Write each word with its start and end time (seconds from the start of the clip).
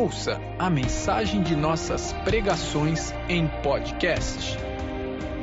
ouça 0.00 0.40
a 0.58 0.68
mensagem 0.70 1.42
de 1.42 1.54
nossas 1.54 2.14
pregações 2.24 3.12
em 3.28 3.46
podcast. 3.62 4.56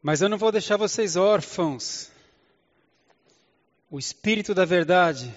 Mas 0.01 0.23
eu 0.23 0.29
não 0.29 0.39
vou 0.39 0.53
deixar 0.53 0.77
vocês 0.77 1.17
órfãos. 1.17 2.12
O 3.93 3.99
Espírito 3.99 4.55
da 4.55 4.65
Verdade, 4.65 5.31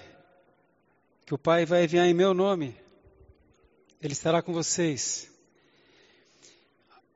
que 1.26 1.34
o 1.34 1.38
Pai 1.38 1.66
vai 1.66 1.84
enviar 1.84 2.06
em 2.06 2.14
meu 2.14 2.32
nome, 2.32 2.74
ele 4.00 4.14
estará 4.14 4.40
com 4.40 4.50
vocês. 4.50 5.30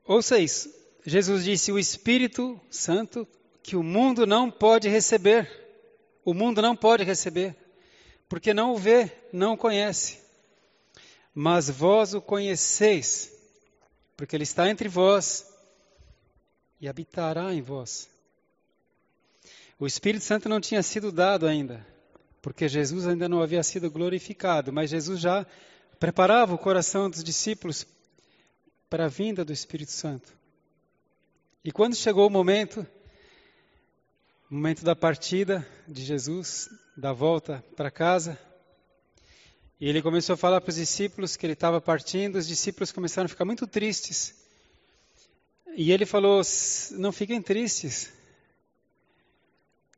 Ouça 0.05 0.37
isso. 0.37 0.71
Jesus 1.03 1.43
disse: 1.43 1.71
O 1.71 1.79
Espírito 1.79 2.61
Santo 2.69 3.27
que 3.63 3.75
o 3.75 3.81
mundo 3.81 4.27
não 4.27 4.51
pode 4.51 4.87
receber. 4.87 5.49
O 6.23 6.31
mundo 6.31 6.61
não 6.61 6.75
pode 6.75 7.03
receber, 7.03 7.55
porque 8.29 8.53
não 8.53 8.73
o 8.73 8.77
vê, 8.77 9.11
não 9.33 9.53
o 9.53 9.57
conhece. 9.57 10.19
Mas 11.33 11.71
vós 11.71 12.13
o 12.13 12.21
conheceis, 12.21 13.33
porque 14.15 14.35
ele 14.35 14.43
está 14.43 14.69
entre 14.69 14.87
vós 14.87 15.51
e 16.79 16.87
habitará 16.87 17.51
em 17.51 17.63
vós. 17.63 18.10
O 19.81 19.87
Espírito 19.87 20.23
Santo 20.23 20.47
não 20.47 20.61
tinha 20.61 20.83
sido 20.83 21.11
dado 21.11 21.47
ainda, 21.47 21.83
porque 22.39 22.69
Jesus 22.69 23.07
ainda 23.07 23.27
não 23.27 23.41
havia 23.41 23.63
sido 23.63 23.89
glorificado, 23.89 24.71
mas 24.71 24.91
Jesus 24.91 25.19
já 25.19 25.43
preparava 25.99 26.53
o 26.53 26.57
coração 26.59 27.09
dos 27.09 27.23
discípulos 27.23 27.87
para 28.87 29.05
a 29.05 29.07
vinda 29.07 29.43
do 29.43 29.51
Espírito 29.51 29.91
Santo. 29.91 30.31
E 31.65 31.71
quando 31.71 31.95
chegou 31.95 32.27
o 32.27 32.29
momento, 32.29 32.85
o 34.51 34.53
momento 34.53 34.85
da 34.85 34.95
partida 34.95 35.67
de 35.87 36.05
Jesus, 36.05 36.69
da 36.95 37.11
volta 37.11 37.65
para 37.75 37.89
casa, 37.89 38.37
e 39.79 39.89
ele 39.89 40.03
começou 40.03 40.35
a 40.35 40.37
falar 40.37 40.61
para 40.61 40.69
os 40.69 40.75
discípulos 40.75 41.35
que 41.35 41.43
ele 41.43 41.53
estava 41.53 41.81
partindo, 41.81 42.35
os 42.35 42.45
discípulos 42.45 42.91
começaram 42.91 43.25
a 43.25 43.29
ficar 43.29 43.45
muito 43.45 43.65
tristes. 43.65 44.35
E 45.75 45.91
ele 45.91 46.05
falou: 46.05 46.43
Não 46.91 47.11
fiquem 47.11 47.41
tristes. 47.41 48.20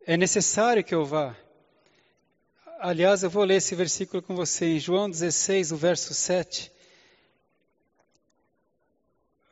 É 0.06 0.18
necessário 0.18 0.84
que 0.84 0.94
eu 0.94 1.06
vá. 1.06 1.34
Aliás, 2.78 3.24
eu 3.24 3.30
vou 3.30 3.46
ler 3.46 3.56
esse 3.56 3.74
versículo 3.74 4.22
com 4.22 4.36
você 4.36 4.66
em 4.66 4.80
João 4.80 5.10
16, 5.10 5.72
o 5.72 5.78
verso 5.78 6.14
7. 6.14 6.70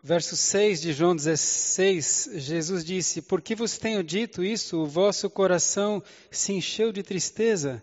Verso 0.04 0.36
6 0.36 0.82
de 0.82 0.92
João 0.92 1.16
16, 1.16 2.32
Jesus 2.36 2.84
disse: 2.84 3.22
Por 3.22 3.42
que 3.42 3.56
vos 3.56 3.78
tenho 3.78 4.04
dito 4.04 4.44
isso? 4.44 4.82
O 4.82 4.86
vosso 4.86 5.30
coração 5.30 6.04
se 6.30 6.52
encheu 6.52 6.92
de 6.92 7.02
tristeza. 7.02 7.82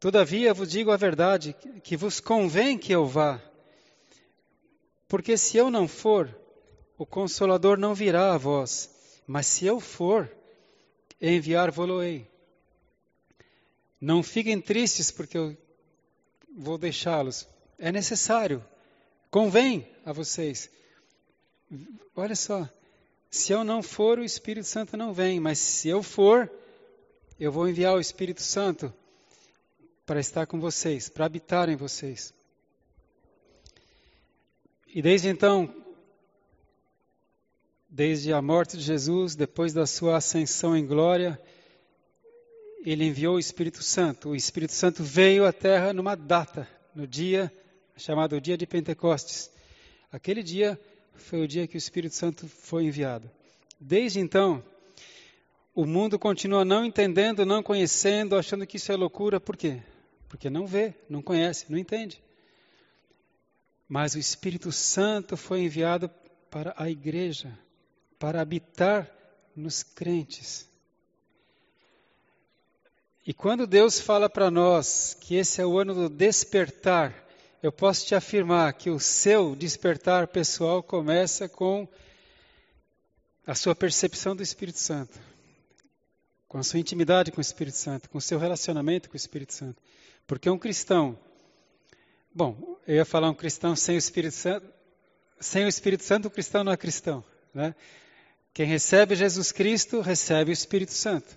Todavia 0.00 0.54
vos 0.54 0.70
digo 0.70 0.90
a 0.90 0.96
verdade, 0.96 1.54
que 1.82 1.98
vos 1.98 2.18
convém 2.18 2.78
que 2.78 2.92
eu 2.92 3.04
vá. 3.04 3.42
Porque 5.06 5.36
se 5.36 5.58
eu 5.58 5.70
não 5.70 5.86
for, 5.86 6.34
o 6.96 7.04
Consolador 7.04 7.76
não 7.76 7.94
virá 7.94 8.32
a 8.32 8.38
vós, 8.38 8.88
mas 9.26 9.46
se 9.46 9.66
eu 9.66 9.80
for, 9.80 10.30
enviar-vos-ei. 11.32 12.26
Não 14.00 14.22
fiquem 14.22 14.60
tristes 14.60 15.10
porque 15.10 15.38
eu 15.38 15.56
vou 16.56 16.76
deixá-los. 16.76 17.48
É 17.78 17.90
necessário, 17.90 18.64
convém 19.30 19.88
a 20.04 20.12
vocês. 20.12 20.70
Olha 22.14 22.36
só, 22.36 22.68
se 23.30 23.52
eu 23.52 23.64
não 23.64 23.82
for, 23.82 24.18
o 24.18 24.24
Espírito 24.24 24.66
Santo 24.66 24.96
não 24.96 25.12
vem, 25.12 25.40
mas 25.40 25.58
se 25.58 25.88
eu 25.88 26.02
for, 26.02 26.50
eu 27.40 27.50
vou 27.50 27.68
enviar 27.68 27.94
o 27.94 28.00
Espírito 28.00 28.42
Santo 28.42 28.92
para 30.06 30.20
estar 30.20 30.46
com 30.46 30.60
vocês, 30.60 31.08
para 31.08 31.24
habitar 31.24 31.68
em 31.68 31.76
vocês. 31.76 32.32
E 34.86 35.02
desde 35.02 35.28
então, 35.28 35.74
desde 37.94 38.32
a 38.32 38.42
morte 38.42 38.76
de 38.76 38.82
Jesus, 38.82 39.36
depois 39.36 39.72
da 39.72 39.86
sua 39.86 40.16
ascensão 40.16 40.76
em 40.76 40.84
glória, 40.84 41.40
ele 42.84 43.04
enviou 43.04 43.36
o 43.36 43.38
Espírito 43.38 43.84
Santo. 43.84 44.30
O 44.30 44.34
Espírito 44.34 44.72
Santo 44.72 45.04
veio 45.04 45.46
à 45.46 45.52
terra 45.52 45.92
numa 45.92 46.16
data, 46.16 46.68
no 46.92 47.06
dia 47.06 47.52
chamado 47.96 48.40
dia 48.40 48.58
de 48.58 48.66
Pentecostes. 48.66 49.48
Aquele 50.10 50.42
dia 50.42 50.78
foi 51.14 51.40
o 51.42 51.46
dia 51.46 51.68
que 51.68 51.76
o 51.76 51.78
Espírito 51.78 52.16
Santo 52.16 52.48
foi 52.48 52.82
enviado. 52.82 53.30
Desde 53.78 54.18
então, 54.18 54.60
o 55.72 55.86
mundo 55.86 56.18
continua 56.18 56.64
não 56.64 56.84
entendendo, 56.84 57.46
não 57.46 57.62
conhecendo, 57.62 58.36
achando 58.36 58.66
que 58.66 58.76
isso 58.76 58.90
é 58.90 58.96
loucura. 58.96 59.38
Por 59.38 59.56
quê? 59.56 59.80
Porque 60.28 60.50
não 60.50 60.66
vê, 60.66 60.94
não 61.08 61.22
conhece, 61.22 61.66
não 61.68 61.78
entende. 61.78 62.20
Mas 63.88 64.16
o 64.16 64.18
Espírito 64.18 64.72
Santo 64.72 65.36
foi 65.36 65.60
enviado 65.60 66.10
para 66.50 66.74
a 66.76 66.90
igreja 66.90 67.56
para 68.24 68.40
habitar 68.40 69.06
nos 69.54 69.82
crentes. 69.82 70.66
E 73.26 73.34
quando 73.34 73.66
Deus 73.66 74.00
fala 74.00 74.30
para 74.30 74.50
nós 74.50 75.14
que 75.20 75.34
esse 75.34 75.60
é 75.60 75.66
o 75.66 75.78
ano 75.78 75.92
do 75.92 76.08
despertar, 76.08 77.14
eu 77.62 77.70
posso 77.70 78.06
te 78.06 78.14
afirmar 78.14 78.72
que 78.72 78.88
o 78.88 78.98
seu 78.98 79.54
despertar 79.54 80.26
pessoal 80.28 80.82
começa 80.82 81.50
com 81.50 81.86
a 83.46 83.54
sua 83.54 83.74
percepção 83.74 84.34
do 84.34 84.42
Espírito 84.42 84.78
Santo, 84.78 85.20
com 86.48 86.56
a 86.56 86.62
sua 86.62 86.80
intimidade 86.80 87.30
com 87.30 87.40
o 87.40 87.42
Espírito 87.42 87.76
Santo, 87.76 88.08
com 88.08 88.16
o 88.16 88.22
seu 88.22 88.38
relacionamento 88.38 89.10
com 89.10 89.16
o 89.16 89.18
Espírito 89.18 89.52
Santo. 89.52 89.82
Porque 90.26 90.48
um 90.48 90.58
cristão, 90.58 91.18
bom, 92.34 92.80
eu 92.86 92.94
ia 92.94 93.04
falar 93.04 93.28
um 93.28 93.34
cristão 93.34 93.76
sem 93.76 93.96
o 93.96 93.98
Espírito 93.98 94.34
Santo, 94.34 94.66
sem 95.38 95.66
o 95.66 95.68
Espírito 95.68 96.04
Santo, 96.04 96.28
o 96.28 96.30
cristão 96.30 96.64
não 96.64 96.72
é 96.72 96.76
cristão, 96.78 97.22
né? 97.52 97.74
Quem 98.54 98.66
recebe 98.66 99.16
Jesus 99.16 99.50
Cristo 99.50 100.00
recebe 100.00 100.52
o 100.52 100.54
Espírito 100.54 100.92
Santo. 100.92 101.36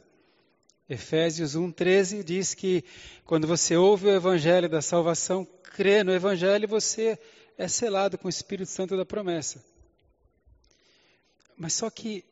Efésios 0.87 1.55
1:13 1.55 2.23
diz 2.23 2.53
que 2.53 2.83
quando 3.25 3.47
você 3.47 3.75
ouve 3.75 4.05
o 4.05 4.15
evangelho 4.15 4.69
da 4.69 4.83
salvação, 4.83 5.43
crê 5.63 6.03
no 6.03 6.13
evangelho, 6.13 6.67
você 6.67 7.17
é 7.57 7.67
selado 7.67 8.19
com 8.19 8.27
o 8.27 8.29
Espírito 8.29 8.69
Santo 8.69 8.95
da 8.95 9.03
promessa. 9.03 9.65
Mas 11.57 11.73
só 11.73 11.89
que 11.89 12.23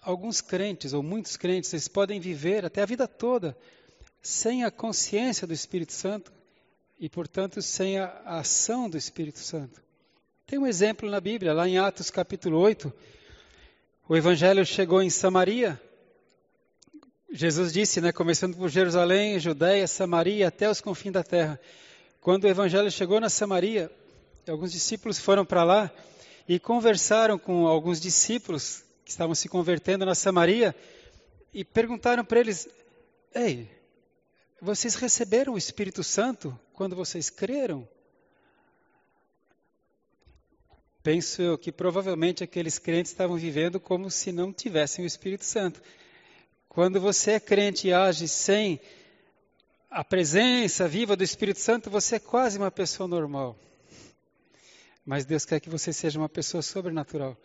alguns 0.00 0.40
crentes 0.40 0.92
ou 0.92 1.02
muitos 1.02 1.36
crentes, 1.36 1.72
eles 1.72 1.88
podem 1.88 2.20
viver 2.20 2.64
até 2.64 2.82
a 2.82 2.86
vida 2.86 3.08
toda 3.08 3.58
sem 4.22 4.62
a 4.62 4.70
consciência 4.70 5.44
do 5.44 5.52
Espírito 5.52 5.92
Santo 5.92 6.32
e, 7.00 7.08
portanto, 7.08 7.60
sem 7.60 7.98
a 7.98 8.06
ação 8.24 8.88
do 8.88 8.96
Espírito 8.96 9.40
Santo. 9.40 9.82
Tem 10.46 10.56
um 10.56 10.68
exemplo 10.68 11.10
na 11.10 11.20
Bíblia, 11.20 11.52
lá 11.52 11.66
em 11.66 11.78
Atos 11.78 12.10
capítulo 12.10 12.58
8, 12.58 12.92
o 14.10 14.16
evangelho 14.16 14.66
chegou 14.66 15.00
em 15.00 15.08
Samaria. 15.08 15.80
Jesus 17.30 17.72
disse, 17.72 18.00
né, 18.00 18.10
começando 18.10 18.56
por 18.56 18.68
Jerusalém, 18.68 19.38
Judéia, 19.38 19.86
Samaria, 19.86 20.48
até 20.48 20.68
os 20.68 20.80
confins 20.80 21.12
da 21.12 21.22
terra. 21.22 21.60
Quando 22.20 22.42
o 22.42 22.48
evangelho 22.48 22.90
chegou 22.90 23.20
na 23.20 23.28
Samaria, 23.28 23.88
alguns 24.48 24.72
discípulos 24.72 25.20
foram 25.20 25.44
para 25.44 25.62
lá 25.62 25.92
e 26.48 26.58
conversaram 26.58 27.38
com 27.38 27.68
alguns 27.68 28.00
discípulos 28.00 28.82
que 29.04 29.12
estavam 29.12 29.32
se 29.32 29.48
convertendo 29.48 30.04
na 30.04 30.16
Samaria 30.16 30.74
e 31.54 31.64
perguntaram 31.64 32.24
para 32.24 32.40
eles: 32.40 32.68
Ei, 33.32 33.70
vocês 34.60 34.96
receberam 34.96 35.52
o 35.52 35.58
Espírito 35.58 36.02
Santo 36.02 36.58
quando 36.72 36.96
vocês 36.96 37.30
creram? 37.30 37.88
Penso 41.02 41.40
eu 41.42 41.58
que 41.58 41.72
provavelmente 41.72 42.44
aqueles 42.44 42.78
crentes 42.78 43.12
estavam 43.12 43.36
vivendo 43.36 43.80
como 43.80 44.10
se 44.10 44.32
não 44.32 44.52
tivessem 44.52 45.04
o 45.04 45.06
Espírito 45.06 45.44
Santo. 45.44 45.80
Quando 46.68 47.00
você 47.00 47.32
é 47.32 47.40
crente 47.40 47.88
e 47.88 47.92
age 47.92 48.28
sem 48.28 48.80
a 49.90 50.04
presença 50.04 50.86
viva 50.86 51.16
do 51.16 51.24
Espírito 51.24 51.58
Santo, 51.58 51.90
você 51.90 52.16
é 52.16 52.20
quase 52.20 52.58
uma 52.58 52.70
pessoa 52.70 53.08
normal. 53.08 53.58
Mas 55.04 55.24
Deus 55.24 55.44
quer 55.44 55.58
que 55.60 55.68
você 55.68 55.92
seja 55.92 56.18
uma 56.18 56.28
pessoa 56.28 56.62
sobrenatural. 56.62 57.36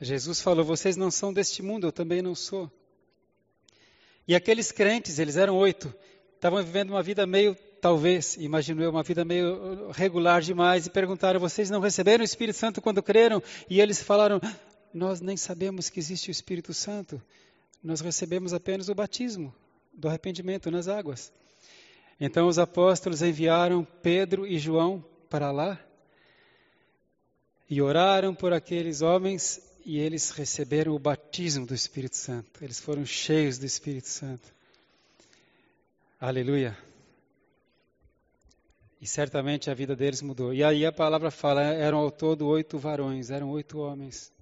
Jesus 0.00 0.40
falou: 0.40 0.64
Vocês 0.64 0.96
não 0.96 1.10
são 1.10 1.32
deste 1.32 1.62
mundo, 1.62 1.86
eu 1.86 1.92
também 1.92 2.20
não 2.20 2.34
sou. 2.34 2.70
E 4.26 4.34
aqueles 4.34 4.72
crentes, 4.72 5.18
eles 5.18 5.36
eram 5.36 5.56
oito, 5.56 5.94
estavam 6.34 6.62
vivendo 6.62 6.90
uma 6.90 7.02
vida 7.02 7.24
meio 7.26 7.56
talvez, 7.80 8.36
imagino 8.36 8.82
eu, 8.82 8.90
uma 8.90 9.02
vida 9.02 9.24
meio 9.24 9.90
regular 9.92 10.40
demais, 10.40 10.86
e 10.86 10.90
perguntaram: 10.90 11.40
vocês 11.40 11.70
não 11.70 11.80
receberam 11.80 12.22
o 12.22 12.24
Espírito 12.24 12.58
Santo 12.58 12.82
quando 12.82 13.02
creram? 13.02 13.42
E 13.68 13.80
eles 13.80 14.02
falaram: 14.02 14.40
nós 14.92 15.20
nem 15.20 15.36
sabemos 15.36 15.88
que 15.88 16.00
existe 16.00 16.30
o 16.30 16.32
Espírito 16.32 16.72
Santo. 16.72 17.20
nós 17.82 18.00
recebemos 18.00 18.52
apenas 18.52 18.88
o 18.88 18.94
batismo 18.94 19.54
do 19.92 20.08
arrependimento 20.08 20.70
nas 20.70 20.88
águas. 20.88 21.32
Então 22.20 22.48
os 22.48 22.58
apóstolos 22.58 23.22
enviaram 23.22 23.86
Pedro 24.02 24.46
e 24.46 24.58
João 24.58 25.04
para 25.28 25.52
lá 25.52 25.78
e 27.68 27.82
oraram 27.82 28.34
por 28.34 28.52
aqueles 28.52 29.02
homens 29.02 29.60
e 29.84 29.98
eles 29.98 30.30
receberam 30.30 30.94
o 30.94 30.98
batismo 30.98 31.66
do 31.66 31.74
Espírito 31.74 32.16
Santo. 32.16 32.64
Eles 32.64 32.80
foram 32.80 33.04
cheios 33.04 33.58
do 33.58 33.66
Espírito 33.66 34.08
Santo. 34.08 34.52
Aleluia. 36.18 36.76
E 39.00 39.06
certamente 39.06 39.70
a 39.70 39.74
vida 39.74 39.94
deles 39.94 40.22
mudou. 40.22 40.54
E 40.54 40.64
aí 40.64 40.86
a 40.86 40.92
palavra 40.92 41.30
fala: 41.30 41.62
eram 41.62 41.98
ao 41.98 42.10
todo 42.10 42.46
oito 42.46 42.78
varões, 42.78 43.30
eram 43.30 43.50
oito 43.50 43.78
homens. 43.78 44.32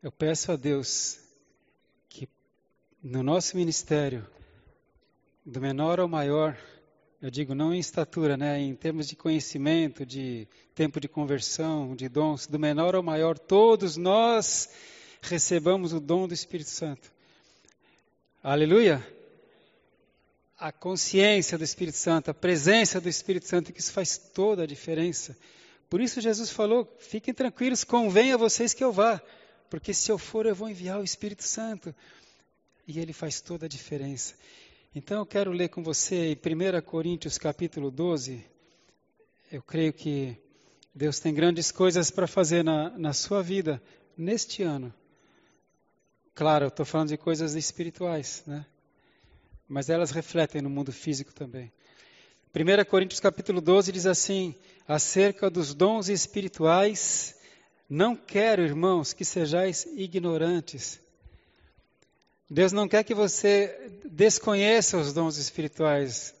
Eu 0.00 0.12
peço 0.12 0.52
a 0.52 0.56
Deus 0.56 1.18
que 2.08 2.28
no 3.02 3.22
nosso 3.22 3.56
ministério, 3.56 4.24
do 5.44 5.60
menor 5.60 5.98
ao 5.98 6.06
maior, 6.06 6.56
eu 7.20 7.30
digo 7.30 7.52
não 7.52 7.74
em 7.74 7.80
estatura, 7.80 8.36
né, 8.36 8.60
em 8.60 8.76
termos 8.76 9.08
de 9.08 9.16
conhecimento, 9.16 10.06
de 10.06 10.46
tempo 10.72 11.00
de 11.00 11.08
conversão, 11.08 11.96
de 11.96 12.08
dons, 12.08 12.46
do 12.46 12.60
menor 12.60 12.94
ao 12.94 13.02
maior, 13.02 13.36
todos 13.36 13.96
nós 13.96 14.70
recebamos 15.20 15.92
o 15.92 15.98
dom 15.98 16.28
do 16.28 16.34
Espírito 16.34 16.70
Santo. 16.70 17.10
Aleluia! 18.40 19.04
A 20.58 20.72
consciência 20.72 21.56
do 21.56 21.64
Espírito 21.64 21.96
Santo, 21.96 22.30
a 22.30 22.34
presença 22.34 23.00
do 23.00 23.08
Espírito 23.08 23.46
Santo, 23.46 23.72
que 23.72 23.80
isso 23.80 23.92
faz 23.92 24.18
toda 24.18 24.64
a 24.64 24.66
diferença. 24.66 25.36
Por 25.88 26.00
isso 26.00 26.20
Jesus 26.20 26.50
falou: 26.50 26.86
fiquem 26.98 27.32
tranquilos, 27.32 27.84
convém 27.84 28.32
a 28.32 28.36
vocês 28.36 28.74
que 28.74 28.82
eu 28.82 28.92
vá 28.92 29.22
porque 29.70 29.92
se 29.92 30.10
eu 30.10 30.18
for, 30.18 30.46
eu 30.46 30.54
vou 30.54 30.68
enviar 30.68 30.98
o 30.98 31.04
Espírito 31.04 31.42
Santo. 31.42 31.94
E 32.86 32.98
ele 32.98 33.12
faz 33.12 33.40
toda 33.40 33.66
a 33.66 33.68
diferença. 33.68 34.34
Então 34.94 35.18
eu 35.18 35.26
quero 35.26 35.52
ler 35.52 35.68
com 35.68 35.82
você 35.82 36.32
em 36.32 36.34
1 36.34 36.80
Coríntios 36.82 37.36
capítulo 37.36 37.90
12. 37.90 38.44
Eu 39.52 39.62
creio 39.62 39.92
que 39.92 40.36
Deus 40.94 41.20
tem 41.20 41.34
grandes 41.34 41.70
coisas 41.70 42.10
para 42.10 42.26
fazer 42.26 42.64
na, 42.64 42.90
na 42.98 43.12
sua 43.12 43.42
vida 43.42 43.82
neste 44.16 44.62
ano. 44.62 44.92
Claro, 46.34 46.64
eu 46.64 46.68
estou 46.68 46.86
falando 46.86 47.08
de 47.08 47.18
coisas 47.18 47.54
espirituais, 47.54 48.42
né? 48.46 48.64
Mas 49.68 49.90
elas 49.90 50.10
refletem 50.10 50.62
no 50.62 50.70
mundo 50.70 50.92
físico 50.92 51.32
também. 51.32 51.70
1 52.54 52.84
Coríntios 52.88 53.20
capítulo 53.20 53.60
12 53.60 53.92
diz 53.92 54.06
assim: 54.06 54.54
acerca 54.86 55.50
dos 55.50 55.74
dons 55.74 56.08
espirituais 56.08 57.36
não 57.88 58.14
quero, 58.14 58.62
irmãos, 58.62 59.12
que 59.12 59.24
sejais 59.24 59.86
ignorantes. 59.96 61.00
Deus 62.50 62.72
não 62.72 62.88
quer 62.88 63.02
que 63.04 63.14
você 63.14 64.00
desconheça 64.04 64.98
os 64.98 65.12
dons 65.12 65.36
espirituais, 65.36 66.34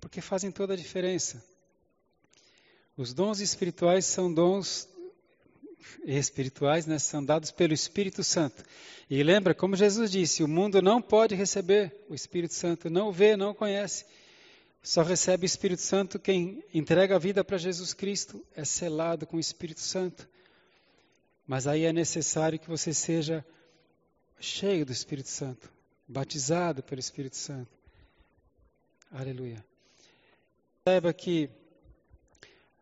porque 0.00 0.20
fazem 0.20 0.50
toda 0.50 0.74
a 0.74 0.76
diferença. 0.76 1.44
Os 2.96 3.12
dons 3.12 3.40
espirituais 3.40 4.04
são 4.06 4.32
dons 4.32 4.88
espirituais, 6.04 6.86
né, 6.86 6.98
são 6.98 7.24
dados 7.24 7.50
pelo 7.50 7.72
Espírito 7.72 8.22
Santo. 8.22 8.64
E 9.08 9.22
lembra, 9.22 9.54
como 9.54 9.76
Jesus 9.76 10.10
disse, 10.10 10.42
o 10.42 10.48
mundo 10.48 10.82
não 10.82 11.00
pode 11.00 11.34
receber 11.34 11.94
o 12.08 12.14
Espírito 12.14 12.54
Santo, 12.54 12.90
não 12.90 13.12
vê, 13.12 13.36
não 13.36 13.54
conhece. 13.54 14.04
Só 14.82 15.02
recebe 15.02 15.44
o 15.44 15.46
Espírito 15.46 15.82
Santo 15.82 16.18
quem 16.18 16.62
entrega 16.72 17.16
a 17.16 17.18
vida 17.18 17.44
para 17.44 17.58
Jesus 17.58 17.92
Cristo, 17.92 18.44
é 18.54 18.64
selado 18.64 19.26
com 19.26 19.36
o 19.36 19.40
Espírito 19.40 19.80
Santo. 19.80 20.28
Mas 21.46 21.66
aí 21.66 21.84
é 21.84 21.92
necessário 21.92 22.58
que 22.58 22.68
você 22.68 22.92
seja 22.92 23.44
cheio 24.40 24.84
do 24.84 24.92
Espírito 24.92 25.28
Santo, 25.28 25.70
batizado 26.06 26.82
pelo 26.82 27.00
Espírito 27.00 27.36
Santo. 27.36 27.70
Aleluia. 29.10 29.64
Saiba 30.84 31.12
que 31.12 31.48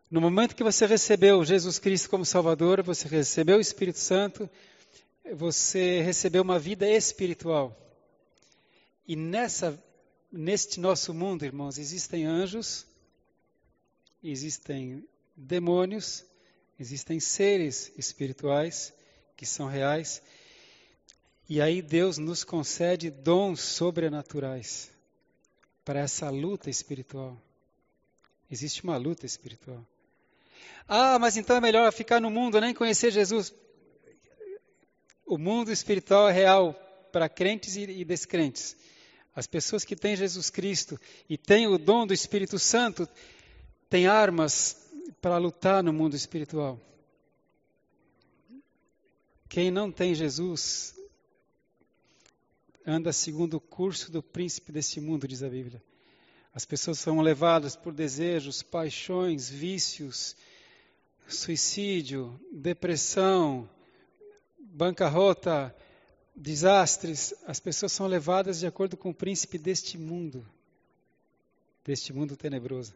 no 0.09 0.21
momento 0.21 0.55
que 0.55 0.63
você 0.63 0.85
recebeu 0.85 1.43
Jesus 1.43 1.79
Cristo 1.79 2.09
como 2.09 2.25
Salvador, 2.25 2.83
você 2.83 3.07
recebeu 3.07 3.57
o 3.57 3.61
Espírito 3.61 3.99
Santo, 3.99 4.49
você 5.33 6.01
recebeu 6.01 6.43
uma 6.43 6.59
vida 6.59 6.87
espiritual. 6.87 7.75
E 9.07 9.15
nessa 9.15 9.81
neste 10.31 10.79
nosso 10.79 11.13
mundo, 11.13 11.45
irmãos, 11.45 11.77
existem 11.77 12.25
anjos, 12.25 12.85
existem 14.21 15.07
demônios, 15.35 16.25
existem 16.79 17.19
seres 17.19 17.91
espirituais 17.97 18.93
que 19.37 19.45
são 19.45 19.67
reais, 19.67 20.21
e 21.47 21.61
aí 21.61 21.81
Deus 21.81 22.17
nos 22.17 22.43
concede 22.43 23.09
dons 23.09 23.61
sobrenaturais 23.61 24.91
para 25.85 25.99
essa 25.99 26.29
luta 26.29 26.69
espiritual. 26.69 27.39
Existe 28.49 28.83
uma 28.83 28.97
luta 28.97 29.25
espiritual. 29.25 29.85
Ah, 30.87 31.17
mas 31.19 31.37
então 31.37 31.55
é 31.55 31.61
melhor 31.61 31.91
ficar 31.91 32.19
no 32.19 32.29
mundo, 32.29 32.59
nem 32.59 32.73
conhecer 32.73 33.11
Jesus. 33.11 33.53
O 35.25 35.37
mundo 35.37 35.71
espiritual 35.71 36.29
é 36.29 36.31
real 36.31 36.73
para 37.11 37.27
crentes 37.27 37.75
e 37.75 38.05
descrentes. 38.05 38.75
As 39.35 39.47
pessoas 39.47 39.83
que 39.83 39.95
têm 39.95 40.15
Jesus 40.15 40.49
Cristo 40.49 40.99
e 41.29 41.37
têm 41.37 41.67
o 41.67 41.77
dom 41.77 42.05
do 42.05 42.13
Espírito 42.13 42.59
Santo 42.59 43.07
têm 43.89 44.07
armas 44.07 44.77
para 45.21 45.37
lutar 45.37 45.83
no 45.83 45.91
mundo 45.91 46.15
espiritual. 46.15 46.79
Quem 49.49 49.71
não 49.71 49.91
tem 49.91 50.13
Jesus 50.13 50.95
anda 52.85 53.11
segundo 53.11 53.55
o 53.55 53.61
curso 53.61 54.11
do 54.11 54.21
príncipe 54.21 54.71
deste 54.71 55.01
mundo, 55.01 55.27
diz 55.27 55.41
a 55.41 55.49
Bíblia. 55.49 55.81
As 56.53 56.65
pessoas 56.65 56.99
são 56.99 57.19
levadas 57.19 57.75
por 57.75 57.93
desejos, 57.93 58.61
paixões, 58.61 59.49
vícios, 59.49 60.35
suicídio, 61.27 62.39
depressão, 62.51 63.69
bancarrota, 64.59 65.75
desastres, 66.35 67.33
as 67.45 67.59
pessoas 67.59 67.91
são 67.91 68.07
levadas 68.07 68.59
de 68.59 68.67
acordo 68.67 68.97
com 68.97 69.09
o 69.09 69.13
príncipe 69.13 69.57
deste 69.57 69.97
mundo, 69.97 70.45
deste 71.83 72.11
mundo 72.11 72.35
tenebroso. 72.35 72.93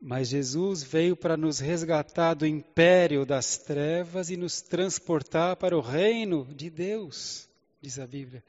Mas 0.00 0.28
Jesus 0.28 0.82
veio 0.82 1.16
para 1.16 1.36
nos 1.36 1.58
resgatar 1.58 2.34
do 2.34 2.46
império 2.46 3.24
das 3.24 3.56
trevas 3.56 4.30
e 4.30 4.36
nos 4.36 4.60
transportar 4.60 5.56
para 5.56 5.76
o 5.76 5.80
reino 5.80 6.44
de 6.54 6.68
Deus, 6.68 7.48
diz 7.80 7.98
a 7.98 8.06
Bíblia. 8.06 8.44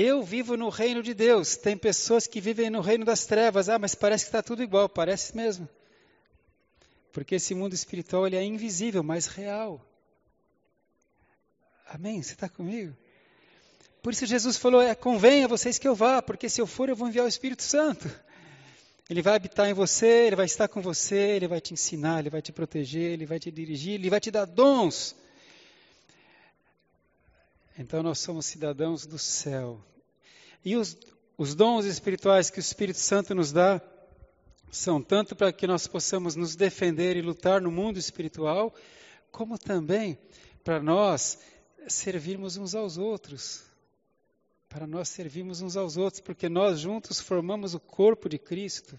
Eu 0.00 0.22
vivo 0.22 0.56
no 0.56 0.68
reino 0.68 1.02
de 1.02 1.12
Deus. 1.12 1.56
Tem 1.56 1.76
pessoas 1.76 2.26
que 2.26 2.40
vivem 2.40 2.70
no 2.70 2.80
reino 2.80 3.04
das 3.04 3.26
trevas. 3.26 3.68
Ah, 3.68 3.80
mas 3.80 3.96
parece 3.96 4.26
que 4.26 4.28
está 4.28 4.40
tudo 4.40 4.62
igual. 4.62 4.88
Parece 4.88 5.36
mesmo. 5.36 5.68
Porque 7.18 7.34
esse 7.34 7.52
mundo 7.52 7.74
espiritual 7.74 8.28
ele 8.28 8.36
é 8.36 8.44
invisível, 8.44 9.02
mas 9.02 9.26
real. 9.26 9.84
Amém? 11.88 12.22
Você 12.22 12.34
está 12.34 12.48
comigo? 12.48 12.96
Por 14.00 14.12
isso 14.12 14.24
Jesus 14.24 14.56
falou: 14.56 14.80
é, 14.80 14.94
convém 14.94 15.42
a 15.42 15.48
vocês 15.48 15.78
que 15.78 15.88
eu 15.88 15.96
vá, 15.96 16.22
porque 16.22 16.48
se 16.48 16.60
eu 16.60 16.66
for, 16.66 16.88
eu 16.88 16.94
vou 16.94 17.08
enviar 17.08 17.24
o 17.24 17.28
Espírito 17.28 17.64
Santo. 17.64 18.08
Ele 19.10 19.20
vai 19.20 19.34
habitar 19.34 19.68
em 19.68 19.72
você, 19.72 20.06
ele 20.28 20.36
vai 20.36 20.46
estar 20.46 20.68
com 20.68 20.80
você, 20.80 21.16
ele 21.16 21.48
vai 21.48 21.60
te 21.60 21.74
ensinar, 21.74 22.20
ele 22.20 22.30
vai 22.30 22.40
te 22.40 22.52
proteger, 22.52 23.10
ele 23.10 23.26
vai 23.26 23.40
te 23.40 23.50
dirigir, 23.50 23.94
ele 23.94 24.10
vai 24.10 24.20
te 24.20 24.30
dar 24.30 24.44
dons. 24.44 25.16
Então 27.76 28.00
nós 28.00 28.20
somos 28.20 28.46
cidadãos 28.46 29.06
do 29.06 29.18
céu. 29.18 29.84
E 30.64 30.76
os, 30.76 30.96
os 31.36 31.56
dons 31.56 31.84
espirituais 31.84 32.48
que 32.48 32.60
o 32.60 32.60
Espírito 32.60 33.00
Santo 33.00 33.34
nos 33.34 33.50
dá 33.50 33.82
são 34.70 35.02
tanto 35.02 35.34
para 35.34 35.52
que 35.52 35.66
nós 35.66 35.86
possamos 35.86 36.36
nos 36.36 36.54
defender 36.54 37.16
e 37.16 37.22
lutar 37.22 37.60
no 37.60 37.70
mundo 37.70 37.98
espiritual, 37.98 38.74
como 39.30 39.58
também 39.58 40.18
para 40.62 40.82
nós 40.82 41.38
servirmos 41.88 42.56
uns 42.56 42.74
aos 42.74 42.98
outros. 42.98 43.64
Para 44.68 44.86
nós 44.86 45.08
servirmos 45.08 45.62
uns 45.62 45.76
aos 45.76 45.96
outros, 45.96 46.20
porque 46.20 46.48
nós 46.48 46.80
juntos 46.80 47.20
formamos 47.20 47.74
o 47.74 47.80
corpo 47.80 48.28
de 48.28 48.38
Cristo. 48.38 48.98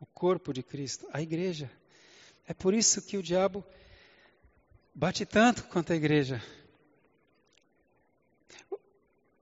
O 0.00 0.06
corpo 0.06 0.52
de 0.52 0.62
Cristo, 0.62 1.06
a 1.12 1.20
igreja. 1.20 1.68
É 2.46 2.54
por 2.54 2.72
isso 2.72 3.02
que 3.02 3.16
o 3.16 3.22
diabo 3.22 3.64
bate 4.94 5.26
tanto 5.26 5.64
quanto 5.64 5.92
a 5.92 5.96
igreja. 5.96 6.40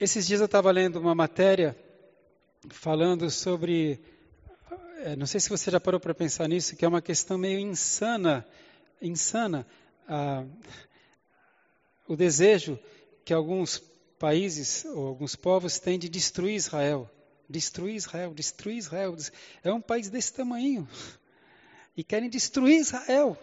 Esses 0.00 0.26
dias 0.26 0.40
eu 0.40 0.46
estava 0.46 0.70
lendo 0.70 0.98
uma 0.98 1.14
matéria 1.14 1.76
falando 2.70 3.30
sobre. 3.30 4.00
Eh, 5.06 5.14
não 5.14 5.24
sei 5.24 5.38
se 5.38 5.48
você 5.48 5.70
já 5.70 5.78
parou 5.78 6.00
para 6.00 6.12
pensar 6.12 6.48
nisso, 6.48 6.74
que 6.74 6.84
é 6.84 6.88
uma 6.88 7.00
questão 7.00 7.38
meio 7.38 7.60
insana. 7.60 8.44
Insana. 9.00 9.64
Ah, 10.08 10.44
o 12.08 12.16
desejo 12.16 12.76
que 13.24 13.32
alguns 13.32 13.78
países 14.18 14.84
ou 14.84 15.06
alguns 15.06 15.36
povos 15.36 15.78
têm 15.78 15.96
de 15.96 16.08
destruir 16.08 16.56
Israel. 16.56 17.08
Destruir 17.48 17.94
Israel, 17.94 18.34
destruir 18.34 18.78
Israel. 18.78 19.16
É 19.62 19.72
um 19.72 19.80
país 19.80 20.10
desse 20.10 20.32
tamanho. 20.32 20.88
E 21.96 22.02
querem 22.02 22.28
destruir 22.28 22.80
Israel. 22.80 23.38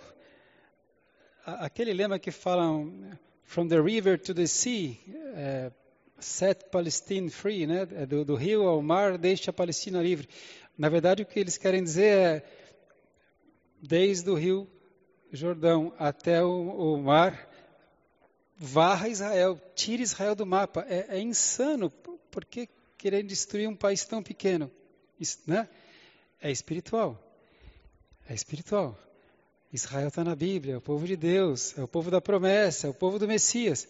aquele 1.46 1.94
lema 1.94 2.20
que 2.20 2.32
falam 2.32 3.18
from 3.46 3.70
the 3.70 3.80
river 3.80 4.20
to 4.20 4.34
the 4.34 4.48
sea, 4.48 4.98
é, 5.34 5.72
set 6.20 6.70
Palestine 6.72 7.30
free, 7.30 7.66
né? 7.68 7.88
É 7.96 8.06
do, 8.06 8.26
do 8.26 8.36
rio 8.36 8.68
ao 8.68 8.82
mar, 8.82 9.18
deixa 9.18 9.52
a 9.52 9.54
Palestina 9.54 10.02
livre. 10.02 10.28
Na 10.78 10.90
verdade, 10.90 11.24
o 11.24 11.26
que 11.26 11.40
eles 11.40 11.58
querem 11.58 11.84
dizer 11.84 12.18
é 12.18 12.46
desde 13.82 14.30
o 14.30 14.36
rio 14.36 14.68
Jordão 15.32 15.94
até 15.98 16.44
o, 16.44 16.96
o 16.96 17.02
mar, 17.02 17.50
varra 18.56 19.10
Israel, 19.10 19.60
tire 19.76 20.04
Israel 20.04 20.36
do 20.36 20.46
mapa. 20.46 20.86
É, 20.88 21.18
é 21.18 21.20
insano, 21.20 21.90
porque 22.30 22.70
querer 22.98 23.24
destruir 23.24 23.68
um 23.68 23.76
país 23.76 24.06
tão 24.06 24.24
pequeno, 24.24 24.72
Isso, 25.20 25.40
né? 25.46 25.68
É 26.42 26.52
espiritual. 26.52 27.22
É 28.28 28.34
espiritual. 28.34 28.98
Israel 29.72 30.08
está 30.08 30.24
na 30.24 30.36
Bíblia, 30.36 30.76
é 30.76 30.78
o 30.78 30.82
povo 30.82 31.08
de 31.08 31.16
Deus, 31.16 31.78
é 31.78 31.84
o 31.84 31.88
povo 31.88 32.12
da 32.12 32.22
promessa, 32.22 32.88
é 32.88 32.90
o 32.90 32.94
povo 32.94 33.18
do 33.18 33.28
Messias. 33.28 33.88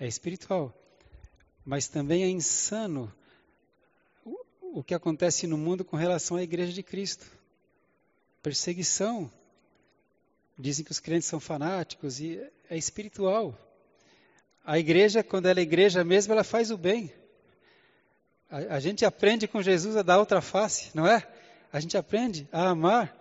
É 0.00 0.06
espiritual. 0.06 0.74
Mas 1.64 1.88
também 1.88 2.24
é 2.24 2.28
insano 2.28 3.12
o, 4.74 4.82
que 4.82 4.94
acontece 4.94 5.46
no 5.46 5.56
mundo 5.56 5.84
com 5.84 5.96
relação 5.96 6.36
à 6.36 6.42
igreja 6.42 6.72
de 6.72 6.82
Cristo. 6.82 7.24
Perseguição. 8.42 9.30
Dizem 10.58 10.84
que 10.84 10.90
os 10.90 11.00
crentes 11.00 11.28
são 11.28 11.38
fanáticos 11.38 12.20
e 12.20 12.40
é 12.68 12.76
espiritual. 12.76 13.56
A 14.64 14.78
igreja, 14.78 15.22
quando 15.22 15.46
ela 15.46 15.60
é 15.60 15.62
igreja 15.62 16.02
mesmo, 16.02 16.32
ela 16.32 16.42
faz 16.42 16.70
o 16.70 16.76
bem. 16.76 17.12
A, 18.50 18.76
a 18.76 18.80
gente 18.80 19.04
aprende 19.04 19.46
com 19.46 19.62
Jesus 19.62 19.96
a 19.96 20.02
dar 20.02 20.18
outra 20.18 20.40
face, 20.40 20.90
não 20.94 21.06
é? 21.06 21.26
A 21.72 21.80
gente 21.80 21.96
aprende 21.96 22.48
a 22.52 22.68
amar. 22.68 23.16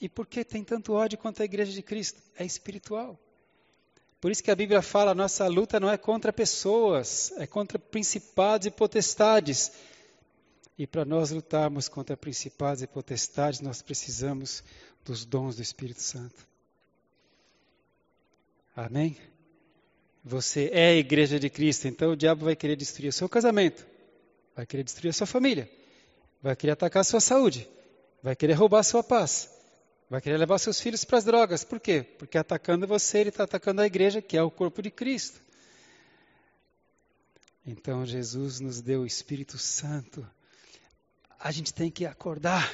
E 0.00 0.08
por 0.08 0.26
que 0.26 0.44
tem 0.44 0.62
tanto 0.62 0.92
ódio 0.92 1.18
contra 1.18 1.44
a 1.44 1.46
igreja 1.46 1.72
de 1.72 1.82
Cristo? 1.82 2.20
É 2.38 2.44
espiritual. 2.44 3.18
Por 4.20 4.30
isso 4.30 4.42
que 4.42 4.50
a 4.50 4.56
Bíblia 4.56 4.80
fala: 4.80 5.10
a 5.10 5.14
nossa 5.14 5.46
luta 5.46 5.78
não 5.78 5.90
é 5.90 5.96
contra 5.96 6.32
pessoas, 6.32 7.32
é 7.36 7.46
contra 7.46 7.78
principados 7.78 8.66
e 8.66 8.70
potestades. 8.70 9.72
E 10.76 10.86
para 10.86 11.04
nós 11.04 11.30
lutarmos 11.30 11.88
contra 11.88 12.16
principados 12.16 12.82
e 12.82 12.86
potestades, 12.86 13.60
nós 13.60 13.80
precisamos 13.80 14.62
dos 15.04 15.24
dons 15.24 15.56
do 15.56 15.62
Espírito 15.62 16.00
Santo. 16.00 16.46
Amém? 18.74 19.16
Você 20.24 20.70
é 20.72 20.88
a 20.88 20.96
igreja 20.96 21.38
de 21.38 21.48
Cristo, 21.48 21.86
então 21.86 22.12
o 22.12 22.16
diabo 22.16 22.46
vai 22.46 22.56
querer 22.56 22.76
destruir 22.76 23.10
o 23.10 23.12
seu 23.12 23.28
casamento, 23.28 23.86
vai 24.56 24.66
querer 24.66 24.82
destruir 24.82 25.10
a 25.10 25.12
sua 25.12 25.26
família, 25.26 25.70
vai 26.42 26.56
querer 26.56 26.72
atacar 26.72 27.02
a 27.02 27.04
sua 27.04 27.20
saúde, 27.20 27.68
vai 28.22 28.34
querer 28.34 28.54
roubar 28.54 28.80
a 28.80 28.82
sua 28.82 29.04
paz, 29.04 29.50
vai 30.08 30.20
querer 30.20 30.38
levar 30.38 30.58
seus 30.58 30.80
filhos 30.80 31.04
para 31.04 31.18
as 31.18 31.24
drogas. 31.24 31.62
Por 31.62 31.78
quê? 31.78 32.02
Porque 32.02 32.38
atacando 32.38 32.86
você, 32.86 33.18
ele 33.18 33.28
está 33.28 33.44
atacando 33.44 33.82
a 33.82 33.86
igreja, 33.86 34.22
que 34.22 34.36
é 34.36 34.42
o 34.42 34.50
corpo 34.50 34.82
de 34.82 34.90
Cristo. 34.90 35.38
Então 37.66 38.04
Jesus 38.04 38.60
nos 38.60 38.80
deu 38.80 39.02
o 39.02 39.06
Espírito 39.06 39.58
Santo. 39.58 40.26
A 41.44 41.50
gente 41.50 41.74
tem 41.74 41.90
que 41.90 42.06
acordar. 42.06 42.72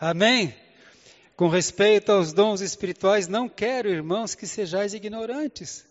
Amém? 0.00 0.54
Com 1.36 1.48
respeito 1.48 2.10
aos 2.10 2.32
dons 2.32 2.62
espirituais, 2.62 3.28
não 3.28 3.46
quero, 3.46 3.90
irmãos, 3.90 4.34
que 4.34 4.46
sejais 4.46 4.94
ignorantes. 4.94 5.84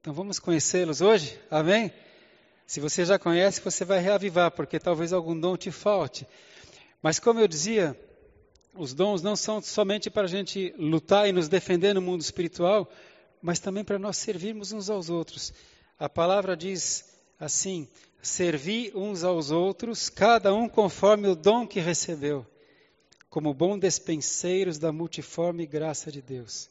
Então 0.00 0.12
vamos 0.12 0.40
conhecê-los 0.40 1.00
hoje? 1.00 1.38
Amém? 1.48 1.92
Se 2.66 2.80
você 2.80 3.04
já 3.04 3.20
conhece, 3.20 3.60
você 3.60 3.84
vai 3.84 4.00
reavivar, 4.00 4.50
porque 4.50 4.80
talvez 4.80 5.12
algum 5.12 5.38
dom 5.38 5.56
te 5.56 5.70
falte. 5.70 6.26
Mas 7.00 7.20
como 7.20 7.38
eu 7.38 7.46
dizia, 7.46 7.96
os 8.74 8.92
dons 8.92 9.22
não 9.22 9.36
são 9.36 9.62
somente 9.62 10.10
para 10.10 10.24
a 10.24 10.28
gente 10.28 10.74
lutar 10.76 11.28
e 11.28 11.32
nos 11.32 11.48
defender 11.48 11.94
no 11.94 12.02
mundo 12.02 12.20
espiritual, 12.20 12.90
mas 13.40 13.60
também 13.60 13.84
para 13.84 13.96
nós 13.96 14.16
servirmos 14.16 14.72
uns 14.72 14.90
aos 14.90 15.08
outros. 15.08 15.52
A 16.00 16.08
palavra 16.08 16.56
diz 16.56 17.11
assim: 17.42 17.88
servir 18.22 18.96
uns 18.96 19.24
aos 19.24 19.50
outros, 19.50 20.08
cada 20.08 20.54
um 20.54 20.68
conforme 20.68 21.26
o 21.26 21.34
dom 21.34 21.66
que 21.66 21.80
recebeu, 21.80 22.46
como 23.28 23.52
bom 23.52 23.76
despenseiros 23.76 24.78
da 24.78 24.92
multiforme 24.92 25.66
graça 25.66 26.10
de 26.12 26.22
Deus. 26.22 26.70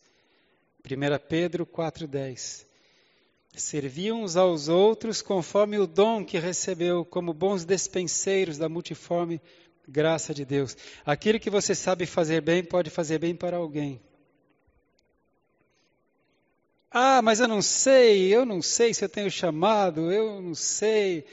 1 0.86 1.28
Pedro 1.28 1.66
4,10 1.66 2.66
Serviam 3.54 4.24
uns 4.24 4.38
aos 4.38 4.70
outros 4.70 5.22
conforme 5.22 5.78
o 5.78 5.86
dom 5.86 6.24
que 6.24 6.40
recebeu, 6.40 7.04
como 7.04 7.34
bons 7.34 7.66
despenseiros 7.66 8.58
da 8.58 8.70
multiforme 8.70 9.42
graça 9.86 10.34
de 10.34 10.46
Deus. 10.46 10.78
Aquilo 11.06 11.38
que 11.38 11.50
você 11.50 11.76
sabe 11.76 12.06
fazer 12.06 12.40
bem, 12.40 12.64
pode 12.64 12.90
fazer 12.90 13.20
bem 13.20 13.36
para 13.36 13.58
alguém. 13.58 14.00
Ah, 16.92 17.22
mas 17.22 17.40
eu 17.40 17.48
não 17.48 17.62
sei, 17.62 18.36
eu 18.36 18.46
não 18.46 18.62
sei 18.62 18.94
se 18.94 19.04
eu 19.04 19.10
tenho 19.10 19.32
chamado, 19.32 20.12
eu 20.12 20.42
não 20.42 20.54
sei 20.54 21.26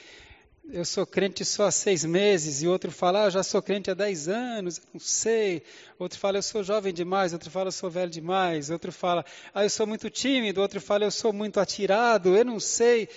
eu 0.70 0.84
sou 0.84 1.06
crente 1.06 1.44
só 1.44 1.64
há 1.64 1.70
seis 1.70 2.04
meses, 2.04 2.62
e 2.62 2.68
outro 2.68 2.90
fala, 2.90 3.22
ah, 3.22 3.26
eu 3.26 3.30
já 3.30 3.42
sou 3.42 3.62
crente 3.62 3.90
há 3.90 3.94
dez 3.94 4.28
anos, 4.28 4.80
não 4.92 5.00
sei. 5.00 5.62
Outro 5.98 6.18
fala, 6.18 6.38
eu 6.38 6.42
sou 6.42 6.62
jovem 6.62 6.92
demais, 6.92 7.32
outro 7.32 7.50
fala, 7.50 7.68
eu 7.68 7.72
sou 7.72 7.90
velho 7.90 8.10
demais. 8.10 8.68
Outro 8.68 8.92
fala, 8.92 9.24
ah, 9.54 9.64
eu 9.64 9.70
sou 9.70 9.86
muito 9.86 10.10
tímido, 10.10 10.60
outro 10.60 10.80
fala, 10.80 11.04
eu 11.04 11.10
sou 11.10 11.32
muito 11.32 11.58
atirado, 11.58 12.36
eu 12.36 12.44
não 12.44 12.60
sei. 12.60 13.08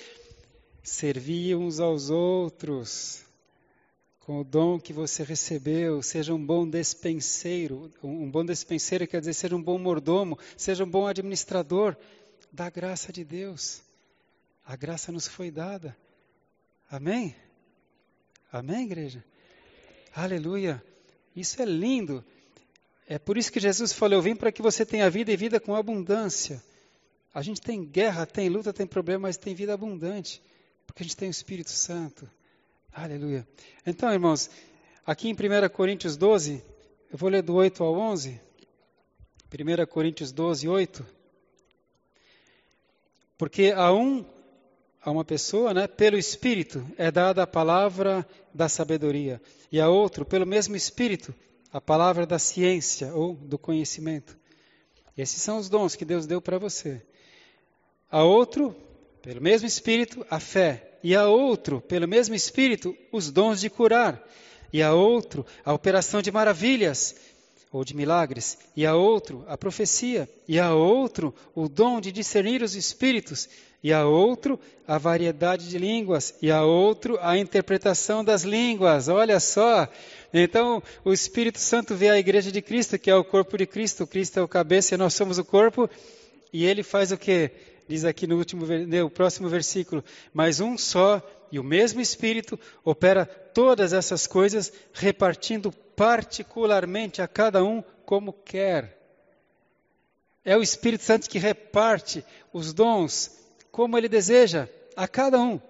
Servir 0.81 1.55
uns 1.55 1.79
aos 1.79 2.09
outros 2.09 3.23
com 4.21 4.39
o 4.39 4.43
dom 4.43 4.79
que 4.79 4.93
você 4.93 5.23
recebeu, 5.23 6.01
seja 6.01 6.33
um 6.33 6.43
bom 6.43 6.67
despenseiro. 6.67 7.91
Um 8.01 8.31
bom 8.31 8.45
despenseiro 8.45 9.05
quer 9.05 9.19
dizer 9.19 9.33
ser 9.33 9.53
um 9.53 9.61
bom 9.61 9.77
mordomo, 9.77 10.39
seja 10.55 10.85
um 10.85 10.89
bom 10.89 11.05
administrador 11.05 11.97
da 12.51 12.69
graça 12.69 13.11
de 13.11 13.23
Deus. 13.23 13.81
A 14.65 14.75
graça 14.75 15.11
nos 15.11 15.27
foi 15.27 15.49
dada. 15.49 15.95
Amém? 16.89 17.35
Amém, 18.51 18.85
igreja? 18.85 19.23
Aleluia. 20.13 20.83
Isso 21.35 21.61
é 21.61 21.65
lindo. 21.65 22.23
É 23.07 23.17
por 23.17 23.37
isso 23.37 23.51
que 23.51 23.59
Jesus 23.59 23.93
falou: 23.93 24.19
Eu 24.19 24.21
vim 24.21 24.35
para 24.35 24.51
que 24.51 24.61
você 24.61 24.85
tenha 24.85 25.09
vida 25.09 25.31
e 25.31 25.37
vida 25.37 25.59
com 25.59 25.75
abundância. 25.75 26.61
A 27.33 27.41
gente 27.41 27.61
tem 27.61 27.85
guerra, 27.85 28.25
tem 28.25 28.49
luta, 28.49 28.73
tem 28.73 28.85
problema, 28.85 29.23
mas 29.23 29.37
tem 29.37 29.55
vida 29.55 29.73
abundante, 29.73 30.41
porque 30.85 31.01
a 31.01 31.05
gente 31.05 31.15
tem 31.15 31.29
o 31.29 31.31
Espírito 31.31 31.69
Santo. 31.69 32.29
Aleluia. 32.91 33.47
Então, 33.85 34.11
irmãos, 34.11 34.49
aqui 35.05 35.29
em 35.29 35.33
1 35.33 35.69
Coríntios 35.69 36.17
12, 36.17 36.61
eu 37.09 37.17
vou 37.17 37.29
ler 37.29 37.41
do 37.41 37.53
8 37.53 37.81
ao 37.81 37.95
11. 37.95 38.39
1 39.49 39.85
Coríntios 39.87 40.33
12, 40.33 40.67
8. 40.67 41.20
Porque 43.41 43.73
a 43.75 43.91
um 43.91 44.23
a 45.01 45.09
uma 45.09 45.25
pessoa, 45.25 45.73
né, 45.73 45.87
pelo 45.87 46.15
Espírito 46.15 46.85
é 46.95 47.09
dada 47.09 47.41
a 47.41 47.47
palavra 47.47 48.23
da 48.53 48.69
sabedoria, 48.69 49.41
e 49.71 49.81
a 49.81 49.89
outro, 49.89 50.23
pelo 50.23 50.45
mesmo 50.45 50.75
Espírito, 50.75 51.33
a 51.73 51.81
palavra 51.81 52.27
da 52.27 52.37
ciência 52.37 53.11
ou 53.15 53.33
do 53.33 53.57
conhecimento. 53.57 54.37
Esses 55.17 55.41
são 55.41 55.57
os 55.57 55.69
dons 55.69 55.95
que 55.95 56.05
Deus 56.05 56.27
deu 56.27 56.39
para 56.39 56.59
você. 56.59 57.01
A 58.11 58.23
outro, 58.23 58.75
pelo 59.23 59.41
mesmo 59.41 59.67
Espírito, 59.67 60.23
a 60.29 60.39
fé, 60.39 60.99
e 61.03 61.15
a 61.15 61.27
outro, 61.27 61.81
pelo 61.81 62.07
mesmo 62.07 62.35
Espírito, 62.35 62.95
os 63.11 63.31
dons 63.31 63.59
de 63.59 63.71
curar, 63.71 64.23
e 64.71 64.83
a 64.83 64.93
outro, 64.93 65.43
a 65.65 65.73
operação 65.73 66.21
de 66.21 66.31
maravilhas 66.31 67.15
ou 67.71 67.85
de 67.85 67.95
milagres, 67.95 68.57
e 68.75 68.85
a 68.85 68.95
outro, 68.95 69.45
a 69.47 69.57
profecia, 69.57 70.29
e 70.47 70.59
a 70.59 70.73
outro, 70.75 71.33
o 71.55 71.69
dom 71.69 72.01
de 72.01 72.11
discernir 72.11 72.61
os 72.61 72.75
espíritos, 72.75 73.47
e 73.83 73.93
a 73.93 74.05
outro 74.05 74.59
a 74.87 74.97
variedade 74.97 75.69
de 75.69 75.77
línguas, 75.77 76.35
e 76.41 76.51
a 76.51 76.63
outro 76.63 77.17
a 77.21 77.37
interpretação 77.37 78.23
das 78.23 78.43
línguas. 78.43 79.07
Olha 79.07 79.39
só. 79.39 79.87
Então, 80.33 80.83
o 81.03 81.13
Espírito 81.13 81.59
Santo 81.59 81.95
vê 81.95 82.09
a 82.09 82.19
igreja 82.19 82.51
de 82.51 82.61
Cristo, 82.61 82.99
que 82.99 83.09
é 83.09 83.15
o 83.15 83.23
corpo 83.23 83.57
de 83.57 83.65
Cristo. 83.65 84.05
Cristo 84.05 84.39
é 84.39 84.43
o 84.43 84.47
cabeça 84.47 84.93
e 84.93 84.97
nós 84.97 85.13
somos 85.13 85.37
o 85.37 85.45
corpo. 85.45 85.89
E 86.51 86.65
ele 86.65 86.83
faz 86.83 87.11
o 87.11 87.17
que? 87.17 87.51
Diz 87.87 88.05
aqui 88.05 88.27
no 88.27 88.37
último, 88.37 88.65
no 88.65 89.09
próximo 89.09 89.47
versículo: 89.49 90.03
Mas 90.33 90.59
um 90.59 90.77
só 90.77 91.21
e 91.51 91.59
o 91.59 91.63
mesmo 91.63 91.99
Espírito 91.99 92.59
opera 92.83 93.25
todas 93.25 93.93
essas 93.93 94.25
coisas, 94.27 94.71
repartindo 94.93 95.73
particularmente 96.01 97.21
a 97.21 97.27
cada 97.27 97.63
um 97.63 97.83
como 98.07 98.33
quer. 98.33 98.97
É 100.43 100.57
o 100.57 100.63
Espírito 100.63 101.03
Santo 101.03 101.29
que 101.29 101.37
reparte 101.37 102.25
os 102.51 102.73
dons 102.73 103.37
como 103.71 103.95
ele 103.95 104.09
deseja 104.09 104.67
a 104.95 105.07
cada 105.07 105.39
um. 105.39 105.61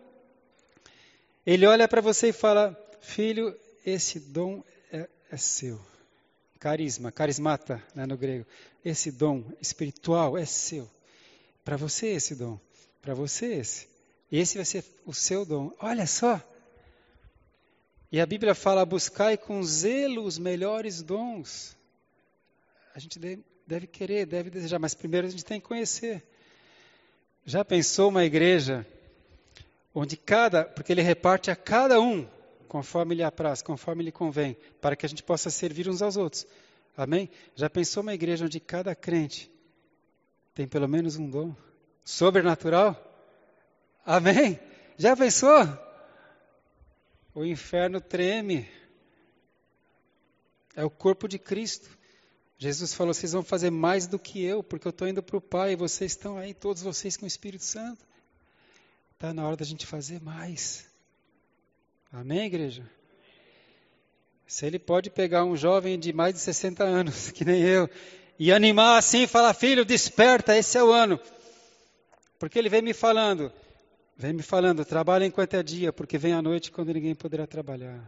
Ele 1.46 1.66
olha 1.66 1.86
para 1.86 2.00
você 2.00 2.30
e 2.30 2.34
fala: 2.34 2.82
Filho, 3.02 3.54
esse 3.86 4.22
dom 4.22 4.64
é, 4.90 5.10
é 5.30 5.36
seu. 5.36 5.78
Carisma, 6.62 7.12
carismata 7.12 7.84
né, 7.94 8.06
no 8.06 8.16
grego. 8.16 8.46
Esse 8.86 9.12
dom 9.12 9.44
espiritual 9.60 10.38
é 10.38 10.46
seu. 10.46 10.90
Para 11.62 11.76
você 11.76 12.08
esse 12.08 12.36
dom. 12.36 12.58
Para 13.02 13.14
você 13.14 13.56
esse. 13.56 13.86
Esse 14.32 14.56
vai 14.56 14.64
ser 14.64 14.86
o 15.06 15.14
seu 15.14 15.44
dom. 15.44 15.74
Olha 15.78 16.08
só. 16.08 16.42
E 18.12 18.20
a 18.20 18.26
Bíblia 18.26 18.54
fala: 18.54 18.86
buscai 18.86 19.38
com 19.38 19.64
zelo 19.64 20.24
os 20.24 20.38
melhores 20.38 21.02
dons. 21.02 21.78
A 22.94 23.00
gente 23.00 23.20
deve 23.66 23.88
querer, 23.88 24.26
deve 24.26 24.50
desejar, 24.50 24.80
mas 24.80 24.94
primeiro 24.94 25.28
a 25.28 25.30
gente 25.30 25.46
tem 25.46 25.62
que 25.62 25.68
conhecer. 25.68 26.24
Já 27.46 27.64
pensou 27.64 28.10
uma 28.10 28.26
igreja 28.26 28.86
onde 29.96 30.18
cada, 30.18 30.66
porque 30.66 30.92
ele 30.92 31.02
reparte 31.02 31.50
a 31.50 31.56
cada 31.56 32.00
um 32.00 32.28
conforme 32.68 33.16
lhe 33.16 33.24
apraz, 33.24 33.62
conforme 33.62 34.04
lhe 34.04 34.12
convém, 34.12 34.56
para 34.80 34.96
que 34.96 35.06
a 35.06 35.10
gente 35.10 35.24
possa 35.24 35.50
servir 35.50 35.90
uns 35.90 36.02
aos 36.02 36.18
outros. 36.18 36.46
Amém? 36.96 37.30
Já 37.56 37.70
pensou 37.70 38.04
uma 38.04 38.14
igreja 38.14 38.46
onde 38.46 38.60
cada 38.60 38.94
crente 38.94 39.52
tem 40.54 40.68
pelo 40.68 40.88
menos 40.88 41.18
um 41.18 41.30
dom 41.30 41.56
sobrenatural? 42.04 42.96
Amém? 44.06 44.60
Já 44.98 45.16
pensou? 45.16 45.68
O 47.34 47.46
inferno 47.46 48.02
treme. 48.02 48.70
É 50.76 50.84
o 50.84 50.90
corpo 50.90 51.28
de 51.28 51.40
Cristo. 51.40 51.90
Jesus 52.58 52.94
falou: 52.94 53.14
vocês 53.14 53.32
vão 53.32 53.44
fazer 53.44 53.70
mais 53.70 54.08
do 54.08 54.20
que 54.20 54.44
eu, 54.44 54.62
porque 54.62 54.88
eu 54.88 54.92
estou 54.92 55.08
indo 55.08 55.24
para 55.24 55.38
o 55.38 55.42
Pai 55.42 55.74
e 55.74 55.76
vocês 55.76 56.12
estão 56.12 56.38
aí, 56.38 56.54
todos 56.54 56.82
vocês 56.82 57.18
com 57.18 57.26
o 57.26 57.28
Espírito 57.28 57.64
Santo. 57.64 58.06
Está 59.14 59.34
na 59.34 59.48
hora 59.48 59.58
da 59.58 59.66
gente 59.66 59.86
fazer 59.86 60.22
mais. 60.22 60.86
Amém, 62.12 62.46
igreja? 62.46 62.84
Se 64.46 64.66
ele 64.66 64.78
pode 64.78 65.10
pegar 65.10 65.46
um 65.46 65.56
jovem 65.56 65.98
de 65.98 66.12
mais 66.12 66.34
de 66.34 66.42
60 66.42 66.84
anos, 66.84 67.32
que 67.32 67.46
nem 67.46 67.62
eu, 67.62 67.90
e 68.38 68.52
animar 68.52 68.98
assim, 68.98 69.26
falar, 69.26 69.54
filho, 69.54 69.86
desperta, 69.86 70.58
esse 70.58 70.78
é 70.78 70.84
o 70.84 70.92
ano. 70.92 71.20
Porque 72.38 72.60
ele 72.60 72.68
vem 72.68 72.82
me 72.82 72.94
falando, 72.94 73.54
vem 74.22 74.34
me 74.34 74.42
falando, 74.42 74.86
trabalha 74.86 75.26
enquanto 75.26 75.56
é 75.56 75.64
dia, 75.64 75.92
porque 75.92 76.18
vem 76.18 76.34
a 76.34 76.42
noite 76.42 76.72
quando 76.72 76.94
ninguém 76.94 77.16
poderá 77.16 77.46
trabalhar. 77.48 78.00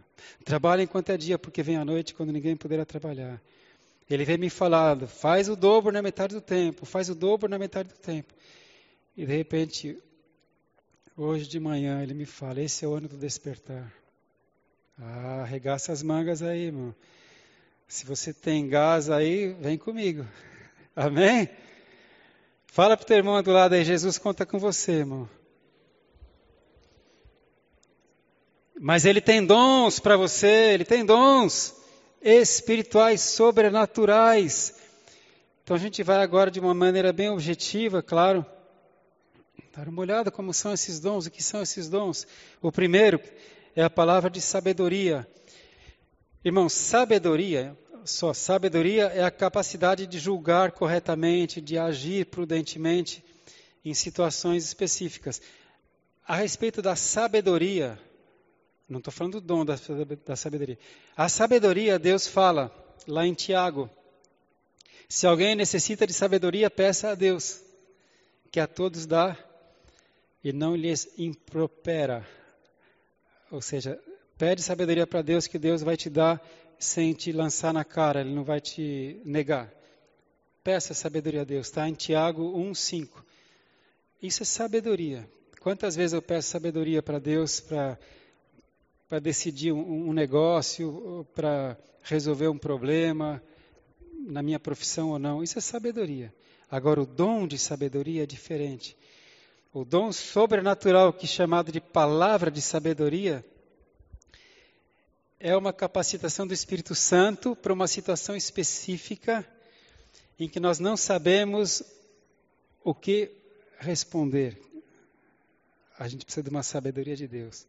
Trabalha 0.45 0.83
enquanto 0.83 1.09
é 1.09 1.17
dia, 1.17 1.37
porque 1.37 1.61
vem 1.63 1.75
a 1.75 1.83
noite 1.83 2.13
quando 2.13 2.31
ninguém 2.31 2.55
poderá 2.55 2.85
trabalhar. 2.85 3.41
Ele 4.09 4.23
vem 4.23 4.37
me 4.37 4.49
falando, 4.49 5.07
faz 5.07 5.49
o 5.49 5.55
dobro 5.55 5.91
na 5.91 6.01
metade 6.01 6.35
do 6.35 6.41
tempo, 6.41 6.85
faz 6.85 7.09
o 7.09 7.15
dobro 7.15 7.49
na 7.49 7.57
metade 7.57 7.89
do 7.89 7.97
tempo. 7.97 8.33
E 9.17 9.25
de 9.25 9.35
repente, 9.35 9.97
Hoje 11.15 11.47
de 11.47 11.59
manhã 11.59 12.01
ele 12.01 12.15
me 12.15 12.25
fala: 12.25 12.59
esse 12.59 12.83
é 12.83 12.87
o 12.87 12.95
ano 12.95 13.07
do 13.07 13.15
despertar. 13.15 13.93
Ah, 14.97 15.41
arregaça 15.43 15.91
as 15.91 16.01
mangas 16.01 16.41
aí, 16.41 16.65
irmão. 16.65 16.95
Se 17.87 18.03
você 18.03 18.33
tem 18.33 18.67
gás 18.67 19.11
aí, 19.11 19.53
vem 19.53 19.77
comigo. 19.77 20.25
Amém? 20.95 21.47
Fala 22.65 22.97
para 22.97 23.03
o 23.03 23.07
teu 23.07 23.17
irmão 23.17 23.43
do 23.43 23.51
lado 23.51 23.73
aí: 23.73 23.85
Jesus 23.85 24.17
conta 24.17 24.43
com 24.43 24.57
você, 24.57 24.91
irmão. 24.93 25.29
Mas 28.85 29.05
ele 29.05 29.21
tem 29.21 29.45
dons 29.45 29.97
para 29.97 30.17
você, 30.17 30.73
ele 30.73 30.83
tem 30.83 31.05
dons 31.05 31.73
espirituais, 32.21 33.21
sobrenaturais. 33.21 34.75
Então 35.63 35.77
a 35.77 35.79
gente 35.79 36.03
vai 36.03 36.21
agora 36.21 36.51
de 36.51 36.59
uma 36.59 36.73
maneira 36.73 37.13
bem 37.13 37.29
objetiva, 37.29 38.03
claro 38.03 38.45
Dar 39.73 39.87
uma 39.87 40.01
olhada 40.01 40.29
como 40.29 40.53
são 40.53 40.73
esses 40.73 40.99
dons, 40.99 41.27
o 41.27 41.31
que 41.31 41.41
são 41.41 41.61
esses 41.61 41.87
dons. 41.87 42.27
O 42.61 42.73
primeiro 42.73 43.21
é 43.73 43.81
a 43.81 43.89
palavra 43.89 44.29
de 44.29 44.41
sabedoria. 44.41 45.25
Irmão, 46.43 46.67
sabedoria, 46.67 47.77
só 48.03 48.33
sabedoria 48.33 49.05
é 49.05 49.23
a 49.23 49.31
capacidade 49.31 50.05
de 50.05 50.19
julgar 50.19 50.73
corretamente, 50.73 51.61
de 51.61 51.77
agir 51.77 52.25
prudentemente 52.25 53.23
em 53.85 53.93
situações 53.93 54.65
específicas. 54.65 55.41
A 56.27 56.35
respeito 56.35 56.81
da 56.81 56.97
sabedoria, 56.97 57.97
não 58.87 58.99
estou 58.99 59.13
falando 59.13 59.39
do 59.39 59.41
dom 59.41 59.65
da, 59.65 59.75
da 60.25 60.35
sabedoria. 60.35 60.77
A 61.15 61.29
sabedoria, 61.29 61.97
Deus 61.97 62.27
fala 62.27 62.71
lá 63.07 63.25
em 63.25 63.33
Tiago: 63.33 63.89
se 65.07 65.25
alguém 65.25 65.55
necessita 65.55 66.05
de 66.05 66.13
sabedoria, 66.13 66.69
peça 66.69 67.09
a 67.09 67.15
Deus, 67.15 67.61
que 68.51 68.59
a 68.59 68.67
todos 68.67 69.05
dá 69.05 69.37
e 70.43 70.51
não 70.51 70.75
lhes 70.75 71.07
impropera. 71.17 72.27
Ou 73.49 73.61
seja, 73.61 73.99
pede 74.37 74.61
sabedoria 74.61 75.07
para 75.07 75.21
Deus 75.21 75.47
que 75.47 75.57
Deus 75.57 75.81
vai 75.81 75.95
te 75.95 76.09
dar 76.09 76.41
sem 76.79 77.13
te 77.13 77.31
lançar 77.31 77.73
na 77.73 77.85
cara, 77.85 78.21
Ele 78.21 78.33
não 78.33 78.43
vai 78.43 78.59
te 78.59 79.21
negar. 79.23 79.71
Peça 80.63 80.93
sabedoria 80.93 81.41
a 81.41 81.45
Deus, 81.45 81.67
está 81.67 81.87
em 81.87 81.93
Tiago 81.93 82.43
1,5. 82.57 83.23
Isso 84.21 84.43
é 84.43 84.45
sabedoria. 84.45 85.29
Quantas 85.59 85.95
vezes 85.95 86.13
eu 86.13 86.21
peço 86.21 86.49
sabedoria 86.49 87.01
para 87.01 87.19
Deus 87.19 87.59
para 87.59 87.97
para 89.13 89.19
decidir 89.19 89.71
um, 89.71 90.09
um 90.09 90.11
negócio, 90.11 91.23
para 91.35 91.77
resolver 92.01 92.47
um 92.47 92.57
problema, 92.57 93.39
na 94.25 94.41
minha 94.41 94.59
profissão 94.59 95.11
ou 95.11 95.19
não? 95.19 95.43
Isso 95.43 95.59
é 95.59 95.61
sabedoria. 95.61 96.33
Agora, 96.67 96.99
o 96.99 97.05
dom 97.05 97.45
de 97.45 97.59
sabedoria 97.59 98.23
é 98.23 98.25
diferente. 98.25 98.97
O 99.71 99.85
dom 99.85 100.11
sobrenatural, 100.11 101.13
que 101.13 101.25
é 101.25 101.29
chamado 101.29 101.71
de 101.71 101.79
palavra 101.79 102.49
de 102.49 102.59
sabedoria, 102.59 103.45
é 105.39 105.55
uma 105.55 105.71
capacitação 105.71 106.47
do 106.47 106.53
Espírito 106.55 106.95
Santo 106.95 107.55
para 107.55 107.71
uma 107.71 107.85
situação 107.85 108.35
específica 108.35 109.47
em 110.39 110.49
que 110.49 110.59
nós 110.59 110.79
não 110.79 110.97
sabemos 110.97 111.83
o 112.83 112.95
que 112.95 113.29
responder. 113.77 114.59
A 115.99 116.07
gente 116.07 116.25
precisa 116.25 116.41
de 116.41 116.49
uma 116.49 116.63
sabedoria 116.63 117.15
de 117.15 117.27
Deus. 117.27 117.67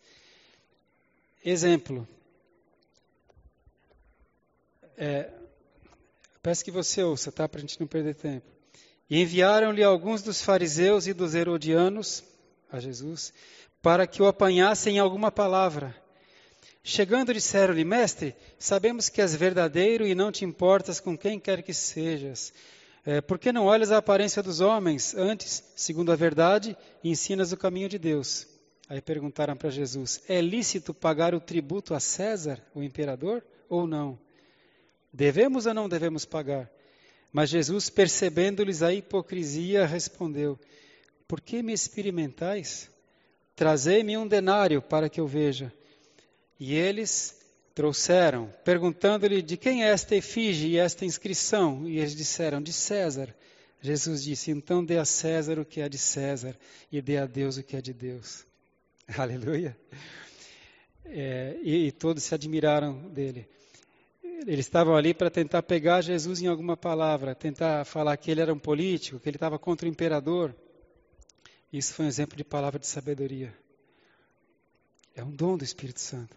Exemplo. 1.45 2.09
É, 4.97 5.31
peço 6.43 6.65
que 6.65 6.71
você 6.71 7.03
ouça, 7.03 7.31
tá? 7.31 7.49
Para 7.49 7.59
a 7.59 7.61
gente 7.61 7.79
não 7.79 7.87
perder 7.87 8.15
tempo. 8.15 8.47
E 9.11 9.21
enviaram-lhe 9.21 9.85
alguns 9.85 10.23
dos 10.23 10.41
fariseus 10.41 11.07
e 11.07 11.13
dos 11.13 11.35
herodianos 11.35 12.25
a 12.73 12.81
Jesus 12.81 13.33
para 13.85 14.07
que 14.07 14.23
o 14.23 14.27
apanhassem 14.27 14.97
em 14.97 14.99
alguma 14.99 15.31
palavra. 15.31 15.95
Chegando, 16.83 17.35
disseram-lhe: 17.35 17.85
Mestre, 17.85 18.35
sabemos 18.59 19.11
que 19.11 19.21
és 19.21 19.35
verdadeiro 19.35 20.07
e 20.07 20.15
não 20.15 20.33
te 20.33 20.47
importas 20.47 21.01
com 21.01 21.19
quem 21.19 21.39
quer 21.39 21.63
que 21.63 21.75
sejas. 21.75 22.51
É, 23.05 23.21
por 23.21 23.39
que 23.39 23.53
não 23.53 23.67
olhas 23.67 23.93
a 23.93 23.99
aparência 23.99 24.43
dos 24.43 24.61
homens? 24.61 25.15
Antes, 25.15 25.63
segundo 25.77 26.11
a 26.11 26.17
verdade, 26.17 26.75
ensinas 27.05 27.53
o 27.53 27.59
caminho 27.59 27.91
de 27.91 27.99
Deus. 27.99 28.47
Aí 28.89 29.01
perguntaram 29.01 29.57
para 29.57 29.71
Jesus: 29.71 30.23
É 30.29 30.41
lícito 30.41 30.93
pagar 30.93 31.35
o 31.35 31.41
tributo 31.41 31.95
a 31.95 32.01
César, 32.01 32.63
o 32.75 32.83
imperador, 32.83 33.43
ou 33.69 33.87
não? 33.87 34.19
Devemos 35.13 35.67
ou 35.67 35.75
não 35.75 35.89
devemos 35.89 36.25
pagar? 36.25 36.71
Mas 37.33 37.51
Jesus, 37.51 37.89
percebendo-lhes 37.89 38.83
a 38.83 38.93
hipocrisia, 38.93 39.87
respondeu: 39.87 40.59
Por 41.27 41.41
que 41.41 41.63
me 41.63 41.73
experimentais? 41.73 42.91
Trazei-me 43.57 44.17
um 44.17 44.27
denário 44.27 44.83
para 44.83 45.09
que 45.09 45.21
eu 45.21 45.27
veja. 45.27 45.73
E 46.59 46.75
eles 46.75 47.41
trouxeram, 47.75 48.53
perguntando-lhe 48.65 49.43
de 49.43 49.57
quem 49.57 49.85
é 49.85 49.89
esta 49.89 50.15
efígie 50.15 50.71
e 50.71 50.79
esta 50.79 51.05
inscrição. 51.05 51.89
E 51.89 51.99
eles 51.99 52.15
disseram: 52.15 52.63
De 52.63 52.73
César. 52.73 53.35
Jesus 53.81 54.23
disse: 54.23 54.51
Então 54.51 54.85
dê 54.85 54.99
a 54.99 55.05
César 55.05 55.59
o 55.59 55.65
que 55.65 55.81
é 55.81 55.89
de 55.89 55.99
César 55.99 56.57
e 56.91 57.01
dê 57.01 57.19
a 57.19 57.27
Deus 57.27 57.57
o 57.57 57.63
que 57.63 57.77
é 57.77 57.81
de 57.81 57.93
Deus. 57.93 58.45
Aleluia. 59.19 59.77
É, 61.05 61.59
e, 61.63 61.87
e 61.87 61.93
todos 61.93 62.23
se 62.23 62.35
admiraram 62.35 63.09
dele 63.11 63.49
eles 64.47 64.67
estavam 64.67 64.97
ali 64.97 65.15
para 65.15 65.31
tentar 65.31 65.63
pegar 65.63 66.01
Jesus 66.01 66.43
em 66.43 66.47
alguma 66.47 66.77
palavra, 66.77 67.35
tentar 67.35 67.85
falar 67.85 68.17
que 68.17 68.31
ele 68.31 68.41
era 68.41 68.53
um 68.53 68.59
político, 68.59 69.19
que 69.19 69.29
ele 69.29 69.37
estava 69.37 69.59
contra 69.59 69.87
o 69.87 69.91
imperador. 69.91 70.55
Isso 71.73 71.95
foi 71.95 72.05
um 72.05 72.09
exemplo 72.09 72.37
de 72.37 72.45
palavra 72.45 72.79
de 72.79 72.87
sabedoria. 72.87 73.55
É 75.15 75.23
um 75.23 75.31
dom 75.31 75.57
do 75.57 75.65
Espírito 75.65 76.01
Santo. 76.01 76.37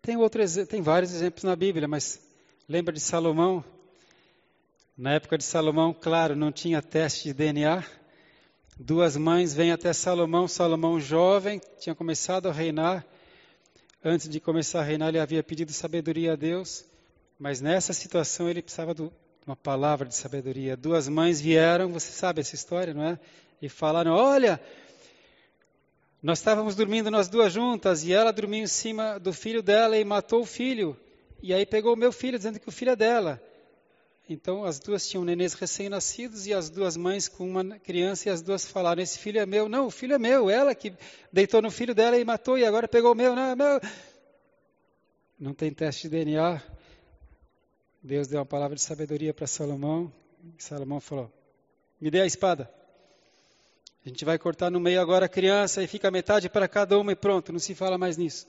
Tem, 0.00 0.16
outro, 0.16 0.40
tem 0.66 0.80
vários 0.80 1.12
exemplos 1.12 1.44
na 1.44 1.56
Bíblia, 1.56 1.88
mas 1.88 2.20
lembra 2.68 2.92
de 2.92 3.00
Salomão? 3.00 3.64
Na 4.96 5.14
época 5.14 5.36
de 5.36 5.44
Salomão, 5.44 5.92
claro, 5.92 6.36
não 6.36 6.52
tinha 6.52 6.80
teste 6.80 7.24
de 7.24 7.34
DNA. 7.34 7.84
Duas 8.78 9.16
mães 9.16 9.54
vêm 9.54 9.70
até 9.70 9.92
Salomão, 9.92 10.48
Salomão 10.48 10.98
jovem, 10.98 11.60
tinha 11.78 11.94
começado 11.94 12.48
a 12.48 12.52
reinar. 12.52 13.06
Antes 14.04 14.28
de 14.28 14.40
começar 14.40 14.80
a 14.80 14.82
reinar, 14.82 15.10
ele 15.10 15.20
havia 15.20 15.44
pedido 15.44 15.72
sabedoria 15.72 16.32
a 16.32 16.36
Deus. 16.36 16.84
Mas 17.38 17.60
nessa 17.60 17.92
situação 17.92 18.50
ele 18.50 18.60
precisava 18.60 18.92
de 18.92 19.08
uma 19.46 19.54
palavra 19.54 20.08
de 20.08 20.16
sabedoria. 20.16 20.76
Duas 20.76 21.08
mães 21.08 21.40
vieram, 21.40 21.92
você 21.92 22.10
sabe 22.10 22.40
essa 22.40 22.56
história, 22.56 22.92
não 22.92 23.04
é? 23.04 23.18
E 23.62 23.68
falaram: 23.68 24.12
Olha, 24.12 24.60
nós 26.20 26.38
estávamos 26.38 26.74
dormindo 26.74 27.12
nós 27.12 27.28
duas 27.28 27.52
juntas 27.52 28.02
e 28.02 28.12
ela 28.12 28.32
dormiu 28.32 28.64
em 28.64 28.66
cima 28.66 29.20
do 29.20 29.32
filho 29.32 29.62
dela 29.62 29.96
e 29.96 30.04
matou 30.04 30.42
o 30.42 30.46
filho. 30.46 30.96
E 31.40 31.54
aí 31.54 31.64
pegou 31.64 31.94
o 31.94 31.96
meu 31.96 32.10
filho, 32.10 32.38
dizendo 32.38 32.58
que 32.58 32.68
o 32.68 32.72
filho 32.72 32.90
é 32.90 32.96
dela. 32.96 33.40
Então 34.28 34.64
as 34.64 34.78
duas 34.78 35.06
tinham 35.06 35.24
nenês 35.24 35.52
recém-nascidos 35.52 36.46
e 36.46 36.54
as 36.54 36.70
duas 36.70 36.96
mães 36.96 37.28
com 37.28 37.48
uma 37.48 37.78
criança 37.78 38.28
e 38.28 38.32
as 38.32 38.40
duas 38.40 38.64
falaram: 38.64 39.02
Esse 39.02 39.18
filho 39.18 39.38
é 39.38 39.44
meu. 39.44 39.68
Não, 39.68 39.86
o 39.86 39.90
filho 39.90 40.14
é 40.14 40.18
meu. 40.18 40.48
Ela 40.48 40.74
que 40.74 40.94
deitou 41.32 41.60
no 41.60 41.70
filho 41.70 41.94
dela 41.94 42.16
e 42.16 42.24
matou 42.24 42.58
e 42.58 42.64
agora 42.64 42.88
pegou 42.88 43.12
o 43.12 43.14
meu. 43.14 43.36
Não, 43.36 43.42
é 43.42 43.54
meu. 43.54 43.80
Não 45.38 45.52
tem 45.52 45.72
teste 45.72 46.08
de 46.08 46.16
DNA. 46.16 46.62
Deus 48.02 48.26
deu 48.28 48.38
uma 48.38 48.46
palavra 48.46 48.76
de 48.76 48.82
sabedoria 48.82 49.34
para 49.34 49.46
Salomão 49.46 50.12
Salomão 50.58 51.00
falou: 51.00 51.30
Me 52.00 52.10
dê 52.10 52.20
a 52.20 52.26
espada. 52.26 52.70
A 54.04 54.08
gente 54.08 54.24
vai 54.24 54.38
cortar 54.38 54.70
no 54.70 54.78
meio 54.78 55.00
agora 55.00 55.26
a 55.26 55.28
criança 55.28 55.82
e 55.82 55.86
fica 55.86 56.10
metade 56.10 56.48
para 56.48 56.68
cada 56.68 56.98
uma 56.98 57.12
e 57.12 57.16
pronto, 57.16 57.52
não 57.52 57.58
se 57.58 57.74
fala 57.74 57.96
mais 57.96 58.18
nisso. 58.18 58.46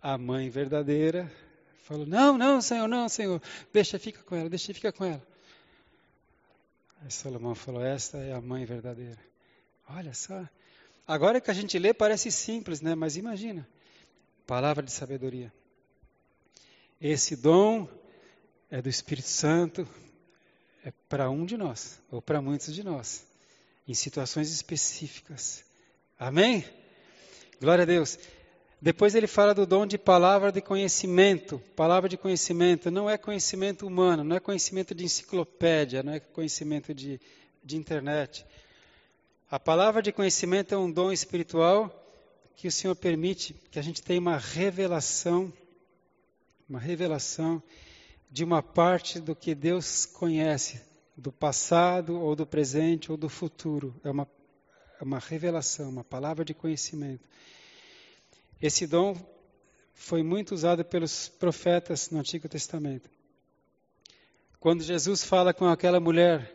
A 0.00 0.16
mãe 0.16 0.48
verdadeira 0.48 1.30
falou: 1.84 2.06
Não, 2.06 2.36
não, 2.36 2.60
Senhor, 2.60 2.88
não, 2.88 3.08
Senhor, 3.08 3.40
deixa, 3.72 3.98
fica 3.98 4.22
com 4.22 4.34
ela, 4.34 4.50
deixa, 4.50 4.74
fica 4.74 4.92
com 4.92 5.04
ela. 5.04 5.22
Aí 7.02 7.10
Salomão 7.10 7.54
falou: 7.54 7.82
Esta 7.82 8.18
é 8.18 8.32
a 8.32 8.40
mãe 8.40 8.64
verdadeira. 8.64 9.18
Olha 9.88 10.12
só. 10.12 10.46
Agora 11.06 11.40
que 11.40 11.50
a 11.50 11.54
gente 11.54 11.78
lê 11.78 11.92
parece 11.92 12.32
simples, 12.32 12.80
né? 12.80 12.94
Mas 12.94 13.16
imagina. 13.16 13.68
Palavra 14.46 14.82
de 14.82 14.90
sabedoria. 14.90 15.52
Esse 17.00 17.36
dom 17.36 17.88
é 18.70 18.80
do 18.80 18.88
Espírito 18.88 19.28
Santo, 19.28 19.86
é 20.84 20.92
para 21.08 21.30
um 21.30 21.44
de 21.44 21.56
nós, 21.56 22.00
ou 22.10 22.22
para 22.22 22.40
muitos 22.40 22.74
de 22.74 22.82
nós, 22.82 23.26
em 23.86 23.94
situações 23.94 24.50
específicas. 24.50 25.64
Amém? 26.18 26.64
Glória 27.60 27.82
a 27.82 27.86
Deus. 27.86 28.18
Depois 28.84 29.14
ele 29.14 29.26
fala 29.26 29.54
do 29.54 29.64
dom 29.64 29.86
de 29.86 29.96
palavra 29.96 30.52
de 30.52 30.60
conhecimento. 30.60 31.58
Palavra 31.74 32.06
de 32.06 32.18
conhecimento 32.18 32.90
não 32.90 33.08
é 33.08 33.16
conhecimento 33.16 33.86
humano, 33.86 34.22
não 34.22 34.36
é 34.36 34.40
conhecimento 34.40 34.94
de 34.94 35.04
enciclopédia, 35.04 36.02
não 36.02 36.12
é 36.12 36.20
conhecimento 36.20 36.92
de, 36.92 37.18
de 37.64 37.78
internet. 37.78 38.44
A 39.50 39.58
palavra 39.58 40.02
de 40.02 40.12
conhecimento 40.12 40.74
é 40.74 40.76
um 40.76 40.92
dom 40.92 41.10
espiritual 41.10 41.90
que 42.56 42.68
o 42.68 42.70
Senhor 42.70 42.94
permite 42.94 43.54
que 43.70 43.78
a 43.78 43.82
gente 43.82 44.02
tenha 44.02 44.20
uma 44.20 44.36
revelação, 44.36 45.50
uma 46.68 46.78
revelação 46.78 47.62
de 48.30 48.44
uma 48.44 48.62
parte 48.62 49.18
do 49.18 49.34
que 49.34 49.54
Deus 49.54 50.04
conhece, 50.04 50.78
do 51.16 51.32
passado 51.32 52.20
ou 52.20 52.36
do 52.36 52.44
presente 52.44 53.10
ou 53.10 53.16
do 53.16 53.30
futuro. 53.30 53.98
É 54.04 54.10
uma, 54.10 54.28
é 55.00 55.02
uma 55.02 55.20
revelação, 55.20 55.88
uma 55.88 56.04
palavra 56.04 56.44
de 56.44 56.52
conhecimento. 56.52 57.26
Esse 58.60 58.86
dom 58.86 59.16
foi 59.92 60.22
muito 60.22 60.54
usado 60.54 60.84
pelos 60.84 61.28
profetas 61.28 62.10
no 62.10 62.18
Antigo 62.18 62.48
Testamento. 62.48 63.08
Quando 64.58 64.82
Jesus 64.82 65.22
fala 65.22 65.52
com 65.52 65.66
aquela 65.66 66.00
mulher 66.00 66.50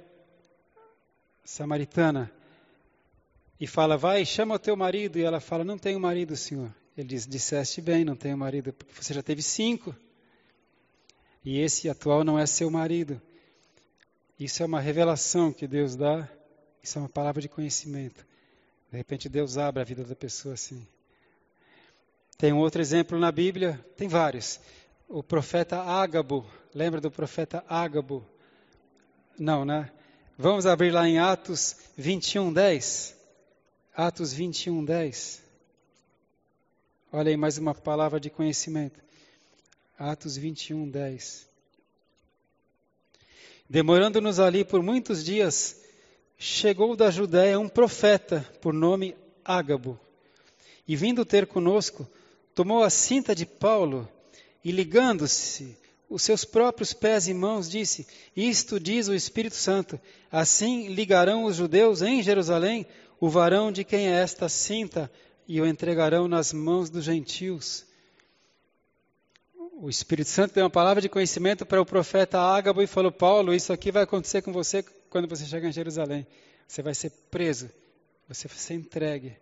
samaritana 1.44 2.32
e 3.60 3.68
fala, 3.68 3.98
vai, 3.98 4.26
chama 4.26 4.56
o 4.56 4.60
teu 4.60 4.76
marido, 4.76 5.20
e 5.20 5.24
ela 5.24 5.40
fala, 5.40 5.64
não 5.64 5.78
tenho 5.78 6.00
marido, 6.00 6.36
Senhor. 6.36 6.74
Ele 6.98 7.08
diz, 7.08 7.26
disseste 7.26 7.82
bem, 7.82 8.04
não 8.04 8.16
tenho 8.16 8.38
marido, 8.38 8.76
você 8.94 9.14
já 9.14 9.24
teve 9.24 9.42
cinco 9.42 9.96
e 11.44 11.60
esse 11.60 11.90
atual 11.90 12.24
não 12.24 12.38
é 12.38 12.46
seu 12.46 12.70
marido. 12.70 13.22
Isso 14.40 14.62
é 14.64 14.66
uma 14.66 14.80
revelação 14.80 15.52
que 15.52 15.68
Deus 15.68 15.96
dá, 15.96 16.28
isso 16.82 16.98
é 16.98 17.02
uma 17.02 17.10
palavra 17.10 17.42
de 17.42 17.48
conhecimento. 17.48 18.26
De 18.92 18.98
repente 18.98 19.30
Deus 19.30 19.58
abre 19.58 19.82
a 19.82 19.86
vida 19.86 20.04
da 20.04 20.16
pessoa 20.16 20.54
assim. 20.54 20.86
Tem 22.40 22.54
um 22.54 22.60
outro 22.60 22.82
exemplo 22.82 23.20
na 23.20 23.34
Bíblia, 23.34 23.86
tem 23.98 24.08
vários. 24.08 24.62
O 25.10 25.22
profeta 25.22 25.82
Ágabo, 25.82 26.50
lembra 26.74 27.02
do 27.02 27.12
profeta 27.12 27.66
Ágabo? 27.68 28.26
Não, 29.38 29.66
né? 29.66 29.92
Vamos 30.38 30.66
abrir 30.66 30.90
lá 30.90 31.06
em 31.06 31.20
Atos 31.20 31.76
21, 31.98 32.54
10. 32.54 33.14
Atos 33.94 34.32
21, 34.32 34.86
10. 34.86 35.44
Olha 37.12 37.30
aí 37.30 37.36
mais 37.36 37.58
uma 37.58 37.76
palavra 37.76 38.22
de 38.22 38.30
conhecimento. 38.30 39.02
Atos 39.98 40.38
21, 40.38 40.90
10. 40.90 41.46
Demorando-nos 43.70 44.40
ali 44.40 44.64
por 44.64 44.82
muitos 44.82 45.26
dias, 45.26 45.76
chegou 46.38 46.96
da 46.96 47.12
Judéia 47.12 47.60
um 47.60 47.68
profeta, 47.68 48.50
por 48.62 48.74
nome 48.74 49.14
Ágabo, 49.44 50.00
e 50.88 50.96
vindo 50.96 51.26
ter 51.26 51.46
conosco, 51.46 52.08
tomou 52.60 52.84
a 52.84 52.90
cinta 52.90 53.34
de 53.34 53.46
Paulo 53.46 54.06
e, 54.62 54.70
ligando-se 54.70 55.78
os 56.10 56.22
seus 56.22 56.44
próprios 56.44 56.92
pés 56.92 57.30
e 57.30 57.34
mãos, 57.34 57.70
disse: 57.70 58.06
Isto 58.36 58.78
diz 58.78 59.08
o 59.08 59.16
Espírito 59.16 59.56
Santo: 59.56 59.98
Assim 60.30 60.90
ligarão 60.90 61.46
os 61.46 61.56
judeus 61.56 62.02
em 62.02 62.22
Jerusalém 62.22 62.86
o 63.18 63.30
varão 63.30 63.72
de 63.72 63.86
quem 63.86 64.10
é 64.10 64.12
esta 64.12 64.50
cinta 64.50 65.10
e 65.48 65.62
o 65.62 65.66
entregarão 65.66 66.28
nas 66.28 66.52
mãos 66.52 66.90
dos 66.90 67.06
gentios 67.06 67.88
o 69.82 69.90
Espírito 69.90 70.30
Santo 70.30 70.56
deu 70.56 70.66
uma 70.66 70.70
palavra 70.70 71.02
de 71.02 71.08
conhecimento 71.08 71.66
para 71.66 71.82
o 71.82 71.86
profeta 71.86 72.38
Ágabo 72.38 72.82
e 72.82 72.88
falou: 72.88 73.14
Paulo, 73.14 73.54
isso 73.54 73.72
aqui 73.72 73.94
vai 73.94 74.04
acontecer 74.04 74.42
com 74.42 74.52
você 74.52 74.84
quando 75.10 75.30
você 75.30 75.46
chegar 75.46 75.70
em 75.70 75.72
Jerusalém. 75.72 76.28
Você 76.68 76.82
vai 76.82 76.94
ser 76.94 77.12
preso, 77.32 77.70
você 78.28 78.50
vai 78.50 78.58
ser 78.58 78.74
entregue. 78.74 79.38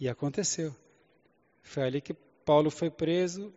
E 0.00 0.08
aconteceu. 0.08 0.74
Foi 1.62 1.82
ali 1.84 2.00
que 2.00 2.14
Paulo 2.44 2.70
foi 2.70 2.90
preso 2.90 3.52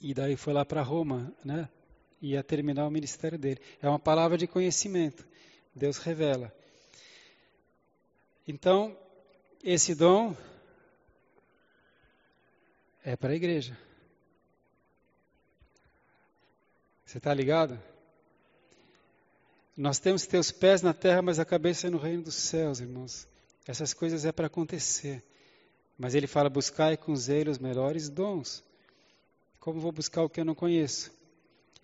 e 0.00 0.14
daí 0.14 0.36
foi 0.36 0.52
lá 0.52 0.64
para 0.64 0.82
Roma, 0.82 1.32
né? 1.44 1.68
Ia 2.22 2.42
terminar 2.42 2.86
o 2.86 2.90
ministério 2.90 3.38
dele. 3.38 3.60
É 3.80 3.88
uma 3.88 3.98
palavra 3.98 4.36
de 4.36 4.46
conhecimento. 4.46 5.26
Deus 5.74 5.98
revela. 5.98 6.54
Então, 8.46 8.96
esse 9.62 9.94
dom 9.94 10.36
é 13.04 13.16
para 13.16 13.32
a 13.32 13.36
igreja. 13.36 13.78
Você 17.04 17.18
está 17.18 17.32
ligado? 17.32 17.80
Nós 19.76 19.98
temos 19.98 20.24
que 20.24 20.30
ter 20.30 20.38
os 20.38 20.50
pés 20.50 20.82
na 20.82 20.92
terra, 20.92 21.22
mas 21.22 21.38
a 21.38 21.44
cabeça 21.44 21.90
no 21.90 21.98
reino 21.98 22.22
dos 22.22 22.34
céus, 22.34 22.80
irmãos. 22.80 23.26
Essas 23.66 23.94
coisas 23.94 24.24
é 24.24 24.32
para 24.32 24.46
acontecer. 24.46 25.22
Mas 26.00 26.14
ele 26.14 26.26
fala: 26.26 26.48
buscai 26.48 26.96
com 26.96 27.14
zelo 27.14 27.50
os 27.50 27.58
melhores 27.58 28.08
dons. 28.08 28.64
Como 29.60 29.78
vou 29.78 29.92
buscar 29.92 30.22
o 30.22 30.30
que 30.30 30.40
eu 30.40 30.46
não 30.46 30.54
conheço? 30.54 31.12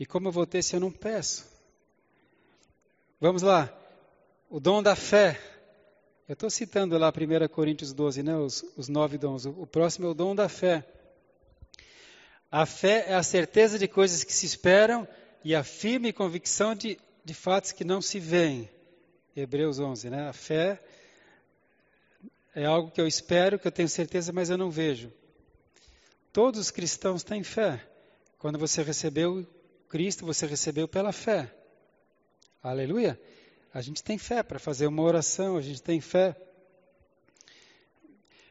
E 0.01 0.07
como 0.07 0.29
eu 0.29 0.33
vou 0.33 0.47
ter 0.47 0.63
se 0.63 0.75
eu 0.75 0.81
não 0.81 0.91
peço? 0.91 1.47
Vamos 3.21 3.43
lá. 3.43 3.71
O 4.49 4.59
dom 4.59 4.83
da 4.83 4.97
fé. 4.97 5.39
Eu 6.27 6.33
estou 6.33 6.49
citando 6.49 6.97
lá 6.97 7.11
1 7.11 7.49
Coríntios 7.49 7.93
12, 7.93 8.23
né? 8.23 8.35
Os, 8.39 8.65
os 8.75 8.89
nove 8.89 9.19
dons. 9.19 9.45
O, 9.45 9.51
o 9.51 9.67
próximo 9.67 10.07
é 10.07 10.11
o 10.11 10.15
dom 10.15 10.35
da 10.35 10.49
fé. 10.49 10.83
A 12.51 12.65
fé 12.65 13.05
é 13.09 13.15
a 13.15 13.23
certeza 13.23 13.79
de 13.79 13.87
coisas 13.87 14.25
que 14.25 14.33
se 14.33 14.47
esperam 14.47 15.07
e 15.45 15.55
a 15.55 15.63
firme 15.63 16.11
convicção 16.11 16.75
de, 16.75 16.99
de 17.23 17.35
fatos 17.35 17.71
que 17.71 17.85
não 17.85 18.01
se 18.01 18.19
veem. 18.19 18.71
Hebreus 19.37 19.79
11, 19.79 20.09
né? 20.09 20.27
A 20.27 20.33
fé 20.33 20.81
é 22.57 22.65
algo 22.65 22.91
que 22.91 22.99
eu 22.99 23.07
espero, 23.07 23.59
que 23.59 23.69
eu 23.69 23.73
tenho 23.73 23.89
certeza, 23.89 24.33
mas 24.33 24.49
eu 24.49 24.57
não 24.57 24.71
vejo. 24.71 25.13
Todos 26.33 26.59
os 26.59 26.71
cristãos 26.71 27.23
têm 27.23 27.43
fé. 27.43 27.87
Quando 28.39 28.59
você 28.59 28.83
recebeu 28.83 29.47
Cristo, 29.91 30.25
você 30.25 30.47
recebeu 30.47 30.89
pela 30.89 31.13
fé. 31.13 31.55
Aleluia. 32.63 33.21
A 33.75 33.83
gente 33.83 34.03
tem 34.03 34.17
fé 34.17 34.43
para 34.43 34.59
fazer 34.59 34.87
uma 34.87 35.03
oração, 35.03 35.59
a 35.59 35.61
gente 35.61 35.83
tem 35.83 36.01
fé. 36.01 36.35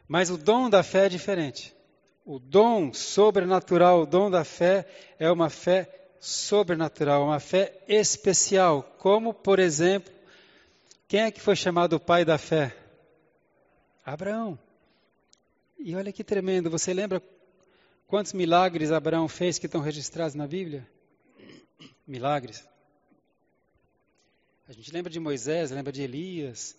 Mas 0.08 0.30
o 0.30 0.38
dom 0.38 0.70
da 0.70 0.84
fé 0.84 1.08
é 1.08 1.10
diferente. 1.10 1.76
O 2.24 2.38
dom 2.38 2.94
sobrenatural, 2.94 4.02
o 4.02 4.06
dom 4.06 4.30
da 4.30 4.44
fé, 4.44 4.88
é 5.18 5.32
uma 5.32 5.50
fé 5.50 5.90
sobrenatural, 6.20 7.24
uma 7.24 7.40
fé 7.40 7.84
especial. 7.88 8.84
Como, 9.00 9.34
por 9.34 9.58
exemplo, 9.58 10.14
quem 11.08 11.22
é 11.22 11.32
que 11.32 11.42
foi 11.42 11.56
chamado 11.56 11.94
o 11.94 12.00
pai 12.00 12.24
da 12.24 12.38
fé? 12.38 12.85
Abraão. 14.06 14.58
E 15.80 15.96
olha 15.96 16.14
que 16.14 16.24
tremendo, 16.24 16.70
você 16.70 16.94
lembra 16.94 17.22
quantos 18.06 18.34
milagres 18.34 18.92
Abraão 18.92 19.28
fez 19.28 19.58
que 19.58 19.66
estão 19.66 19.82
registrados 19.82 20.36
na 20.36 20.48
Bíblia? 20.48 20.88
Milagres. 22.06 22.64
A 24.68 24.74
gente 24.74 24.92
lembra 24.92 25.12
de 25.12 25.20
Moisés, 25.20 25.72
lembra 25.72 25.92
de 25.92 26.04
Elias, 26.04 26.76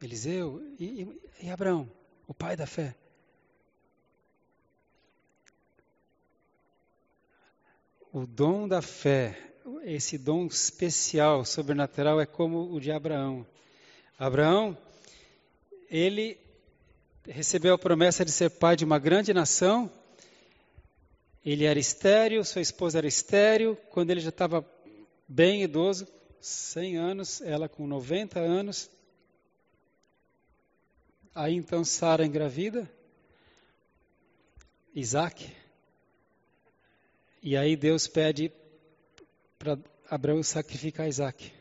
Eliseu 0.00 0.60
e, 0.78 1.02
e, 1.02 1.46
e 1.46 1.50
Abraão, 1.50 1.88
o 2.26 2.34
pai 2.34 2.56
da 2.56 2.66
fé. 2.66 2.94
O 8.12 8.26
dom 8.26 8.68
da 8.68 8.82
fé, 8.82 9.54
esse 9.84 10.18
dom 10.18 10.46
especial, 10.46 11.44
sobrenatural, 11.44 12.20
é 12.20 12.26
como 12.26 12.70
o 12.72 12.80
de 12.80 12.92
Abraão. 12.92 13.46
Abraão, 14.18 14.76
ele 15.92 16.40
recebeu 17.28 17.74
a 17.74 17.78
promessa 17.78 18.24
de 18.24 18.32
ser 18.32 18.48
pai 18.48 18.74
de 18.74 18.84
uma 18.84 18.98
grande 18.98 19.34
nação. 19.34 19.92
Ele 21.44 21.66
era 21.66 21.78
estéreo, 21.78 22.42
sua 22.46 22.62
esposa 22.62 22.96
era 22.96 23.06
estéreo. 23.06 23.76
Quando 23.90 24.10
ele 24.10 24.20
já 24.20 24.30
estava 24.30 24.66
bem 25.28 25.62
idoso, 25.62 26.08
100 26.40 26.96
anos, 26.96 27.40
ela 27.42 27.68
com 27.68 27.86
90 27.86 28.40
anos. 28.40 28.90
Aí 31.34 31.54
então 31.54 31.84
Sara 31.84 32.24
engravida, 32.24 32.90
Isaac. 34.94 35.54
E 37.42 37.54
aí 37.54 37.76
Deus 37.76 38.06
pede 38.06 38.50
para 39.58 39.78
Abraão 40.08 40.42
sacrificar 40.42 41.06
Isaac. 41.06 41.52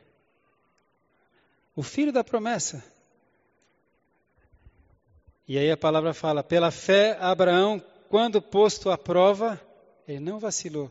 O 1.76 1.84
filho 1.84 2.14
da 2.14 2.24
promessa. 2.24 2.82
E 5.52 5.58
aí 5.58 5.70
a 5.70 5.76
palavra 5.76 6.14
fala: 6.14 6.42
pela 6.42 6.72
fé, 6.72 7.18
Abraão, 7.20 7.84
quando 8.08 8.42
posto 8.42 8.90
à 8.90 8.98
prova, 8.98 9.60
ele 10.08 10.22
não 10.22 10.40
vacilou. 10.40 10.90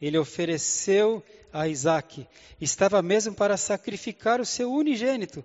Ele 0.00 0.16
ofereceu 0.16 1.20
a 1.52 1.66
Isaac. 1.66 2.24
Estava 2.60 3.02
mesmo 3.02 3.34
para 3.34 3.56
sacrificar 3.56 4.40
o 4.40 4.46
seu 4.46 4.72
unigênito, 4.72 5.44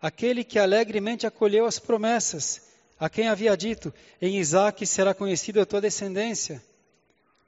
aquele 0.00 0.42
que 0.44 0.58
alegremente 0.58 1.26
acolheu 1.26 1.66
as 1.66 1.78
promessas, 1.78 2.70
a 2.98 3.10
quem 3.10 3.28
havia 3.28 3.54
dito: 3.54 3.92
Em 4.18 4.38
Isaac 4.38 4.86
será 4.86 5.12
conhecida 5.12 5.60
a 5.60 5.66
tua 5.66 5.82
descendência. 5.82 6.64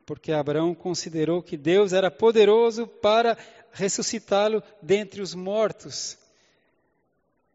Porque 0.05 0.33
Abraão 0.33 0.75
considerou 0.75 1.43
que 1.43 1.57
Deus 1.57 1.95
era 1.95 2.11
poderoso 2.11 2.87
para 2.87 3.38
ressuscitá-lo 3.73 4.62
dentre 4.83 5.23
os 5.23 5.35
mortos, 5.35 6.19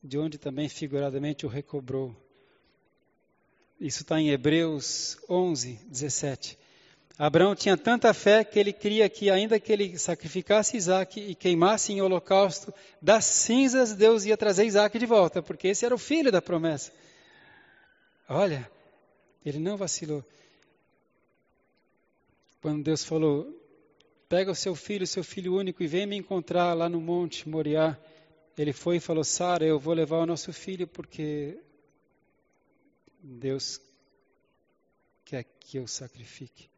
de 0.04 0.18
onde 0.18 0.40
também 0.40 0.68
figuradamente 0.68 1.46
o 1.46 1.50
recobrou. 1.50 2.26
Isso 3.80 4.02
está 4.02 4.20
em 4.20 4.30
Hebreus 4.30 5.18
11, 5.30 5.80
17. 5.88 6.58
Abraão 7.18 7.56
tinha 7.56 7.78
tanta 7.78 8.13
fé 8.13 8.44
que 8.44 8.60
ele 8.60 8.74
cria 8.74 9.08
que, 9.10 9.30
ainda 9.30 9.60
que 9.60 9.72
ele 9.72 9.98
sacrificasse 9.98 10.78
Isaac 10.78 11.20
e 11.20 11.36
queimasse 11.36 11.94
em 11.94 12.02
holocausto, 12.02 12.74
das 13.02 13.26
cinzas 13.26 13.94
Deus 13.94 14.26
ia 14.26 14.38
trazer 14.38 14.66
Isaac 14.66 14.98
de 14.98 15.06
volta, 15.06 15.42
porque 15.42 15.68
esse 15.68 15.86
era 15.86 15.94
o 15.94 15.98
filho 15.98 16.32
da 16.32 16.42
promessa. 16.42 16.92
Olha, 18.30 18.70
ele 19.46 19.60
não 19.60 19.78
vacilou. 19.78 20.24
Quando 22.62 22.84
Deus 22.84 23.04
falou: 23.04 23.48
Pega 24.28 24.52
o 24.52 24.56
seu 24.56 24.76
filho, 24.76 25.08
seu 25.08 25.24
filho 25.24 25.56
único, 25.56 25.82
e 25.82 25.88
vem 25.88 26.06
me 26.06 26.18
encontrar 26.18 26.74
lá 26.74 26.90
no 26.90 27.00
monte 27.00 27.48
Moriá. 27.48 27.98
Ele 28.58 28.74
foi 28.74 28.98
e 28.98 29.00
falou: 29.00 29.24
Sara, 29.24 29.66
eu 29.66 29.80
vou 29.80 29.94
levar 29.94 30.18
o 30.18 30.26
nosso 30.26 30.52
filho 30.52 30.88
porque 30.88 31.58
Deus 33.21 33.82
quer 35.25 35.43
que 35.43 35.77
eu 35.77 35.88
sacrifique. 35.88 36.69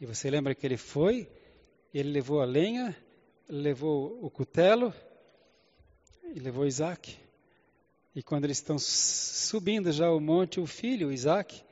E 0.00 0.06
você 0.06 0.30
lembra 0.30 0.54
que 0.54 0.66
ele 0.66 0.76
foi, 0.76 1.30
ele 1.92 2.10
levou 2.10 2.40
a 2.40 2.44
lenha, 2.44 2.96
levou 3.48 4.24
o 4.24 4.30
cutelo 4.30 4.94
e 6.34 6.38
levou 6.38 6.66
Isaac. 6.66 7.18
E 8.14 8.22
quando 8.22 8.44
eles 8.44 8.58
estão 8.58 8.78
subindo 8.78 9.92
já 9.92 10.10
o 10.10 10.20
monte, 10.20 10.60
o 10.60 10.66
filho, 10.66 11.12
Isaac, 11.12 11.62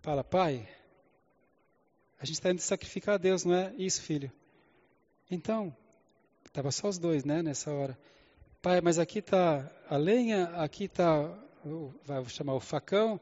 fala: 0.00 0.22
Pai, 0.22 0.68
a 2.18 2.24
gente 2.24 2.36
está 2.36 2.50
indo 2.50 2.60
sacrificar 2.60 3.16
a 3.16 3.18
Deus, 3.18 3.44
não 3.44 3.54
é 3.54 3.74
isso, 3.76 4.00
filho? 4.02 4.32
Então, 5.30 5.76
estava 6.46 6.70
só 6.70 6.88
os 6.88 6.98
dois, 6.98 7.24
né, 7.24 7.42
nessa 7.42 7.72
hora. 7.72 7.98
Pai, 8.62 8.80
mas 8.80 8.98
aqui 8.98 9.18
está 9.18 9.70
a 9.88 9.96
lenha, 9.96 10.44
aqui 10.56 10.84
está, 10.84 11.28
vai 12.04 12.24
chamar 12.28 12.54
o 12.54 12.60
facão, 12.60 13.20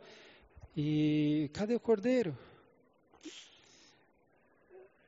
e 0.76 1.48
cadê 1.52 1.74
o 1.74 1.80
cordeiro? 1.80 2.36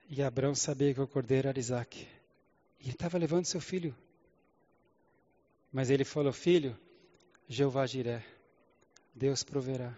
E 0.09 0.22
Abraão 0.22 0.55
sabia 0.55 0.94
que 0.94 1.01
o 1.01 1.09
cordeiro 1.09 1.49
era 1.49 1.59
Isaac. 1.59 2.07
E 2.81 2.85
ele 2.85 2.92
estava 2.92 3.18
levando 3.18 3.44
seu 3.44 3.61
filho. 3.61 3.94
Mas 5.72 5.90
ele 5.90 6.05
falou: 6.05 6.33
Filho, 6.33 6.79
Jeová 7.49 7.87
Jiré, 7.87 8.25
Deus 9.12 9.42
proverá. 9.42 9.92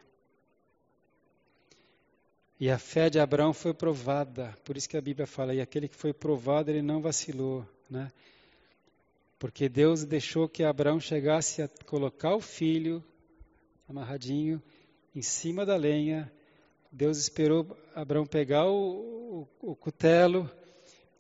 E 2.58 2.70
a 2.70 2.78
fé 2.78 3.10
de 3.10 3.20
Abraão 3.20 3.52
foi 3.52 3.74
provada. 3.74 4.56
Por 4.64 4.76
isso 4.76 4.88
que 4.88 4.96
a 4.96 5.02
Bíblia 5.02 5.26
fala: 5.26 5.54
e 5.54 5.60
aquele 5.60 5.88
que 5.88 5.94
foi 5.94 6.14
provado, 6.14 6.70
ele 6.70 6.82
não 6.82 7.02
vacilou. 7.02 7.68
Né? 7.90 8.10
Porque 9.38 9.68
Deus 9.68 10.04
deixou 10.04 10.48
que 10.48 10.64
Abraão 10.64 10.98
chegasse 10.98 11.60
a 11.60 11.68
colocar 11.84 12.34
o 12.34 12.40
filho 12.40 13.04
amarradinho 13.88 14.62
em 15.14 15.22
cima 15.22 15.64
da 15.64 15.76
lenha 15.76 16.30
Deus 16.90 17.18
esperou 17.18 17.76
Abraão 17.94 18.26
pegar 18.26 18.66
o, 18.66 19.46
o, 19.60 19.70
o 19.72 19.76
cutelo, 19.76 20.50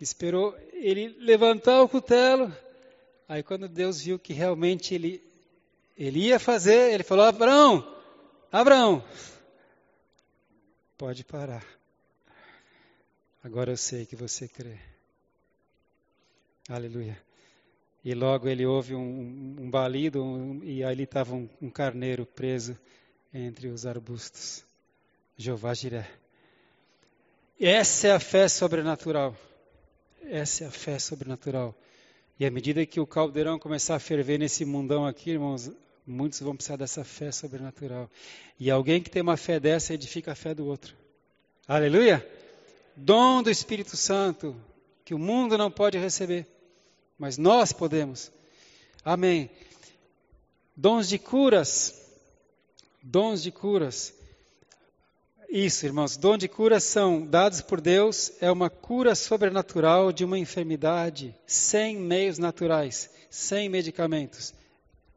esperou 0.00 0.56
ele 0.72 1.08
levantar 1.18 1.82
o 1.82 1.88
cutelo. 1.88 2.54
Aí 3.28 3.42
quando 3.42 3.68
Deus 3.68 4.00
viu 4.00 4.18
que 4.18 4.32
realmente 4.32 4.94
ele, 4.94 5.22
ele 5.96 6.20
ia 6.20 6.38
fazer, 6.38 6.94
ele 6.94 7.02
falou, 7.02 7.26
Abraão, 7.26 7.96
Abraão, 8.50 9.04
pode 10.96 11.22
parar. 11.24 11.64
Agora 13.44 13.72
eu 13.72 13.76
sei 13.76 14.06
que 14.06 14.16
você 14.16 14.48
crê. 14.48 14.78
Aleluia. 16.68 17.27
E 18.08 18.14
logo 18.14 18.48
ele 18.48 18.64
ouve 18.64 18.94
um, 18.94 19.56
um 19.60 19.70
balido 19.70 20.24
um, 20.24 20.64
e 20.64 20.82
ali 20.82 21.02
estava 21.02 21.34
um, 21.34 21.46
um 21.60 21.68
carneiro 21.68 22.24
preso 22.24 22.74
entre 23.34 23.68
os 23.68 23.84
arbustos. 23.84 24.64
Jeová 25.36 25.74
Jiré. 25.74 26.10
Essa 27.60 28.08
é 28.08 28.12
a 28.12 28.18
fé 28.18 28.48
sobrenatural. 28.48 29.36
Essa 30.22 30.64
é 30.64 30.66
a 30.68 30.70
fé 30.70 30.98
sobrenatural. 30.98 31.74
E 32.40 32.46
à 32.46 32.50
medida 32.50 32.86
que 32.86 32.98
o 32.98 33.06
caldeirão 33.06 33.58
começar 33.58 33.96
a 33.96 34.00
ferver 34.00 34.38
nesse 34.38 34.64
mundão 34.64 35.04
aqui, 35.04 35.32
irmãos, 35.32 35.70
muitos 36.06 36.40
vão 36.40 36.56
precisar 36.56 36.76
dessa 36.76 37.04
fé 37.04 37.30
sobrenatural. 37.30 38.10
E 38.58 38.70
alguém 38.70 39.02
que 39.02 39.10
tem 39.10 39.20
uma 39.20 39.36
fé 39.36 39.60
dessa 39.60 39.92
edifica 39.92 40.32
a 40.32 40.34
fé 40.34 40.54
do 40.54 40.64
outro. 40.64 40.96
Aleluia! 41.66 42.26
Dom 42.96 43.42
do 43.42 43.50
Espírito 43.50 43.98
Santo, 43.98 44.56
que 45.04 45.12
o 45.12 45.18
mundo 45.18 45.58
não 45.58 45.70
pode 45.70 45.98
receber, 45.98 46.46
mas 47.18 47.36
nós 47.36 47.72
podemos. 47.72 48.30
Amém. 49.04 49.50
Dons 50.76 51.08
de 51.08 51.18
curas. 51.18 51.94
Dons 53.02 53.42
de 53.42 53.50
curas. 53.50 54.14
Isso, 55.48 55.86
irmãos, 55.86 56.18
dom 56.18 56.36
de 56.36 56.46
cura 56.46 56.78
são 56.78 57.26
dados 57.26 57.62
por 57.62 57.80
Deus, 57.80 58.32
é 58.38 58.52
uma 58.52 58.68
cura 58.68 59.14
sobrenatural 59.14 60.12
de 60.12 60.22
uma 60.22 60.38
enfermidade 60.38 61.34
sem 61.46 61.96
meios 61.96 62.36
naturais, 62.36 63.08
sem 63.30 63.66
medicamentos. 63.66 64.52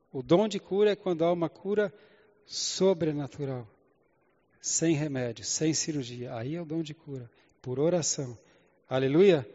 O 0.10 0.24
dom 0.24 0.48
de 0.48 0.58
cura 0.58 0.92
é 0.92 0.96
quando 0.96 1.26
há 1.26 1.34
uma 1.34 1.50
cura 1.50 1.94
sobrenatural, 2.46 3.68
sem 4.62 4.96
remédio, 4.96 5.44
sem 5.44 5.74
cirurgia. 5.74 6.34
Aí 6.34 6.56
é 6.56 6.62
o 6.62 6.66
dom 6.66 6.82
de 6.82 6.94
cura, 6.94 7.30
por 7.62 7.78
oração. 7.78 8.38
Aleluia! 8.90 9.46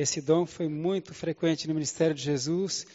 Esse 0.00 0.20
dom 0.20 0.46
foi 0.46 0.68
muito 0.68 1.12
frequente 1.12 1.68
no 1.68 1.74
ministério 1.74 2.14
de 2.14 2.22
Jesus. 2.22 2.86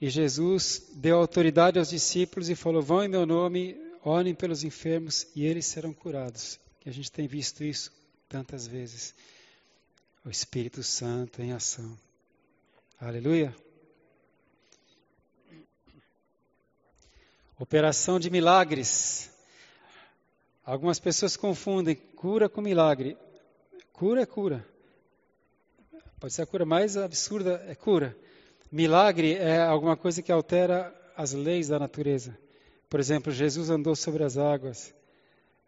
E 0.00 0.10
Jesus 0.10 0.90
deu 0.94 1.18
autoridade 1.18 1.78
aos 1.78 1.88
discípulos 1.88 2.48
e 2.48 2.54
falou: 2.54 2.82
Vão 2.82 3.04
em 3.04 3.08
meu 3.08 3.24
nome, 3.24 3.76
Orem 4.08 4.36
pelos 4.36 4.62
enfermos 4.62 5.26
e 5.34 5.44
eles 5.44 5.66
serão 5.66 5.92
curados. 5.92 6.60
Que 6.78 6.88
a 6.88 6.92
gente 6.92 7.10
tem 7.10 7.26
visto 7.26 7.64
isso 7.64 7.92
tantas 8.28 8.64
vezes. 8.64 9.12
O 10.24 10.30
Espírito 10.30 10.80
Santo 10.84 11.42
em 11.42 11.50
ação. 11.50 11.98
Aleluia. 13.00 13.52
Operação 17.58 18.20
de 18.20 18.30
milagres. 18.30 19.28
Algumas 20.64 21.00
pessoas 21.00 21.36
confundem 21.36 21.96
cura 21.96 22.48
com 22.48 22.60
milagre. 22.60 23.18
Cura 23.92 24.22
é 24.22 24.26
cura. 24.26 24.75
Pode 26.18 26.32
ser 26.32 26.42
a 26.42 26.46
cura 26.46 26.64
mais 26.64 26.96
absurda, 26.96 27.62
é 27.68 27.74
cura. 27.74 28.16
Milagre 28.72 29.34
é 29.34 29.60
alguma 29.60 29.96
coisa 29.96 30.22
que 30.22 30.32
altera 30.32 30.94
as 31.16 31.32
leis 31.32 31.68
da 31.68 31.78
natureza. 31.78 32.36
Por 32.88 33.00
exemplo, 33.00 33.32
Jesus 33.32 33.68
andou 33.68 33.94
sobre 33.94 34.24
as 34.24 34.38
águas. 34.38 34.94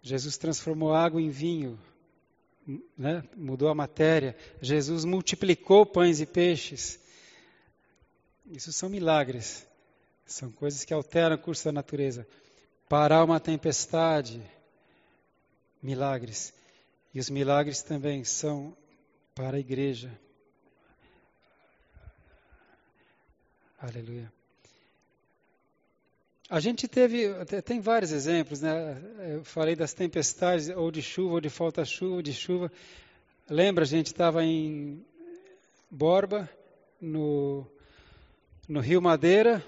Jesus 0.01 0.39
transformou 0.39 0.95
água 0.95 1.21
em 1.21 1.29
vinho, 1.29 1.79
né? 2.97 3.23
mudou 3.37 3.69
a 3.69 3.75
matéria. 3.75 4.37
Jesus 4.61 5.05
multiplicou 5.05 5.85
pães 5.85 6.21
e 6.21 6.27
peixes. 6.27 6.99
Isso 8.47 8.73
são 8.73 8.89
milagres. 8.89 9.67
São 10.25 10.51
coisas 10.51 10.85
que 10.85 10.95
alteram 10.95 11.37
o 11.37 11.39
curso 11.39 11.65
da 11.65 11.73
natureza. 11.73 12.27
Parar 12.89 13.25
uma 13.25 13.39
tempestade, 13.39 14.43
milagres. 15.83 16.55
E 17.13 17.21
os 17.21 17.29
milagres 17.29 17.83
também 17.83 18.25
são 18.25 18.77
para 19.35 19.57
a 19.57 19.61
igreja. 19.61 20.11
Aleluia. 23.81 24.33
A 26.51 26.59
gente 26.59 26.89
teve, 26.89 27.29
tem 27.65 27.79
vários 27.79 28.11
exemplos, 28.11 28.61
né? 28.61 29.01
Eu 29.35 29.45
falei 29.45 29.77
das 29.77 29.93
tempestades, 29.93 30.69
ou 30.69 30.91
de 30.91 31.01
chuva, 31.01 31.35
ou 31.35 31.41
de 31.41 31.49
falta 31.49 31.85
chuva, 31.85 32.21
de 32.21 32.33
chuva. 32.33 32.73
Lembra, 33.49 33.85
a 33.85 33.87
gente 33.87 34.07
estava 34.07 34.43
em 34.43 35.05
Borba, 35.89 36.51
no, 37.01 37.65
no 38.69 38.81
Rio 38.81 39.01
Madeira, 39.01 39.65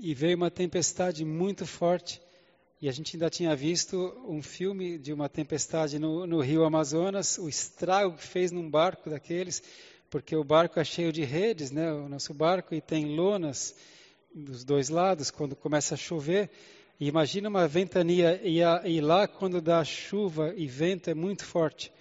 e 0.00 0.12
veio 0.12 0.36
uma 0.36 0.50
tempestade 0.50 1.24
muito 1.24 1.64
forte, 1.64 2.20
E 2.82 2.88
a 2.88 2.92
gente 2.92 3.14
ainda 3.14 3.30
tinha 3.30 3.54
visto 3.54 3.96
um 4.26 4.42
filme 4.42 4.98
de 4.98 5.12
uma 5.12 5.28
tempestade 5.28 5.96
no, 5.96 6.26
no 6.26 6.40
rio 6.40 6.64
Amazonas, 6.64 7.38
o 7.38 7.48
estrago 7.48 8.16
que 8.16 8.26
fez 8.26 8.50
num 8.50 8.68
barco 8.68 9.10
daqueles, 9.10 9.62
porque 10.10 10.34
o 10.34 10.42
barco 10.42 10.80
é 10.80 10.84
cheio 10.84 11.12
de 11.12 11.22
redes, 11.22 11.70
né, 11.70 11.92
o 11.92 12.08
nosso 12.08 12.34
barco, 12.34 12.74
e 12.74 12.80
tem 12.80 13.14
lonas 13.14 13.76
dos 14.34 14.64
dois 14.64 14.88
lados 14.88 15.30
quando 15.30 15.54
começa 15.54 15.94
a 15.94 15.96
chover. 15.96 16.50
E 16.98 17.06
imagina 17.06 17.48
uma 17.48 17.66
ventania 17.66 18.40
e, 18.42 18.62
a, 18.62 18.82
e 18.84 19.00
lá 19.00 19.26
quando 19.28 19.60
dá 19.60 19.82
chuva 19.84 20.52
e 20.56 20.66
vento 20.66 21.08
é 21.08 21.14
muito 21.14 21.44
forte. 21.44 21.92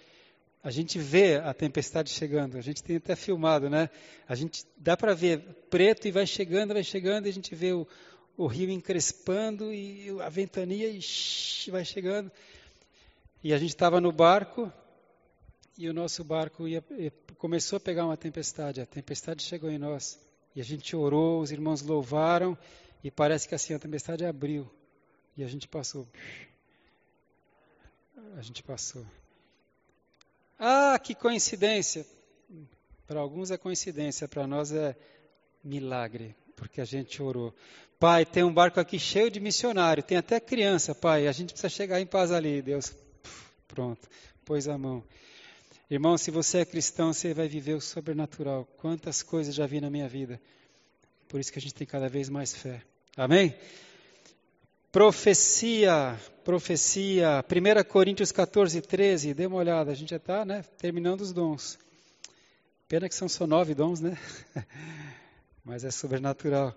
A 0.62 0.72
gente 0.72 1.00
vê 1.00 1.38
a 1.38 1.54
tempestade 1.54 2.10
chegando, 2.10 2.58
a 2.58 2.62
gente 2.62 2.84
tem 2.84 2.98
até 2.98 3.15
filmado, 3.15 3.69
né? 3.69 3.89
A 4.28 4.36
gente 4.36 4.65
dá 4.76 4.98
para 4.98 5.13
ver 5.13 5.39
preto 5.69 6.06
e 6.08 6.12
vai 6.12 6.28
chegando, 6.28 6.74
vai 6.74 6.84
chegando, 6.84 7.28
e 7.28 7.30
a 7.30 7.34
gente 7.34 7.56
vê 7.56 7.72
o, 7.72 7.88
o 8.36 8.45
rio 8.45 8.69
encrespando 8.69 9.74
e 9.74 10.10
a 10.19 10.28
ventania 10.28 10.89
e 10.89 11.00
vai 11.72 11.86
chegando. 11.86 12.30
E 13.41 13.54
a 13.54 13.58
gente 13.58 13.69
estava 13.69 14.02
no 14.02 14.12
barco 14.12 14.69
e 15.78 15.88
o 15.88 15.93
nosso 15.93 16.26
barco 16.26 16.67
ia, 16.67 16.84
começou 17.39 17.78
a 17.78 17.80
pegar 17.80 18.06
uma 18.06 18.17
tempestade. 18.17 18.82
A 18.82 18.86
tempestade 18.86 19.41
chegou 19.41 19.71
em 19.71 19.80
nós 19.80 20.19
e 20.56 20.62
a 20.62 20.63
gente 20.63 20.95
orou, 20.95 21.41
os 21.41 21.52
irmãos 21.52 21.82
louvaram 21.82 22.56
e 23.04 23.10
parece 23.10 23.47
que 23.47 23.56
assim 23.56 23.73
a 23.73 23.80
tempestade 23.80 24.25
abriu 24.25 24.69
e 25.36 25.43
a 25.43 25.47
gente 25.47 25.67
passou. 25.67 26.08
A 28.38 28.41
gente 28.41 28.62
passou. 28.62 29.06
Ah, 30.60 30.99
que 30.99 31.15
coincidência! 31.15 32.06
Para 33.08 33.21
alguns 33.21 33.49
é 33.49 33.58
coincidência, 33.58 34.28
para 34.28 34.45
nós 34.45 34.71
é 34.71 34.95
milagre, 35.63 36.36
porque 36.56 36.82
a 36.82 36.86
gente 36.86 37.23
orou. 37.23 37.56
Pai, 37.97 38.25
tem 38.25 38.43
um 38.43 38.54
barco 38.54 38.80
aqui 38.80 38.99
cheio 38.99 39.32
de 39.32 39.39
missionário, 39.39 40.04
tem 40.04 40.17
até 40.17 40.39
criança, 40.39 40.93
pai, 40.93 41.28
a 41.28 41.32
gente 41.32 41.54
precisa 41.54 41.69
chegar 41.69 41.99
em 41.99 42.06
paz 42.06 42.32
ali. 42.32 42.62
Deus, 42.62 42.93
pronto, 43.67 44.08
pôs 44.45 44.67
a 44.67 44.78
mão. 44.78 45.04
Irmão, 45.89 46.19
se 46.19 46.30
você 46.30 46.60
é 46.60 46.65
cristão, 46.65 47.12
você 47.12 47.34
vai 47.34 47.47
viver 47.47 47.73
o 47.73 47.82
sobrenatural. 47.82 48.63
Quantas 48.78 49.23
coisas 49.23 49.56
já 49.56 49.65
vi 49.65 49.82
na 49.82 49.89
minha 49.89 50.08
vida. 50.08 50.39
Por 51.28 51.39
isso 51.39 51.52
que 51.52 51.58
a 51.58 51.62
gente 51.62 51.73
tem 51.73 51.88
cada 51.88 52.08
vez 52.08 52.30
mais 52.30 52.54
fé. 52.54 52.84
Amém? 53.17 53.56
Profecia, 54.91 56.15
profecia. 56.45 57.43
1 57.43 57.84
Coríntios 57.89 58.32
14, 58.32 58.82
13. 58.82 59.34
Dê 59.34 59.47
uma 59.47 59.56
olhada, 59.56 59.89
a 59.89 59.95
gente 59.95 60.12
já 60.12 60.17
está 60.17 60.45
né, 60.45 60.63
terminando 60.78 61.21
os 61.21 61.34
dons. 61.34 61.80
Pena 62.88 63.10
que 63.10 63.15
são 63.15 63.28
só 63.28 63.47
nove 63.47 63.73
dons, 63.73 63.99
né? 63.99 64.15
Mas 65.65 65.84
é 65.84 65.89
sobrenatural. 65.89 66.75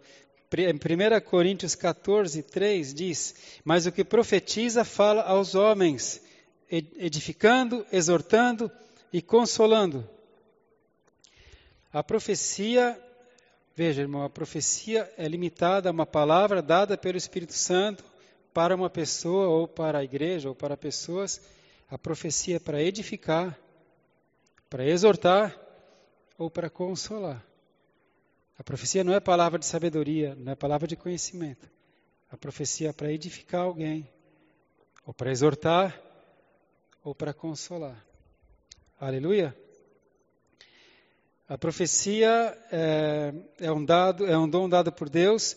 Em 0.56 0.72
1 0.72 1.20
Coríntios 1.20 1.74
14, 1.74 2.42
3 2.44 2.94
diz: 2.94 3.34
Mas 3.62 3.84
o 3.84 3.92
que 3.92 4.04
profetiza 4.04 4.86
fala 4.86 5.20
aos 5.20 5.54
homens, 5.54 6.22
edificando, 6.70 7.86
exortando 7.92 8.72
e 9.12 9.20
consolando. 9.20 10.08
A 11.92 12.02
profecia, 12.02 12.98
veja 13.76 14.00
irmão, 14.00 14.22
a 14.22 14.30
profecia 14.30 15.12
é 15.18 15.28
limitada 15.28 15.90
a 15.90 15.92
uma 15.92 16.06
palavra 16.06 16.62
dada 16.62 16.96
pelo 16.96 17.18
Espírito 17.18 17.52
Santo 17.52 18.04
para 18.54 18.74
uma 18.74 18.88
pessoa 18.88 19.48
ou 19.48 19.68
para 19.68 19.98
a 19.98 20.04
igreja 20.04 20.48
ou 20.48 20.54
para 20.54 20.76
pessoas. 20.76 21.40
A 21.90 21.98
profecia 21.98 22.56
é 22.56 22.58
para 22.58 22.82
edificar, 22.82 23.58
para 24.70 24.84
exortar 24.84 25.54
ou 26.38 26.50
para 26.50 26.70
consolar. 26.70 27.44
A 28.58 28.64
profecia 28.64 29.04
não 29.04 29.12
é 29.12 29.20
palavra 29.20 29.58
de 29.58 29.66
sabedoria, 29.66 30.34
não 30.34 30.52
é 30.52 30.54
palavra 30.54 30.86
de 30.86 30.96
conhecimento. 30.96 31.68
A 32.30 32.36
profecia 32.36 32.88
é 32.88 32.92
para 32.92 33.12
edificar 33.12 33.62
alguém, 33.62 34.08
ou 35.04 35.12
para 35.12 35.30
exortar, 35.30 36.00
ou 37.04 37.14
para 37.14 37.34
consolar. 37.34 38.11
Aleluia. 39.02 39.52
A 41.48 41.58
profecia 41.58 42.56
é, 42.70 43.34
é, 43.58 43.72
um 43.72 43.84
dado, 43.84 44.24
é 44.24 44.38
um 44.38 44.48
dom 44.48 44.68
dado 44.68 44.92
por 44.92 45.10
Deus 45.10 45.56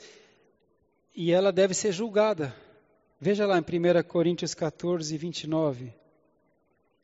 e 1.15 1.31
ela 1.31 1.51
deve 1.51 1.75
ser 1.75 1.91
julgada. 1.91 2.55
Veja 3.21 3.45
lá 3.45 3.55
em 3.60 3.62
1 3.62 4.03
Coríntios 4.08 4.55
14, 4.55 5.15
29. 5.15 5.93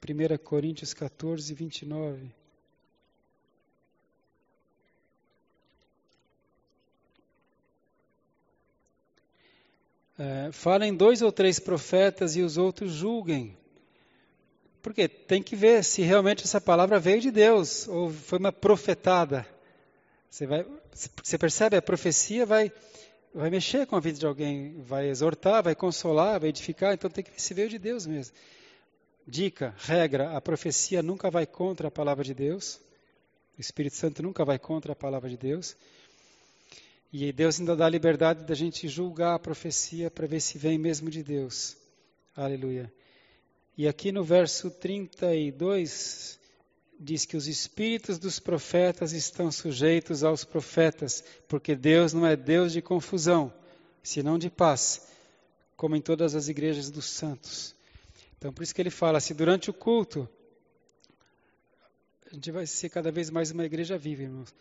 1 0.04 0.38
Coríntios 0.44 0.96
14, 0.96 1.54
29. 1.54 2.34
É, 10.18 10.52
falem 10.52 10.96
dois 10.96 11.22
ou 11.22 11.32
três 11.32 11.60
profetas 11.60 12.36
e 12.36 12.42
os 12.42 12.58
outros 12.58 12.94
julguem. 12.94 13.61
Porque 14.82 15.08
tem 15.08 15.44
que 15.44 15.56
ver 15.56 15.84
se 15.84 16.02
realmente 16.02 16.44
essa 16.44 16.60
palavra 16.60 17.00
veio 17.00 17.22
de 17.22 17.32
Deus 17.32 17.88
ou 17.88 18.10
foi 18.10 18.40
uma 18.40 18.52
profetada. 18.52 19.46
Você, 20.30 20.48
vai, 20.48 20.66
você 21.24 21.38
percebe? 21.38 21.76
A 21.76 21.82
profecia 21.82 22.46
vai, 22.46 22.72
vai 23.34 23.50
mexer 23.50 23.86
com 23.86 23.96
a 23.96 24.00
vida 24.00 24.18
de 24.18 24.26
alguém, 24.26 24.82
vai 24.82 25.10
exortar, 25.10 25.62
vai 25.64 25.76
consolar, 25.76 26.40
vai 26.40 26.50
edificar. 26.50 26.94
Então 26.94 27.10
tem 27.10 27.24
que 27.24 27.32
ver 27.32 27.40
se 27.40 27.54
veio 27.54 27.70
de 27.70 27.78
Deus 27.78 28.08
mesmo. 28.08 28.36
Dica, 29.28 29.76
regra: 29.78 30.36
a 30.36 30.42
profecia 30.42 31.04
nunca 31.04 31.30
vai 31.30 31.46
contra 31.46 31.90
a 31.90 31.92
palavra 31.92 32.24
de 32.24 32.34
Deus. 32.34 32.80
O 33.58 33.62
Espírito 33.62 33.96
Santo 33.96 34.24
nunca 34.24 34.44
vai 34.44 34.58
contra 34.58 34.94
a 34.94 34.96
palavra 34.96 35.30
de 35.30 35.38
Deus. 35.38 35.76
E 37.14 37.32
Deus 37.32 37.60
ainda 37.60 37.76
dá 37.76 37.86
a 37.86 37.90
liberdade 37.90 38.46
da 38.46 38.56
gente 38.56 38.88
julgar 38.88 39.36
a 39.36 39.40
profecia 39.40 40.10
para 40.10 40.26
ver 40.26 40.40
se 40.40 40.58
vem 40.58 40.78
mesmo 40.78 41.10
de 41.10 41.22
Deus. 41.22 41.76
Aleluia. 42.36 42.92
E 43.78 43.88
aqui 43.88 44.12
no 44.12 44.24
verso 44.24 44.70
32 44.70 46.40
diz 47.00 47.26
que 47.26 47.36
os 47.36 47.48
espíritos 47.48 48.20
dos 48.20 48.40
profetas 48.40 49.12
estão 49.12 49.52
sujeitos 49.52 50.24
aos 50.24 50.44
profetas, 50.44 51.24
porque 51.48 51.76
Deus 51.76 52.14
não 52.14 52.26
é 52.26 52.36
Deus 52.36 52.72
de 52.74 52.82
confusão, 52.82 53.52
senão 54.04 54.38
de 54.38 54.50
paz, 54.50 55.08
como 55.76 55.96
em 55.96 56.02
todas 56.02 56.36
as 56.36 56.48
igrejas 56.48 56.92
dos 56.92 57.06
santos. 57.06 57.76
Então, 58.38 58.54
por 58.54 58.62
isso 58.62 58.76
que 58.76 58.82
ele 58.82 58.92
fala: 58.92 59.20
se 59.20 59.34
durante 59.34 59.70
o 59.70 59.74
culto, 59.74 60.30
a 62.32 62.34
gente 62.34 62.52
vai 62.52 62.68
ser 62.68 62.90
cada 62.90 63.12
vez 63.12 63.30
mais 63.30 63.52
uma 63.52 63.66
igreja 63.66 63.98
viva, 63.98 64.24
irmãos. 64.24 64.54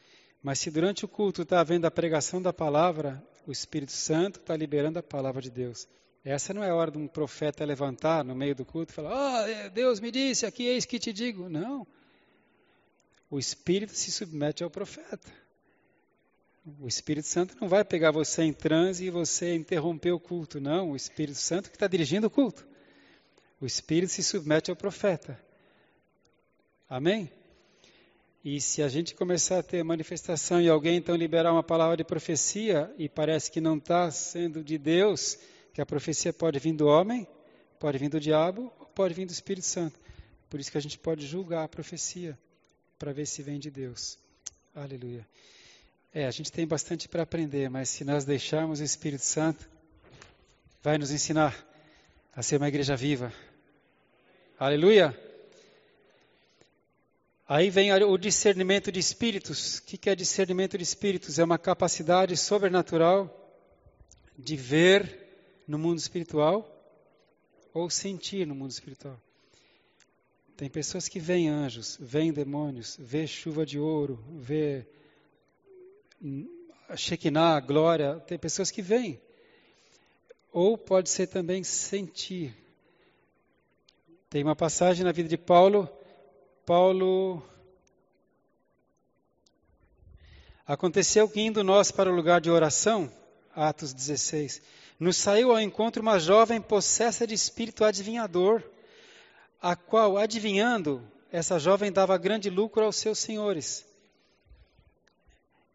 Mas 0.43 0.59
se 0.59 0.71
durante 0.71 1.05
o 1.05 1.09
culto 1.09 1.43
está 1.43 1.61
havendo 1.61 1.87
a 1.87 1.91
pregação 1.91 2.41
da 2.41 2.53
palavra, 2.53 3.23
o 3.47 3.53
Espírito 3.53 3.93
Santo 3.93 4.41
está 4.41 4.57
liberando 4.57 4.99
a 4.99 5.03
palavra 5.03 5.43
de 5.43 5.51
Deus. 5.51 5.87
Essa 6.25 6.53
não 6.53 6.63
é 6.63 6.69
a 6.69 6.75
hora 6.75 6.91
de 6.91 6.99
um 6.99 7.09
profeta 7.09 7.65
levantar 7.65 8.23
no 8.23 8.35
meio 8.35 8.55
do 8.55 8.65
culto 8.65 8.93
e 8.93 8.95
falar: 8.95 9.47
oh, 9.47 9.71
Deus 9.71 10.01
me 10.01 10.11
disse, 10.11 10.45
aqui 10.45 10.65
eis 10.65 10.85
que 10.85 10.99
te 10.99 11.13
digo. 11.13 11.49
Não. 11.49 11.87
O 13.31 13.39
Espírito 13.39 13.95
se 13.95 14.11
submete 14.11 14.63
ao 14.63 14.71
profeta. 14.71 15.33
O 16.79 16.87
Espírito 16.87 17.27
Santo 17.27 17.57
não 17.59 17.69
vai 17.69 17.85
pegar 17.85 18.11
você 18.11 18.43
em 18.43 18.53
transe 18.53 19.07
e 19.07 19.11
você 19.11 19.55
interromper 19.55 20.13
o 20.13 20.21
culto. 20.21 20.61
Não. 20.61 20.91
O 20.91 20.97
Espírito 20.97 21.39
Santo 21.39 21.71
que 21.71 21.77
está 21.77 21.87
dirigindo 21.87 22.27
o 22.27 22.31
culto. 22.31 22.67
O 23.61 23.65
Espírito 23.65 24.13
se 24.13 24.23
submete 24.23 24.71
ao 24.71 24.77
profeta. 24.77 25.41
Amém? 26.89 27.31
E 28.45 28.61
se 28.61 28.83
a 28.83 28.89
gente 28.89 29.15
começar 29.15 29.59
a 29.59 29.63
ter 29.63 29.83
manifestação 29.85 30.61
e 30.61 30.69
alguém 30.69 30.97
então 30.97 31.15
liberar 31.15 31.53
uma 31.53 31.63
palavra 31.63 31.97
de 31.97 32.05
profecia 32.05 32.93
e 32.99 33.09
parece 33.09 33.51
que 33.51 33.61
não 33.61 33.77
está 33.77 34.11
sendo 34.11 34.65
de 34.65 34.79
Deus, 34.79 35.39
que 35.73 35.81
a 35.81 35.87
profecia 35.87 36.33
pode 36.33 36.59
vir 36.59 36.73
do 36.75 36.87
homem, 36.87 37.27
pode 37.79 37.99
vir 37.99 38.09
do 38.09 38.21
diabo, 38.21 38.71
pode 38.95 39.15
vir 39.15 39.27
do 39.27 39.33
Espírito 39.33 39.67
Santo. 39.67 39.99
Por 40.49 40.59
isso 40.59 40.71
que 40.71 40.79
a 40.79 40.81
gente 40.81 40.99
pode 40.99 41.27
julgar 41.27 41.65
a 41.65 41.69
profecia 41.69 42.39
para 42.99 43.13
ver 43.13 43.27
se 43.27 43.43
vem 43.43 43.59
de 43.59 43.71
Deus. 43.71 44.19
Aleluia. 44.75 45.27
É, 46.13 46.27
a 46.27 46.31
gente 46.31 46.51
tem 46.51 46.67
bastante 46.67 47.09
para 47.09 47.23
aprender, 47.23 47.71
mas 47.71 47.89
se 47.89 48.05
nós 48.05 48.25
deixarmos 48.25 48.81
o 48.81 48.85
Espírito 48.85 49.25
Santo, 49.25 49.69
vai 50.83 50.99
nos 50.99 51.11
ensinar 51.11 51.57
a 52.35 52.43
ser 52.43 52.57
uma 52.57 52.69
igreja 52.69 52.97
viva. 52.97 53.33
Aleluia. 54.59 55.19
Aí 57.49 57.71
vem 57.71 57.93
o 57.93 58.19
discernimento 58.19 58.93
de 58.93 59.01
espíritos. 59.01 59.79
O 59.79 59.83
que 59.83 60.09
é 60.09 60.15
discernimento 60.15 60.77
de 60.77 60.85
espíritos? 60.85 61.39
É 61.39 61.45
uma 61.45 61.59
capacidade 61.59 62.37
sobrenatural 62.37 63.37
de 64.39 64.57
ver 64.57 65.20
no 65.71 65.79
mundo 65.79 65.99
espiritual 65.99 66.69
ou 67.73 67.89
sentir 67.89 68.45
no 68.45 68.57
mundo 68.57 68.73
espiritual. 68.73 69.17
Tem 70.57 70.69
pessoas 70.69 71.07
que 71.07 71.21
veem 71.21 71.49
anjos, 71.49 71.97
veem 72.01 72.33
demônios, 72.33 72.97
vê 72.99 73.25
chuva 73.25 73.65
de 73.65 73.79
ouro, 73.79 74.19
vê 74.35 74.85
Shekinah, 76.97 77.61
glória. 77.61 78.19
Tem 78.27 78.37
pessoas 78.37 78.73
que 78.73 78.83
veem. 78.83 79.21
Ou 80.53 80.77
pode 80.77 81.09
ser 81.09 81.29
também 81.29 81.63
sentir. 81.63 82.53
Tem 84.29 84.43
uma 84.43 84.57
passagem 84.57 85.05
na 85.05 85.13
vida 85.13 85.29
de 85.29 85.39
Paulo 85.39 85.89
Paulo. 86.67 87.41
Aconteceu 90.67 91.29
que 91.29 91.41
indo 91.41 91.63
nós 91.63 91.93
para 91.93 92.11
o 92.11 92.15
lugar 92.15 92.41
de 92.41 92.51
oração, 92.51 93.09
Atos 93.55 93.93
16, 93.93 94.63
nos 95.01 95.17
saiu 95.17 95.51
ao 95.51 95.59
encontro 95.59 96.03
uma 96.03 96.19
jovem 96.19 96.61
possessa 96.61 97.27
de 97.27 97.33
espírito 97.33 97.83
adivinhador, 97.83 98.63
a 99.61 99.75
qual, 99.75 100.19
adivinhando, 100.19 101.03
essa 101.33 101.59
jovem 101.59 101.91
dava 101.91 102.19
grande 102.19 102.51
lucro 102.51 102.85
aos 102.85 102.97
seus 102.97 103.19
senhores. 103.19 103.87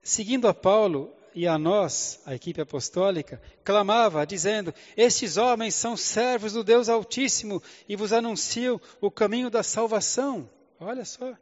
Seguindo 0.04 0.48
a 0.48 0.54
Paulo 0.54 1.12
e 1.34 1.48
a 1.48 1.58
nós, 1.58 2.22
a 2.24 2.36
equipe 2.36 2.62
apostólica, 2.62 3.42
clamava, 3.64 4.26
dizendo: 4.28 4.72
Estes 4.96 5.38
homens 5.38 5.74
são 5.74 5.98
servos 5.98 6.54
do 6.54 6.64
Deus 6.64 6.88
Altíssimo 6.88 7.64
e 7.90 7.96
vos 7.96 8.14
anunciam 8.14 8.80
o 9.02 9.10
caminho 9.10 9.50
da 9.50 9.64
salvação. 9.64 10.48
Olha 10.80 11.04
só. 11.04 11.36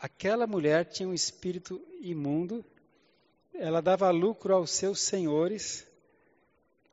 Aquela 0.00 0.46
mulher 0.46 0.86
tinha 0.86 1.08
um 1.08 1.14
espírito 1.14 1.80
imundo 2.00 2.64
ela 3.54 3.80
dava 3.80 4.10
lucro 4.10 4.54
aos 4.54 4.70
seus 4.70 5.00
senhores, 5.00 5.86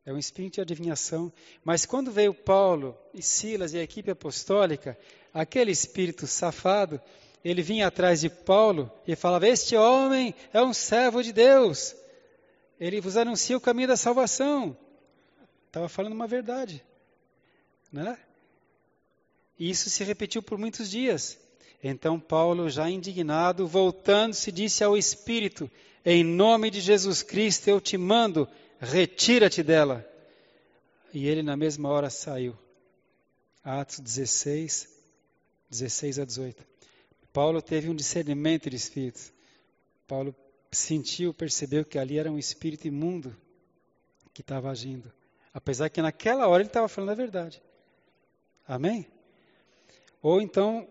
é 0.05 0.13
um 0.13 0.17
espírito 0.17 0.55
de 0.55 0.61
adivinhação. 0.61 1.31
Mas 1.63 1.85
quando 1.85 2.11
veio 2.11 2.33
Paulo 2.33 2.97
e 3.13 3.21
Silas 3.21 3.73
e 3.73 3.77
a 3.77 3.83
equipe 3.83 4.11
apostólica, 4.11 4.97
aquele 5.33 5.71
espírito 5.71 6.25
safado, 6.27 7.01
ele 7.43 7.61
vinha 7.61 7.87
atrás 7.87 8.21
de 8.21 8.29
Paulo 8.29 8.91
e 9.07 9.15
falava: 9.15 9.47
Este 9.47 9.75
homem 9.75 10.33
é 10.53 10.61
um 10.61 10.73
servo 10.73 11.23
de 11.23 11.33
Deus, 11.33 11.95
ele 12.79 13.01
vos 13.01 13.17
anuncia 13.17 13.57
o 13.57 13.61
caminho 13.61 13.87
da 13.87 13.97
salvação. 13.97 14.77
Estava 15.67 15.87
falando 15.87 16.13
uma 16.13 16.27
verdade, 16.27 16.83
né? 17.91 18.17
E 19.57 19.69
isso 19.69 19.89
se 19.89 20.03
repetiu 20.03 20.41
por 20.41 20.57
muitos 20.57 20.89
dias. 20.89 21.37
Então 21.83 22.19
Paulo, 22.19 22.69
já 22.69 22.89
indignado, 22.89 23.67
voltando-se, 23.67 24.51
disse 24.51 24.83
ao 24.83 24.97
espírito: 24.97 25.69
em 26.03 26.23
nome 26.23 26.71
de 26.71 26.81
Jesus 26.81 27.21
Cristo 27.21 27.67
eu 27.67 27.79
te 27.79 27.97
mando, 27.97 28.47
retira-te 28.79 29.61
dela. 29.61 30.07
E 31.13 31.27
ele 31.27 31.43
na 31.43 31.55
mesma 31.55 31.89
hora 31.89 32.09
saiu. 32.09 32.57
Atos 33.63 33.99
16, 33.99 34.89
16 35.69 36.19
a 36.19 36.25
18. 36.25 36.65
Paulo 37.31 37.61
teve 37.61 37.87
um 37.87 37.95
discernimento 37.95 38.69
de 38.69 38.75
espíritos. 38.75 39.31
Paulo 40.07 40.35
sentiu, 40.71 41.33
percebeu 41.33 41.85
que 41.85 41.99
ali 41.99 42.17
era 42.17 42.31
um 42.31 42.39
espírito 42.39 42.87
imundo 42.87 43.35
que 44.33 44.41
estava 44.41 44.71
agindo. 44.71 45.11
Apesar 45.53 45.89
que 45.89 46.01
naquela 46.01 46.47
hora 46.47 46.63
ele 46.63 46.69
estava 46.69 46.87
falando 46.87 47.11
a 47.11 47.15
verdade. 47.15 47.61
Amém? 48.67 49.05
Ou 50.21 50.41
então, 50.41 50.87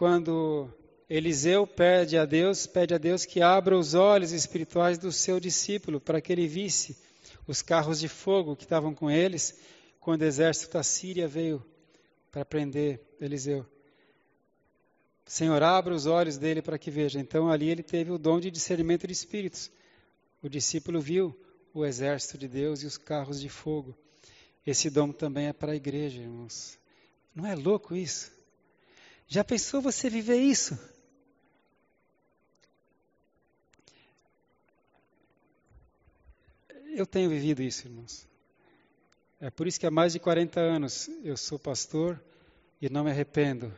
quando 0.00 0.66
Eliseu 1.10 1.66
pede 1.66 2.16
a 2.16 2.24
Deus, 2.24 2.66
pede 2.66 2.94
a 2.94 2.96
Deus 2.96 3.26
que 3.26 3.42
abra 3.42 3.76
os 3.76 3.92
olhos 3.92 4.32
espirituais 4.32 4.96
do 4.96 5.12
seu 5.12 5.38
discípulo 5.38 6.00
para 6.00 6.22
que 6.22 6.32
ele 6.32 6.48
visse 6.48 6.96
os 7.46 7.60
carros 7.60 8.00
de 8.00 8.08
fogo 8.08 8.56
que 8.56 8.62
estavam 8.62 8.94
com 8.94 9.10
eles 9.10 9.60
quando 10.00 10.22
o 10.22 10.24
exército 10.24 10.72
da 10.72 10.82
Síria 10.82 11.28
veio 11.28 11.62
para 12.32 12.46
prender 12.46 12.98
Eliseu. 13.20 13.66
Senhor, 15.26 15.62
abra 15.62 15.94
os 15.94 16.06
olhos 16.06 16.38
dele 16.38 16.62
para 16.62 16.78
que 16.78 16.90
veja. 16.90 17.20
Então 17.20 17.50
ali 17.50 17.68
ele 17.68 17.82
teve 17.82 18.10
o 18.10 18.16
dom 18.16 18.40
de 18.40 18.50
discernimento 18.50 19.06
de 19.06 19.12
espíritos. 19.12 19.70
O 20.42 20.48
discípulo 20.48 20.98
viu 20.98 21.38
o 21.74 21.84
exército 21.84 22.38
de 22.38 22.48
Deus 22.48 22.82
e 22.82 22.86
os 22.86 22.96
carros 22.96 23.38
de 23.38 23.50
fogo. 23.50 23.94
Esse 24.66 24.88
dom 24.88 25.12
também 25.12 25.48
é 25.48 25.52
para 25.52 25.72
a 25.72 25.76
igreja, 25.76 26.22
irmãos. 26.22 26.78
Não 27.34 27.44
é 27.44 27.54
louco 27.54 27.94
isso? 27.94 28.39
Já 29.32 29.44
pensou 29.44 29.80
você 29.80 30.10
viver 30.10 30.40
isso? 30.40 30.76
Eu 36.96 37.06
tenho 37.06 37.30
vivido 37.30 37.62
isso, 37.62 37.86
irmãos. 37.86 38.26
É 39.40 39.48
por 39.48 39.68
isso 39.68 39.78
que 39.78 39.86
há 39.86 39.90
mais 39.90 40.14
de 40.14 40.18
40 40.18 40.58
anos 40.58 41.08
eu 41.22 41.36
sou 41.36 41.60
pastor 41.60 42.20
e 42.82 42.90
não 42.90 43.04
me 43.04 43.10
arrependo. 43.10 43.72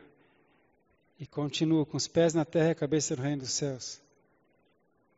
E 1.19 1.27
continuo 1.27 1.85
com 1.85 1.97
os 1.97 2.07
pés 2.07 2.33
na 2.33 2.43
terra 2.43 2.69
e 2.69 2.71
a 2.71 2.75
cabeça 2.75 3.15
no 3.15 3.21
reino 3.21 3.43
dos 3.43 3.53
céus. 3.53 4.01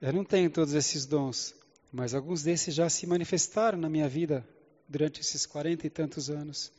Eu 0.02 0.12
não 0.12 0.26
tenho 0.26 0.50
todos 0.50 0.74
esses 0.74 1.06
dons, 1.06 1.56
mas 1.94 2.14
alguns 2.14 2.44
desses 2.44 2.76
já 2.76 2.90
se 2.90 3.08
manifestaram 3.08 3.78
na 3.78 3.90
minha 3.90 4.10
vida 4.10 4.46
durante 4.86 5.22
esses 5.22 5.46
40 5.46 5.88
e 5.88 5.90
tantos 5.90 6.30
anos. 6.30 6.74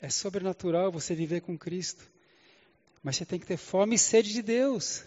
É 0.00 0.08
sobrenatural 0.08 0.90
você 0.90 1.14
viver 1.14 1.42
com 1.42 1.58
Cristo. 1.58 2.16
Mas 3.02 3.16
você 3.16 3.24
tem 3.24 3.38
que 3.38 3.46
ter 3.46 3.56
fome 3.56 3.94
e 3.94 3.98
sede 3.98 4.32
de 4.32 4.42
Deus. 4.42 5.04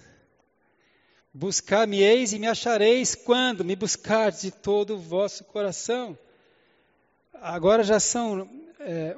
Buscar-me-eis 1.33 2.33
e 2.33 2.39
me 2.39 2.47
achareis 2.47 3.15
quando 3.15 3.63
me 3.63 3.75
buscardes 3.75 4.41
de 4.41 4.51
todo 4.51 4.95
o 4.95 4.99
vosso 4.99 5.43
coração. 5.45 6.17
Agora 7.33 7.83
já 7.83 7.99
são 7.99 8.49
é, 8.79 9.15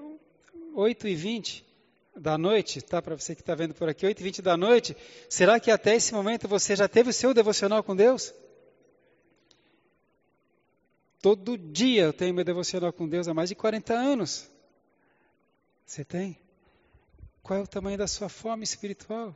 8 0.75 1.07
e 1.07 1.15
20 1.15 1.65
da 2.15 2.37
noite, 2.37 2.81
tá? 2.81 3.01
Para 3.01 3.15
você 3.15 3.33
que 3.35 3.41
está 3.41 3.55
vendo 3.55 3.73
por 3.73 3.89
aqui, 3.89 4.05
8 4.05 4.19
e 4.19 4.23
20 4.23 4.41
da 4.41 4.55
noite. 4.55 4.95
Será 5.29 5.59
que 5.59 5.71
até 5.71 5.95
esse 5.95 6.13
momento 6.13 6.47
você 6.47 6.75
já 6.75 6.87
teve 6.87 7.09
o 7.09 7.13
seu 7.13 7.33
devocional 7.33 7.83
com 7.83 7.95
Deus? 7.95 8.33
Todo 11.21 11.57
dia 11.57 12.03
eu 12.03 12.13
tenho 12.13 12.33
meu 12.33 12.43
devocional 12.43 12.91
com 12.91 13.07
Deus 13.07 13.27
há 13.27 13.33
mais 13.33 13.49
de 13.49 13.55
40 13.55 13.93
anos. 13.93 14.47
Você 15.85 16.03
tem? 16.03 16.37
Qual 17.43 17.59
é 17.59 17.61
o 17.61 17.67
tamanho 17.67 17.97
da 17.97 18.07
sua 18.07 18.29
fome 18.29 18.63
espiritual? 18.63 19.35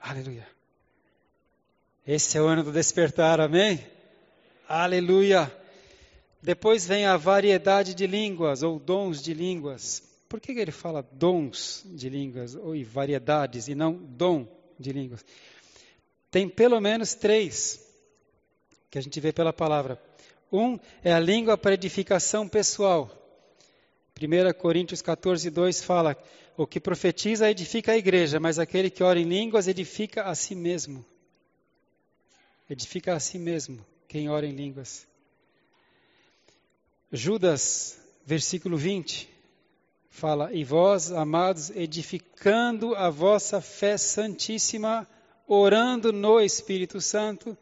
Aleluia. 0.00 0.46
Esse 2.04 2.36
é 2.36 2.42
o 2.42 2.46
ano 2.46 2.64
do 2.64 2.72
despertar, 2.72 3.40
amém? 3.40 3.78
Aleluia. 4.68 5.50
Depois 6.42 6.84
vem 6.84 7.06
a 7.06 7.16
variedade 7.16 7.94
de 7.94 8.08
línguas 8.08 8.64
ou 8.64 8.80
dons 8.80 9.22
de 9.22 9.32
línguas. 9.32 10.02
Por 10.28 10.40
que 10.40 10.50
ele 10.50 10.72
fala 10.72 11.00
dons 11.12 11.82
de 11.86 12.08
línguas 12.08 12.56
ou 12.56 12.74
variedades 12.84 13.68
e 13.68 13.74
não 13.76 13.94
dom 13.94 14.48
de 14.76 14.90
línguas? 14.92 15.24
Tem 16.28 16.48
pelo 16.48 16.80
menos 16.80 17.14
três 17.14 17.80
que 18.90 18.98
a 18.98 19.00
gente 19.00 19.20
vê 19.20 19.32
pela 19.32 19.52
palavra. 19.52 20.02
Um 20.52 20.76
é 21.04 21.14
a 21.14 21.20
língua 21.20 21.56
para 21.56 21.74
edificação 21.74 22.48
pessoal. 22.48 23.23
1 24.16 24.54
Coríntios 24.56 25.02
14, 25.02 25.50
2 25.50 25.82
fala: 25.82 26.16
O 26.56 26.68
que 26.68 26.78
profetiza 26.78 27.50
edifica 27.50 27.92
a 27.92 27.96
igreja, 27.96 28.38
mas 28.38 28.60
aquele 28.60 28.88
que 28.88 29.02
ora 29.02 29.18
em 29.18 29.24
línguas 29.24 29.66
edifica 29.66 30.22
a 30.22 30.34
si 30.36 30.54
mesmo. 30.54 31.04
Edifica 32.70 33.14
a 33.14 33.20
si 33.20 33.38
mesmo 33.38 33.84
quem 34.06 34.28
ora 34.28 34.46
em 34.46 34.52
línguas. 34.52 35.04
Judas, 37.10 37.98
versículo 38.24 38.76
20, 38.76 39.28
fala: 40.08 40.52
E 40.52 40.62
vós, 40.62 41.10
amados, 41.10 41.70
edificando 41.70 42.94
a 42.94 43.10
vossa 43.10 43.60
fé 43.60 43.98
santíssima, 43.98 45.08
orando 45.44 46.12
no 46.12 46.40
Espírito 46.40 47.00
Santo. 47.00 47.58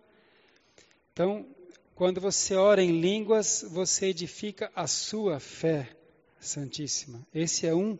Então, 1.14 1.46
quando 1.94 2.20
você 2.20 2.54
ora 2.54 2.82
em 2.82 3.00
línguas, 3.00 3.64
você 3.70 4.08
edifica 4.08 4.70
a 4.76 4.86
sua 4.86 5.40
fé 5.40 6.01
Santíssima. 6.42 7.24
Esse 7.32 7.66
é 7.68 7.74
um, 7.74 7.96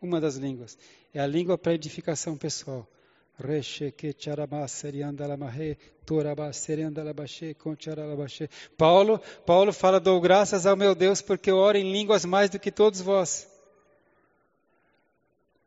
uma 0.00 0.20
das 0.20 0.34
línguas. 0.34 0.76
É 1.14 1.20
a 1.20 1.26
língua 1.26 1.56
para 1.56 1.72
edificação 1.72 2.36
pessoal. 2.36 2.86
Paulo, 8.76 9.20
Paulo 9.46 9.72
fala, 9.72 10.00
dou 10.00 10.20
graças 10.20 10.66
ao 10.66 10.76
meu 10.76 10.94
Deus 10.94 11.22
porque 11.22 11.50
eu 11.50 11.56
oro 11.56 11.78
em 11.78 11.90
línguas 11.90 12.24
mais 12.24 12.50
do 12.50 12.58
que 12.58 12.70
todos 12.70 13.00
vós. 13.00 13.48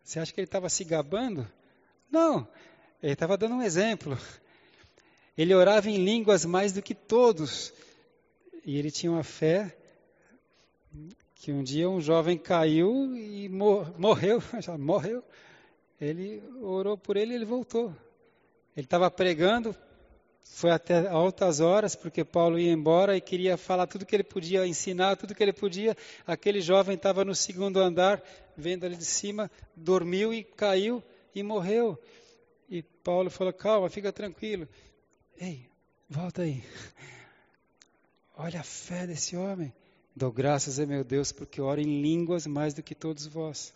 Você 0.03 0.19
acha 0.19 0.33
que 0.33 0.39
ele 0.39 0.47
estava 0.47 0.69
se 0.69 0.83
gabando? 0.83 1.49
Não, 2.11 2.47
ele 3.01 3.13
estava 3.13 3.37
dando 3.37 3.55
um 3.55 3.63
exemplo. 3.63 4.17
Ele 5.37 5.53
orava 5.53 5.89
em 5.89 6.03
línguas 6.03 6.45
mais 6.45 6.71
do 6.71 6.81
que 6.81 6.93
todos. 6.93 7.73
E 8.65 8.77
ele 8.77 8.91
tinha 8.91 9.11
uma 9.11 9.23
fé 9.23 9.75
que 11.35 11.51
um 11.51 11.61
dia 11.61 11.89
um 11.89 11.99
jovem 11.99 12.37
caiu 12.37 13.15
e 13.15 13.49
morreu, 13.49 14.41
já 14.61 14.77
morreu. 14.77 15.23
Ele 15.99 16.41
orou 16.61 16.97
por 16.97 17.17
ele 17.17 17.33
e 17.33 17.35
ele 17.35 17.45
voltou. 17.45 17.93
Ele 18.75 18.85
estava 18.85 19.11
pregando, 19.11 19.75
foi 20.43 20.71
até 20.71 21.07
altas 21.07 21.59
horas, 21.59 21.95
porque 21.95 22.23
Paulo 22.23 22.57
ia 22.57 22.71
embora 22.71 23.15
e 23.15 23.21
queria 23.21 23.57
falar 23.57 23.87
tudo 23.87 24.05
que 24.05 24.15
ele 24.15 24.23
podia, 24.23 24.65
ensinar 24.65 25.15
tudo 25.17 25.35
que 25.35 25.43
ele 25.43 25.53
podia. 25.53 25.95
Aquele 26.25 26.61
jovem 26.61 26.95
estava 26.95 27.23
no 27.23 27.35
segundo 27.35 27.79
andar, 27.79 28.21
vendo 28.57 28.85
ali 28.85 28.95
de 28.95 29.05
cima, 29.05 29.51
dormiu 29.75 30.33
e 30.33 30.43
caiu 30.43 31.03
e 31.33 31.43
morreu. 31.43 31.99
E 32.69 32.81
Paulo 32.81 33.29
falou: 33.29 33.53
Calma, 33.53 33.89
fica 33.89 34.11
tranquilo. 34.11 34.67
Ei, 35.39 35.69
volta 36.09 36.41
aí. 36.41 36.63
Olha 38.37 38.59
a 38.59 38.63
fé 38.63 39.05
desse 39.07 39.37
homem. 39.37 39.73
Dou 40.15 40.31
graças 40.31 40.79
a 40.79 40.85
meu 40.85 41.03
Deus 41.03 41.33
porque 41.33 41.59
oro 41.59 41.81
em 41.81 42.01
línguas 42.01 42.47
mais 42.47 42.73
do 42.73 42.81
que 42.81 42.95
todos 42.95 43.27
vós. 43.27 43.73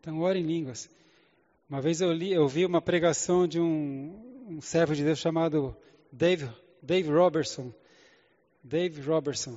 Então, 0.00 0.20
oro 0.20 0.36
em 0.36 0.42
línguas. 0.42 0.90
Uma 1.70 1.80
vez 1.80 2.00
eu, 2.00 2.12
li, 2.12 2.32
eu 2.32 2.48
vi 2.48 2.66
uma 2.66 2.82
pregação 2.82 3.46
de 3.46 3.60
um, 3.60 4.46
um 4.48 4.60
servo 4.60 4.96
de 4.96 5.04
Deus 5.04 5.20
chamado 5.20 5.76
Dave 6.10 6.50
Dave 6.82 7.08
Robertson. 7.08 7.72
Dave 8.62 9.00
Robertson. 9.02 9.56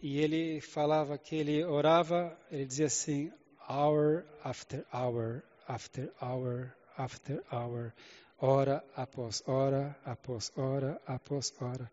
E 0.00 0.18
ele 0.18 0.60
falava 0.60 1.18
que 1.18 1.34
ele 1.34 1.64
orava, 1.64 2.36
ele 2.50 2.64
dizia 2.64 2.86
assim, 2.86 3.32
hour 3.68 4.24
after 4.44 4.84
hour, 4.92 5.42
after 5.66 6.12
hour, 6.22 6.72
after 6.96 7.42
hour, 7.52 7.92
hora 8.38 8.84
após 8.94 9.42
hora, 9.46 9.96
após 10.04 10.52
hora, 10.56 11.00
após 11.06 11.52
hora. 11.60 11.90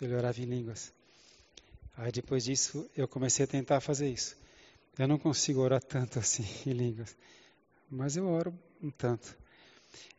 Ele 0.00 0.14
orava 0.14 0.40
em 0.40 0.44
línguas. 0.44 0.95
Aí 1.96 2.12
depois 2.12 2.44
disso 2.44 2.88
eu 2.96 3.08
comecei 3.08 3.44
a 3.44 3.48
tentar 3.48 3.80
fazer 3.80 4.08
isso. 4.08 4.36
Eu 4.98 5.08
não 5.08 5.18
consigo 5.18 5.60
orar 5.60 5.82
tanto 5.82 6.18
assim 6.18 6.46
em 6.66 6.72
línguas, 6.72 7.16
mas 7.90 8.16
eu 8.16 8.28
oro 8.28 8.54
um 8.82 8.90
tanto. 8.90 9.36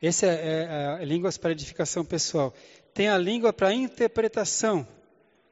Esse 0.01 0.25
é, 0.25 0.97
é, 0.99 1.01
é 1.01 1.05
línguas 1.05 1.37
para 1.37 1.51
edificação 1.51 2.03
pessoal. 2.03 2.53
Tem 2.93 3.09
a 3.09 3.17
língua 3.17 3.53
para 3.53 3.73
interpretação. 3.73 4.87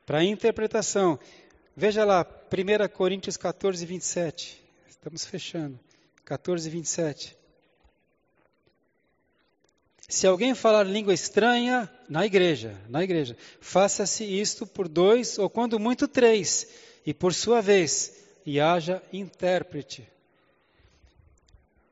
Para 0.05 0.23
interpretação. 0.23 1.19
Veja 1.75 2.05
lá, 2.05 2.25
1 2.25 2.87
Coríntios 2.95 3.37
14, 3.37 3.85
27. 3.85 4.63
Estamos 4.87 5.25
fechando. 5.25 5.79
14, 6.23 6.69
27. 6.69 7.37
Se 10.07 10.27
alguém 10.27 10.53
falar 10.53 10.83
língua 10.83 11.13
estranha 11.13 11.89
na 12.07 12.25
igreja, 12.25 12.79
na 12.87 13.03
igreja, 13.03 13.35
faça-se 13.59 14.23
isto 14.23 14.67
por 14.67 14.87
dois 14.87 15.39
ou 15.39 15.49
quando 15.49 15.79
muito 15.79 16.07
três, 16.07 16.67
e 17.05 17.13
por 17.13 17.33
sua 17.33 17.61
vez, 17.61 18.13
e 18.45 18.59
haja 18.59 19.01
intérprete. 19.11 20.07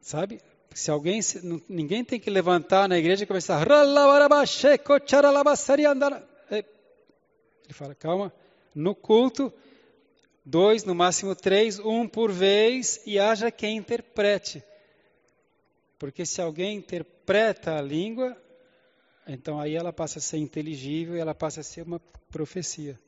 Sabe? 0.01 0.39
Se 0.73 0.91
alguém, 0.91 1.19
ninguém 1.69 2.03
tem 2.03 2.19
que 2.19 2.29
levantar 2.29 2.87
na 2.89 2.97
igreja 2.97 3.23
e 3.23 3.27
começar. 3.27 3.63
Ele 6.49 7.73
fala, 7.73 7.95
calma. 7.95 8.33
No 8.75 8.95
culto, 8.95 9.53
dois, 10.43 10.83
no 10.83 10.95
máximo 10.95 11.35
três, 11.35 11.79
um 11.79 12.07
por 12.07 12.31
vez, 12.31 13.01
e 13.05 13.19
haja 13.19 13.51
quem 13.51 13.77
interprete. 13.77 14.63
Porque 15.97 16.25
se 16.25 16.41
alguém 16.41 16.81
interpreta 17.23 17.77
a 17.77 17.81
língua, 17.81 18.35
então 19.25 19.57
aí 19.57 19.75
ela 19.75 19.93
passa 19.93 20.19
a 20.19 20.21
ser 20.21 20.37
inteligível 20.37 21.15
e 21.15 21.19
ela 21.19 21.33
passa 21.33 21.61
a 21.61 21.63
ser 21.63 21.83
uma 21.83 21.99
profecia. 22.29 22.99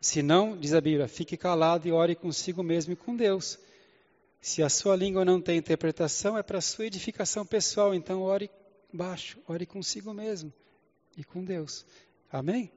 Se 0.00 0.22
não, 0.22 0.56
diz 0.56 0.72
a 0.72 0.80
Bíblia, 0.80 1.06
fique 1.06 1.36
calado 1.36 1.86
e 1.86 1.92
ore 1.92 2.14
consigo 2.14 2.62
mesmo 2.62 2.94
e 2.94 2.96
com 2.96 3.14
Deus. 3.14 3.58
Se 4.40 4.62
a 4.62 4.70
sua 4.70 4.96
língua 4.96 5.26
não 5.26 5.42
tem 5.42 5.58
interpretação, 5.58 6.38
é 6.38 6.42
para 6.42 6.60
sua 6.62 6.86
edificação 6.86 7.44
pessoal, 7.44 7.94
então 7.94 8.22
ore 8.22 8.50
baixo, 8.90 9.38
ore 9.46 9.66
consigo 9.66 10.14
mesmo 10.14 10.50
e 11.18 11.22
com 11.22 11.44
Deus. 11.44 11.84
Amém? 12.32 12.72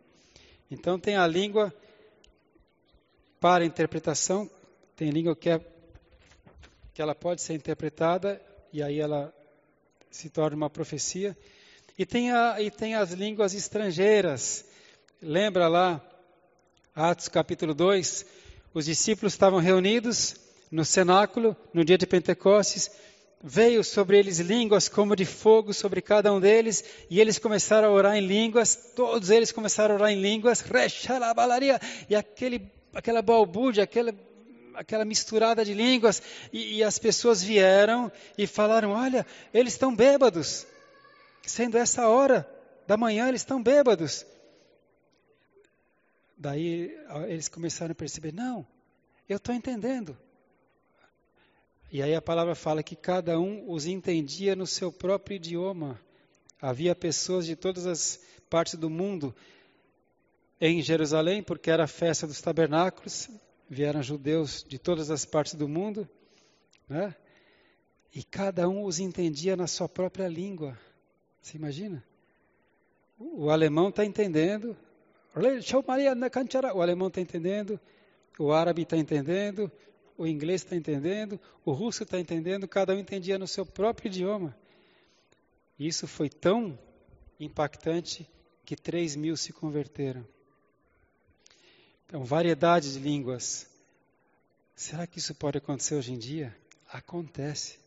Então 0.70 0.99
tem 0.99 1.15
a 1.15 1.26
língua 1.26 1.74
para 3.39 3.63
interpretação, 3.63 4.49
tem 4.97 5.11
língua 5.11 5.34
que, 5.34 5.49
é, 5.49 5.61
que 6.93 7.01
ela 7.01 7.15
pode 7.15 7.41
ser 7.41 7.53
interpretada 7.53 8.41
e 8.74 8.84
aí 8.84 8.99
ela 8.99 9.34
se 10.10 10.30
torna 10.30 10.55
uma 10.55 10.70
profecia. 10.70 11.38
E 11.97 12.05
tem, 12.05 12.32
a, 12.32 12.62
e 12.62 12.72
tem 12.72 12.95
as 12.95 13.12
línguas 13.12 13.53
estrangeiras. 13.53 14.66
Lembra 15.22 15.68
lá, 15.68 16.01
Atos 16.95 17.28
capítulo 17.28 17.74
2, 17.74 18.26
os 18.74 18.86
discípulos 18.86 19.34
estavam 19.34 19.60
reunidos 19.60 20.36
no 20.72 20.86
cenáculo, 20.86 21.55
no 21.74 21.84
dia 21.84 21.97
de 21.97 22.05
Pentecostes, 22.05 22.91
veio 23.41 23.84
sobre 23.84 24.20
eles 24.20 24.39
línguas 24.39 24.89
como 24.89 25.16
de 25.16 25.26
fogo 25.26 25.74
sobre 25.74 26.01
cada 26.01 26.32
um 26.32 26.39
deles, 26.39 26.84
e 27.10 27.20
eles 27.20 27.39
começaram 27.39 27.89
a 27.89 27.91
orar 27.91 28.16
em 28.16 28.26
línguas, 28.26 28.76
todos 28.95 29.30
eles 29.30 29.51
começaram 29.51 29.95
a 29.95 29.97
orar 29.97 30.12
em 30.12 30.22
línguas, 30.22 30.64
e 32.10 32.16
aquele, 32.16 32.72
aquela 32.93 33.22
balbúrdia, 33.22 33.84
aquela 33.84 34.14
aquela 34.80 35.03
misturada 35.03 35.65
de 35.65 35.73
línguas, 35.73 36.21
e, 36.53 36.77
e 36.77 36.84
as 36.84 36.97
pessoas 36.97 37.43
vieram 37.43 38.09
e 38.38 38.47
falaram: 38.47 38.91
Olha, 38.91 39.25
eles 39.53 39.73
estão 39.73 39.93
bêbados, 39.93 40.65
sendo 41.43 41.77
essa 41.77 42.07
hora 42.07 42.49
da 42.88 42.95
manhã, 42.95 43.27
eles 43.27 43.41
estão 43.41 43.61
bêbados. 43.61 44.25
Daí 46.38 46.97
eles 47.27 47.49
começaram 47.49 47.91
a 47.91 47.95
perceber: 47.95 48.34
Não, 48.34 48.65
eu 49.27 49.36
estou 49.36 49.53
entendendo. 49.53 50.17
E 51.91 52.01
aí 52.01 52.15
a 52.15 52.21
palavra 52.21 52.55
fala 52.55 52.82
que 52.82 52.95
cada 52.95 53.38
um 53.38 53.69
os 53.69 53.86
entendia 53.86 54.55
no 54.55 54.65
seu 54.65 54.93
próprio 54.93 55.36
idioma. 55.36 55.99
Havia 56.61 56.95
pessoas 56.95 57.45
de 57.45 57.55
todas 57.55 57.86
as 57.86 58.21
partes 58.49 58.75
do 58.75 58.89
mundo 58.89 59.36
em 60.61 60.82
Jerusalém, 60.82 61.43
porque 61.43 61.69
era 61.69 61.86
a 61.86 61.88
festa 61.88 62.27
dos 62.27 62.39
tabernáculos, 62.39 63.30
vieram 63.70 64.01
judeus 64.01 64.65
de 64.67 64.80
todas 64.80 65.11
as 65.11 65.26
partes 65.26 65.53
do 65.53 65.70
mundo, 65.70 66.09
né? 66.88 67.15
E 68.13 68.24
cada 68.24 68.67
um 68.67 68.84
os 68.84 68.99
entendia 68.99 69.55
na 69.55 69.67
sua 69.67 69.88
própria 69.88 70.28
língua. 70.28 70.78
Você 71.39 71.57
imagina? 71.57 72.03
O 73.20 73.51
alemão 73.51 73.89
está 73.89 74.03
entendendo. 74.03 74.76
O 75.36 76.82
alemão 76.82 77.07
está 77.07 77.22
entendendo. 77.22 77.80
O 78.39 78.51
árabe 78.51 78.82
está 78.82 78.97
entendendo. 78.97 79.72
O 80.17 80.26
inglês 80.26 80.63
está 80.63 80.76
entendendo. 80.76 81.39
O 81.63 81.72
russo 81.72 82.01
está 82.01 82.20
entendendo. 82.20 82.67
Cada 82.67 82.95
um 82.95 82.97
entendia 82.97 83.38
no 83.38 83.47
seu 83.47 83.63
próprio 83.63 84.07
idioma. 84.07 84.57
Isso 85.78 86.07
foi 86.07 86.30
tão 86.30 86.78
impactante 87.39 88.28
que 88.65 88.76
3 88.76 89.15
mil 89.15 89.38
se 89.38 89.53
converteram. 89.53 90.26
Então, 92.10 92.26
variedade 92.26 92.91
de 92.91 92.97
línguas. 92.97 93.68
Será 94.76 95.05
que 95.05 95.20
isso 95.20 95.36
pode 95.36 95.60
acontecer 95.60 95.93
hoje 95.93 96.12
em 96.12 96.18
dia? 96.18 96.57
Acontece. 96.91 97.78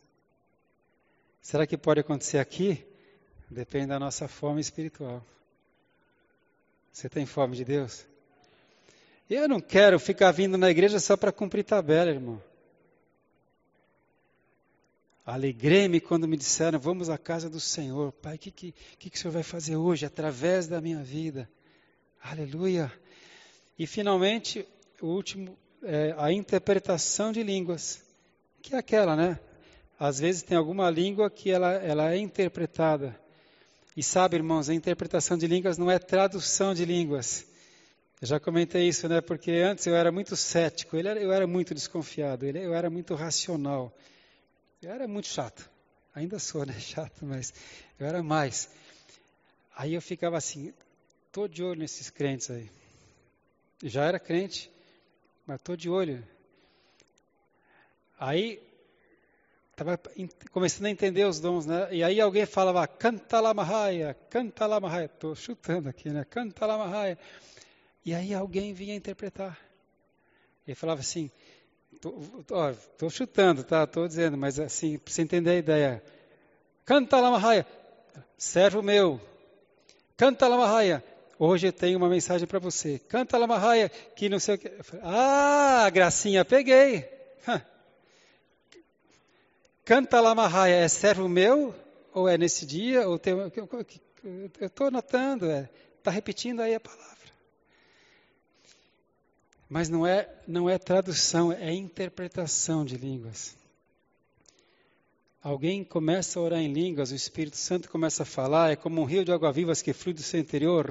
Será 1.41 1.67
que 1.67 1.77
pode 1.77 1.99
acontecer 1.99 2.39
aqui? 2.39 2.87
Depende 3.51 3.89
da 3.89 3.99
nossa 3.99 4.29
fome 4.29 4.61
espiritual. 4.61 5.27
Você 6.93 7.09
tem 7.09 7.27
fome 7.27 7.57
de 7.57 7.65
Deus? 7.65 8.07
Eu 9.29 9.49
não 9.49 9.61
quero 9.61 9.99
ficar 9.99 10.31
vindo 10.31 10.57
na 10.57 10.71
igreja 10.71 11.01
só 11.01 11.17
para 11.17 11.33
cumprir 11.33 11.65
tabela, 11.65 12.13
irmão. 12.13 12.41
Alegrei-me 15.27 16.01
quando 16.01 16.29
me 16.29 16.37
disseram, 16.37 16.79
vamos 16.79 17.11
à 17.11 17.19
casa 17.19 17.51
do 17.51 17.59
Senhor. 17.59 18.13
Pai, 18.13 18.37
o 18.37 18.39
que, 18.39 18.53
que, 18.53 18.73
que, 19.01 19.11
que 19.11 19.17
o 19.17 19.21
Senhor 19.21 19.33
vai 19.33 19.43
fazer 19.43 19.75
hoje 19.75 20.07
através 20.07 20.69
da 20.69 20.81
minha 20.81 21.03
vida? 21.03 21.51
Aleluia. 22.23 23.02
E, 23.79 23.87
finalmente, 23.87 24.67
o 25.01 25.07
último, 25.07 25.57
é 25.83 26.15
a 26.17 26.31
interpretação 26.33 27.33
de 27.33 27.43
línguas, 27.43 28.03
que 28.61 28.75
é 28.75 28.79
aquela, 28.79 29.17
né? 29.17 29.39
Às 29.99 30.19
vezes 30.19 30.43
tem 30.43 30.57
alguma 30.57 30.91
língua 30.91 31.31
que 31.31 31.51
ela, 31.51 31.73
ela 31.75 32.13
é 32.13 32.19
interpretada. 32.19 33.19
E 33.97 34.03
sabe, 34.03 34.37
irmãos, 34.37 34.69
a 34.69 34.75
interpretação 34.75 35.37
de 35.37 35.47
línguas 35.47 35.79
não 35.79 35.91
é 35.91 35.99
tradução 35.99 36.75
de 36.75 36.85
línguas. 36.85 37.47
Eu 38.21 38.29
já 38.29 38.41
comentei 38.41 38.89
isso, 38.89 39.09
né? 39.09 39.21
Porque 39.21 39.51
antes 39.51 39.87
eu 39.87 39.95
era 39.95 40.13
muito 40.13 40.37
cético, 40.37 40.97
eu 40.97 41.33
era 41.33 41.47
muito 41.47 41.75
desconfiado, 41.75 42.47
eu 42.47 42.75
era 42.75 42.89
muito 42.91 43.15
racional. 43.15 43.93
Eu 44.81 44.91
era 44.91 45.09
muito 45.09 45.29
chato. 45.29 45.69
Ainda 46.15 46.39
sou, 46.39 46.67
né? 46.67 46.75
Chato, 46.79 47.25
mas 47.25 47.55
eu 47.99 48.07
era 48.07 48.23
mais. 48.23 48.69
Aí 49.75 49.95
eu 49.95 50.03
ficava 50.03 50.37
assim, 50.37 50.73
tô 51.31 51.49
de 51.49 51.63
olho 51.63 51.81
nesses 51.81 52.11
crentes 52.11 52.51
aí 52.51 52.69
já 53.89 54.05
era 54.05 54.19
crente, 54.19 54.71
mas 55.47 55.57
estou 55.57 55.77
de 55.77 55.91
olho. 55.91 56.27
Aí, 58.19 58.63
estava 59.73 59.99
começando 60.53 60.87
a 60.87 60.91
entender 60.91 61.25
os 61.25 61.41
dons, 61.41 61.67
né? 61.67 61.89
E 61.91 62.05
aí 62.05 62.21
alguém 62.21 62.47
falava, 62.47 62.87
canta 62.87 63.41
lá 63.41 63.53
Mahaya, 63.53 64.17
canta 64.31 64.67
lá 64.67 64.79
Mahaya. 64.79 65.07
Estou 65.07 65.35
chutando 65.35 65.89
aqui, 65.89 66.11
né? 66.11 66.25
Canta 66.25 66.65
lá 66.67 66.79
Mahaya. 66.79 67.19
E 68.05 68.15
aí 68.15 68.33
alguém 68.33 68.73
vinha 68.73 68.95
interpretar. 68.95 69.59
Ele 70.67 70.75
falava 70.77 71.01
assim, 71.01 71.31
estou 71.93 73.11
chutando, 73.11 73.65
tá? 73.65 73.85
Estou 73.85 74.07
dizendo, 74.07 74.37
mas 74.37 74.61
assim, 74.61 74.99
para 74.99 75.13
você 75.13 75.23
entender 75.23 75.51
a 75.51 75.57
ideia. 75.57 76.03
Canta 76.85 77.21
lá 77.21 77.31
Mahaya, 77.31 77.67
servo 78.37 78.83
meu. 78.83 79.21
Canta 80.17 80.47
lá 80.47 80.57
Mahaya, 80.57 81.03
Hoje 81.45 81.67
eu 81.67 81.73
tenho 81.73 81.99
uma 81.99 82.09
mensagem 82.09 82.47
para 82.47 82.61
você. 82.61 83.01
Canta 83.01 83.37
Lamarraia, 83.37 83.89
que 83.89 84.29
não 84.29 84.39
sei 84.39 84.55
o 84.55 84.59
que. 84.59 84.71
Ah, 85.03 85.91
gracinha, 85.93 86.45
peguei. 86.45 87.09
Canta 89.85 90.21
Lamarraia, 90.21 90.77
é 90.77 90.87
servo 90.87 91.29
meu? 91.29 91.75
Ou 92.15 92.29
é 92.29 92.39
nesse 92.39 92.65
dia? 92.65 93.09
Ou 93.09 93.19
tem, 93.19 93.33
eu 93.33 94.69
estou 94.69 94.89
notando, 94.89 95.47
está 95.47 95.59
é, 95.59 95.69
tá 96.05 96.11
repetindo 96.13 96.61
aí 96.61 96.77
a 96.77 96.81
palavra. 96.81 97.33
Mas 99.69 99.89
não 99.89 100.07
é, 100.07 100.33
não 100.47 100.71
é 100.71 100.79
tradução, 100.79 101.51
é 101.51 101.73
interpretação 101.73 102.85
de 102.85 102.97
línguas. 102.97 103.57
Alguém 105.43 105.83
começa 105.83 106.39
a 106.39 106.43
orar 106.43 106.61
em 106.61 106.73
línguas, 106.73 107.11
o 107.11 107.17
Espírito 107.17 107.57
Santo 107.57 107.91
começa 107.91 108.23
a 108.23 108.27
falar, 108.27 108.71
é 108.71 108.77
como 108.77 109.01
um 109.01 109.05
rio 109.05 109.25
de 109.25 109.33
água 109.33 109.51
vivas 109.51 109.83
que 109.83 109.93
flui 109.93 110.15
do 110.15 110.23
seu 110.23 110.39
interior, 110.39 110.89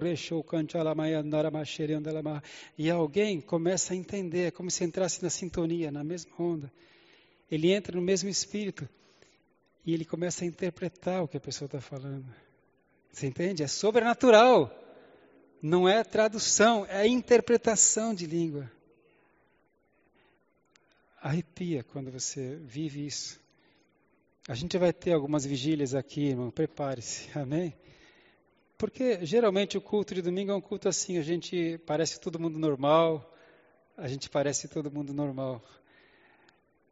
e 2.78 2.90
alguém 2.90 3.40
começa 3.40 3.94
a 3.94 3.96
entender, 3.96 4.48
é 4.48 4.52
como 4.52 4.70
se 4.70 4.84
entrasse 4.84 5.24
na 5.24 5.30
sintonia, 5.30 5.90
na 5.90 6.04
mesma 6.04 6.34
onda. 6.38 6.70
Ele 7.50 7.72
entra 7.72 7.96
no 7.96 8.02
mesmo 8.02 8.28
Espírito 8.28 8.90
e 9.86 9.94
ele 9.94 10.04
começa 10.04 10.44
a 10.44 10.48
interpretar 10.48 11.24
o 11.24 11.30
que 11.30 11.38
a 11.38 11.42
pessoa 11.42 11.68
está 11.68 11.80
falando. 11.80 12.26
Você 13.10 13.28
entende? 13.28 13.64
É 13.64 13.68
sobrenatural. 13.68 14.70
Não 15.62 15.88
é 15.88 16.04
tradução, 16.04 16.86
é 16.88 17.08
interpretação 17.08 18.14
de 18.14 18.26
língua. 18.26 18.70
Arrepia 21.22 21.84
quando 21.84 22.12
você 22.12 22.56
vive 22.56 23.06
isso. 23.06 23.40
A 24.48 24.56
gente 24.56 24.76
vai 24.76 24.92
ter 24.92 25.14
algumas 25.14 25.46
vigílias 25.46 25.94
aqui, 25.94 26.30
irmão, 26.30 26.50
prepare-se, 26.50 27.30
amém? 27.38 27.76
Porque 28.76 29.24
geralmente 29.24 29.78
o 29.78 29.82
culto 29.82 30.16
de 30.16 30.22
domingo 30.24 30.52
é 30.52 30.56
um 30.56 30.62
culto 30.62 30.90
assim, 30.90 31.20
a 31.20 31.22
gente 31.22 31.80
parece 31.86 32.20
todo 32.20 32.40
mundo 32.40 32.58
normal, 32.58 33.32
a 33.96 34.08
gente 34.08 34.32
parece 34.32 34.68
todo 34.68 34.90
mundo 34.90 35.14
normal. 35.14 35.64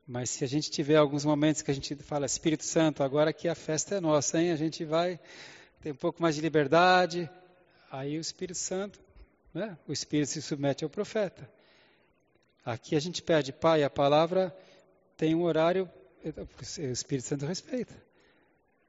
Mas 0.07 0.29
se 0.29 0.43
a 0.43 0.47
gente 0.47 0.69
tiver 0.69 0.97
alguns 0.97 1.25
momentos 1.25 1.63
que 1.63 1.71
a 1.71 1.73
gente 1.73 1.95
fala, 1.95 2.27
Espírito 2.27 2.63
Santo, 2.63 3.01
agora 3.01 3.33
que 3.33 3.47
a 3.47 3.55
festa 3.55 3.95
é 3.95 3.99
nossa, 3.99 4.39
hein? 4.39 4.51
A 4.51 4.55
gente 4.55 4.85
vai 4.85 5.19
ter 5.81 5.91
um 5.91 5.95
pouco 5.95 6.21
mais 6.21 6.35
de 6.35 6.41
liberdade, 6.41 7.27
aí 7.89 8.15
o 8.15 8.21
Espírito 8.21 8.59
Santo, 8.59 8.99
né? 9.51 9.75
O 9.87 9.91
Espírito 9.91 10.29
se 10.29 10.41
submete 10.43 10.83
ao 10.83 10.89
profeta. 10.89 11.49
Aqui 12.63 12.95
a 12.95 12.99
gente 12.99 13.23
pede, 13.23 13.51
Pai, 13.51 13.81
a 13.81 13.89
palavra 13.89 14.55
tem 15.17 15.33
um 15.33 15.41
horário 15.41 15.89
o 16.23 16.91
Espírito 16.91 17.27
Santo 17.27 17.45
respeita. 17.45 17.95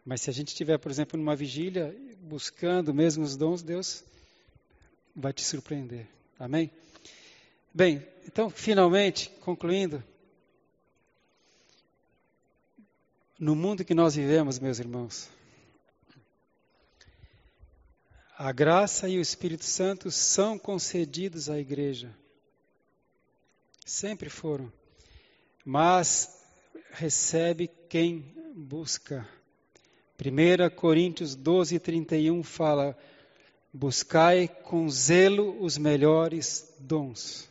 Mas 0.05 0.23
se 0.23 0.31
a 0.31 0.33
gente 0.33 0.49
estiver, 0.49 0.79
por 0.79 0.91
exemplo, 0.91 1.19
numa 1.19 1.37
vigília, 1.37 1.95
buscando 2.21 2.93
mesmo 2.93 3.23
os 3.23 3.37
dons, 3.37 3.63
Deus 3.63 4.05
vai 5.15 5.33
te 5.33 5.45
surpreender. 5.45 6.07
Amém? 6.39 6.71
Bem, 7.73 8.07
então, 8.27 8.51
finalmente, 8.51 9.31
concluindo, 9.41 10.03
no 13.39 13.55
mundo 13.55 13.85
que 13.85 13.95
nós 13.95 14.15
vivemos, 14.15 14.59
meus 14.59 14.79
irmãos, 14.79 15.29
a 18.37 18.53
graça 18.53 19.09
e 19.09 19.19
o 19.19 19.21
Espírito 19.21 19.65
Santo 19.65 20.11
são 20.11 20.59
concedidos 20.59 21.51
à 21.51 21.59
igreja. 21.59 22.11
Sempre 23.85 24.31
foram. 24.31 24.73
Mas 25.65 26.40
recebe 26.93 27.71
quem 27.89 28.35
busca. 28.55 29.27
1 30.19 30.75
Coríntios 30.75 31.35
12, 31.35 31.79
31 31.79 32.43
fala: 32.43 32.97
Buscai 33.73 34.49
com 34.49 34.89
zelo 34.89 35.63
os 35.63 35.79
melhores 35.79 36.75
dons. 36.79 37.49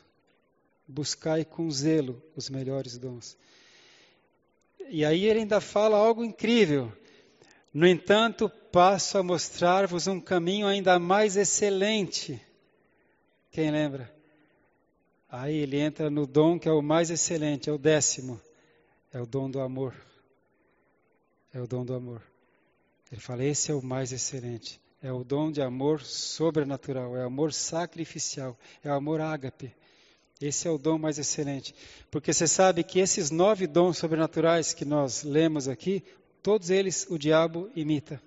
Buscai 0.88 1.46
com 1.46 1.70
zelo 1.72 2.22
os 2.36 2.50
melhores 2.50 2.98
dons. 2.98 3.38
E 4.90 5.06
aí 5.06 5.26
ele 5.26 5.40
ainda 5.40 5.62
fala 5.62 5.98
algo 5.98 6.24
incrível. 6.24 6.92
No 7.74 7.88
entanto, 7.88 8.50
passo 8.72 9.18
a 9.18 9.24
mostrar-vos 9.24 10.08
um 10.08 10.20
caminho 10.20 10.68
ainda 10.68 10.98
mais 10.98 11.38
excelente. 11.38 12.42
Quem 13.52 13.72
lembra? 13.72 14.14
Aí 15.30 15.56
ele 15.56 15.80
entra 15.80 16.10
no 16.10 16.26
dom 16.26 16.58
que 16.60 16.68
é 16.68 16.72
o 16.72 16.82
mais 16.82 17.12
excelente, 17.12 17.70
é 17.70 17.74
o 17.74 17.78
décimo. 17.78 18.42
É 19.12 19.20
o 19.22 19.26
dom 19.26 19.50
do 19.50 19.60
amor. 19.60 19.94
É 21.54 21.60
o 21.60 21.68
dom 21.68 21.84
do 21.84 21.94
amor. 21.94 22.22
Ele 23.12 23.22
fala: 23.22 23.44
esse 23.44 23.72
é 23.72 23.74
o 23.74 23.82
mais 23.82 24.12
excelente. 24.12 24.80
É 25.02 25.12
o 25.12 25.24
dom 25.24 25.52
de 25.52 25.62
amor 25.62 26.02
sobrenatural, 26.02 27.16
é 27.16 27.24
amor 27.24 27.54
sacrificial, 27.54 28.58
é 28.84 28.90
amor 28.90 29.22
ágape. 29.22 29.74
Esse 30.42 30.68
é 30.68 30.72
o 30.72 30.78
dom 30.78 30.98
mais 30.98 31.18
excelente. 31.18 31.74
Porque 32.12 32.34
você 32.34 32.48
sabe 32.48 32.84
que 32.84 33.00
esses 33.00 33.32
nove 33.32 33.66
dons 33.66 33.98
sobrenaturais 33.98 34.74
que 34.74 34.86
nós 34.86 35.24
lemos 35.24 35.68
aqui, 35.68 36.04
todos 36.44 36.70
eles 36.70 37.08
o 37.10 37.18
diabo 37.18 37.70
imita. 37.76 38.22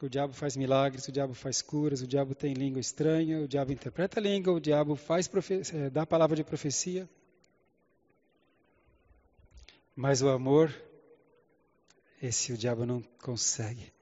O 0.00 0.08
diabo 0.08 0.32
faz 0.32 0.56
milagres, 0.56 1.08
o 1.08 1.12
diabo 1.12 1.34
faz 1.34 1.60
curas, 1.60 2.00
o 2.00 2.06
diabo 2.06 2.34
tem 2.34 2.54
língua 2.54 2.80
estranha, 2.80 3.40
o 3.40 3.48
diabo 3.48 3.72
interpreta 3.72 4.20
a 4.20 4.22
língua, 4.22 4.52
o 4.52 4.60
diabo 4.60 4.94
faz 4.94 5.28
é, 5.74 5.90
dá 5.90 6.06
palavra 6.06 6.36
de 6.36 6.44
profecia. 6.44 7.08
Mas 10.00 10.22
o 10.22 10.28
amor, 10.28 10.72
esse 12.22 12.52
o 12.52 12.56
diabo 12.56 12.86
não 12.86 13.02
consegue, 13.20 13.92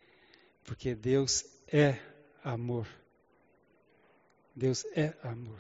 porque 0.63 0.95
Deus 0.95 1.43
é 1.73 1.97
amor. 2.45 2.87
Deus 4.55 4.85
é 4.95 5.15
amor. 5.23 5.59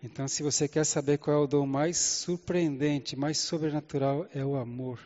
Então, 0.00 0.28
se 0.28 0.44
você 0.44 0.68
quer 0.68 0.86
saber 0.86 1.18
qual 1.18 1.36
é 1.36 1.40
o 1.40 1.46
dom 1.48 1.66
mais 1.66 1.96
surpreendente, 1.96 3.16
mais 3.16 3.38
sobrenatural, 3.38 4.28
é 4.32 4.44
o 4.44 4.54
amor. 4.54 5.00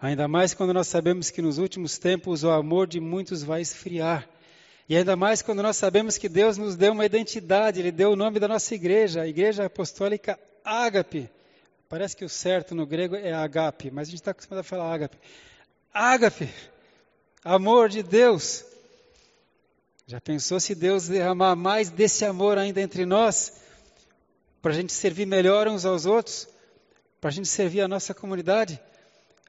Ainda 0.00 0.26
mais 0.26 0.54
quando 0.54 0.72
nós 0.72 0.88
sabemos 0.88 1.28
que 1.28 1.42
nos 1.42 1.58
últimos 1.58 1.98
tempos 1.98 2.42
o 2.42 2.48
amor 2.48 2.86
de 2.86 3.00
muitos 3.00 3.42
vai 3.42 3.60
esfriar. 3.60 4.26
E 4.88 4.96
ainda 4.96 5.14
mais 5.14 5.42
quando 5.42 5.62
nós 5.62 5.76
sabemos 5.76 6.16
que 6.16 6.26
Deus 6.26 6.56
nos 6.56 6.74
deu 6.74 6.94
uma 6.94 7.04
identidade, 7.04 7.80
Ele 7.80 7.92
deu 7.92 8.12
o 8.12 8.16
nome 8.16 8.40
da 8.40 8.48
nossa 8.48 8.74
igreja, 8.74 9.20
a 9.20 9.28
Igreja 9.28 9.66
Apostólica 9.66 10.40
Ágape. 10.64 11.30
Parece 11.88 12.14
que 12.14 12.24
o 12.24 12.28
certo 12.28 12.74
no 12.74 12.86
grego 12.86 13.16
é 13.16 13.32
agape, 13.32 13.90
mas 13.90 14.08
a 14.08 14.10
gente 14.10 14.20
está 14.20 14.32
acostumado 14.32 14.60
a 14.60 14.64
falar 14.64 14.92
agape. 14.92 15.16
Agape, 15.92 16.52
amor 17.42 17.88
de 17.88 18.02
Deus. 18.02 18.62
Já 20.06 20.20
pensou 20.20 20.60
se 20.60 20.74
Deus 20.74 21.08
derramar 21.08 21.56
mais 21.56 21.88
desse 21.88 22.26
amor 22.26 22.58
ainda 22.58 22.82
entre 22.82 23.06
nós, 23.06 23.54
para 24.60 24.72
a 24.72 24.74
gente 24.74 24.92
servir 24.92 25.24
melhor 25.26 25.66
uns 25.66 25.86
aos 25.86 26.04
outros, 26.04 26.46
para 27.22 27.30
a 27.30 27.32
gente 27.32 27.48
servir 27.48 27.80
a 27.80 27.88
nossa 27.88 28.12
comunidade? 28.12 28.78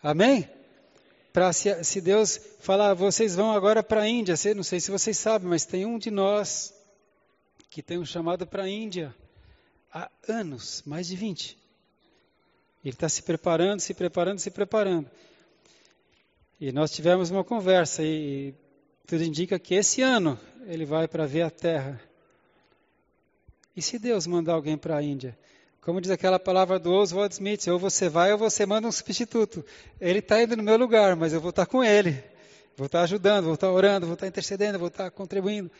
Amém? 0.02 0.50
Para 1.34 1.52
se, 1.52 1.84
se, 1.84 2.00
Deus 2.00 2.40
falar, 2.62 2.94
vocês 2.94 3.36
vão 3.36 3.52
agora 3.52 3.84
para 3.84 4.02
a 4.02 4.08
Índia, 4.08 4.36
não 4.56 4.64
sei 4.64 4.80
se 4.80 4.90
vocês 4.90 5.18
sabem, 5.18 5.48
mas 5.48 5.66
tem 5.66 5.86
um 5.86 6.00
de 6.00 6.10
nós 6.10 6.74
que 7.70 7.84
tem 7.84 7.98
um 7.98 8.06
chamado 8.06 8.48
para 8.48 8.64
a 8.64 8.70
Índia 8.70 9.14
há 9.94 10.10
anos, 10.28 10.82
mais 10.86 11.08
de 11.08 11.18
20. 11.18 11.59
Ele 12.84 12.94
está 12.94 13.10
se 13.10 13.24
preparando, 13.24 13.80
se 13.80 13.94
preparando, 13.94 14.40
se 14.40 14.52
preparando. 14.52 15.10
E 16.60 16.72
nós 16.72 16.92
tivemos 16.92 17.30
uma 17.30 17.44
conversa 17.44 18.04
e 18.04 18.54
tudo 19.08 19.24
indica 19.24 19.58
que 19.58 19.76
esse 19.76 20.02
ano 20.02 20.40
ele 20.66 20.86
vai 20.86 21.08
para 21.08 21.26
ver 21.26 21.42
a 21.42 21.50
Terra. 21.50 22.00
E 23.76 23.82
se 23.82 23.98
Deus 23.98 24.28
mandar 24.28 24.54
alguém 24.54 24.78
para 24.78 24.98
a 24.98 25.02
Índia? 25.02 25.38
Como 25.82 26.02
diz 26.02 26.12
aquela 26.12 26.38
palavra 26.38 26.78
do 26.78 26.92
Oswald 26.92 27.34
Smith, 27.34 27.68
ou 27.68 27.80
você 27.80 28.10
vai 28.10 28.32
ou 28.32 28.38
você 28.38 28.66
manda 28.66 28.88
um 28.88 28.92
substituto. 28.92 29.66
Ele 30.00 30.20
está 30.20 30.42
indo 30.42 30.58
no 30.58 30.64
meu 30.64 30.78
lugar, 30.78 31.16
mas 31.16 31.32
eu 31.34 31.40
vou 31.40 31.52
estar 31.52 31.66
tá 31.66 31.72
com 31.72 31.84
ele. 31.84 32.12
Vou 32.76 32.86
estar 32.86 33.00
tá 33.00 33.04
ajudando, 33.04 33.46
vou 33.46 33.54
estar 33.54 33.68
tá 33.68 33.74
orando, 33.74 34.06
vou 34.06 34.14
estar 34.14 34.28
intercedendo, 34.28 34.78
vou 34.78 34.90
estar 34.90 35.10
contribuindo. 35.12 35.72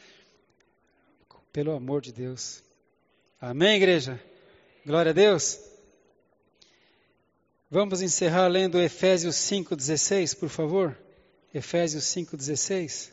Pelo 1.52 1.74
amor 1.74 2.02
de 2.02 2.14
Deus. 2.14 2.64
Amém, 3.42 3.76
igreja? 3.76 4.20
Glória 4.86 5.12
a 5.12 5.14
Deus. 5.14 5.60
Vamos 7.72 8.02
encerrar 8.02 8.48
lendo 8.48 8.82
Efésios 8.82 9.36
5,16, 9.36 10.36
por 10.36 10.50
favor? 10.50 10.98
Efésios 11.54 12.04
5,16. 12.06 13.12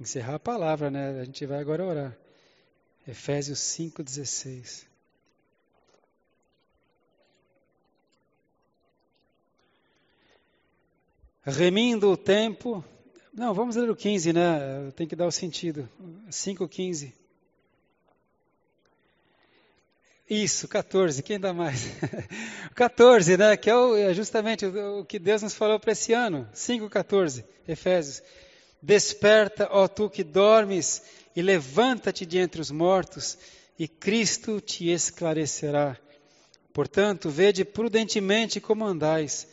Encerrar 0.00 0.34
a 0.34 0.40
palavra, 0.40 0.90
né? 0.90 1.20
A 1.20 1.24
gente 1.24 1.46
vai 1.46 1.60
agora 1.60 1.84
orar. 1.84 2.18
Efésios 3.06 3.60
5,16. 3.60 4.84
Remindo 11.44 12.10
o 12.10 12.16
tempo. 12.16 12.84
Não, 13.32 13.54
vamos 13.54 13.76
ler 13.76 13.88
o 13.88 13.94
15, 13.94 14.32
né? 14.32 14.90
Tem 14.96 15.06
que 15.06 15.14
dar 15.14 15.28
o 15.28 15.32
sentido. 15.32 15.88
5,15. 16.28 17.12
Isso, 20.28 20.66
14, 20.66 21.22
quem 21.22 21.38
dá 21.38 21.54
mais? 21.54 21.86
14, 22.74 23.36
né? 23.36 23.56
Que 23.56 23.70
é, 23.70 24.10
é 24.10 24.14
justamente 24.14 24.66
o, 24.66 25.00
o, 25.00 25.04
que 25.04 25.20
Deus 25.20 25.42
nos 25.42 25.54
falou 25.54 25.78
para 25.78 25.92
esse 25.92 26.12
ano. 26.12 26.48
5,14, 26.52 27.44
Efésios. 27.68 28.22
Desperta, 28.82 29.68
ó 29.70 29.86
tu 29.86 30.10
que 30.10 30.24
dormes, 30.24 31.02
e 31.34 31.42
levanta-te 31.42 32.26
de 32.26 32.38
entre 32.38 32.60
os 32.60 32.70
mortos, 32.70 33.38
e 33.78 33.86
Cristo 33.86 34.60
te 34.60 34.90
esclarecerá. 34.90 35.96
Portanto, 36.72 37.30
vede 37.30 37.64
prudentemente 37.64 38.60
como 38.60 38.84
andais, 38.84 39.46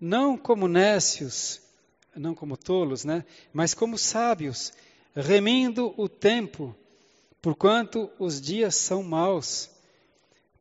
não 0.00 0.38
como 0.38 0.68
nécios, 0.68 1.60
não 2.14 2.34
como 2.34 2.56
tolos, 2.56 3.04
né? 3.04 3.24
Mas 3.52 3.74
como 3.74 3.98
sábios, 3.98 4.72
remindo 5.14 5.92
o 5.96 6.08
tempo, 6.08 6.74
porquanto 7.40 8.10
os 8.18 8.40
dias 8.40 8.76
são 8.76 9.02
maus. 9.02 9.71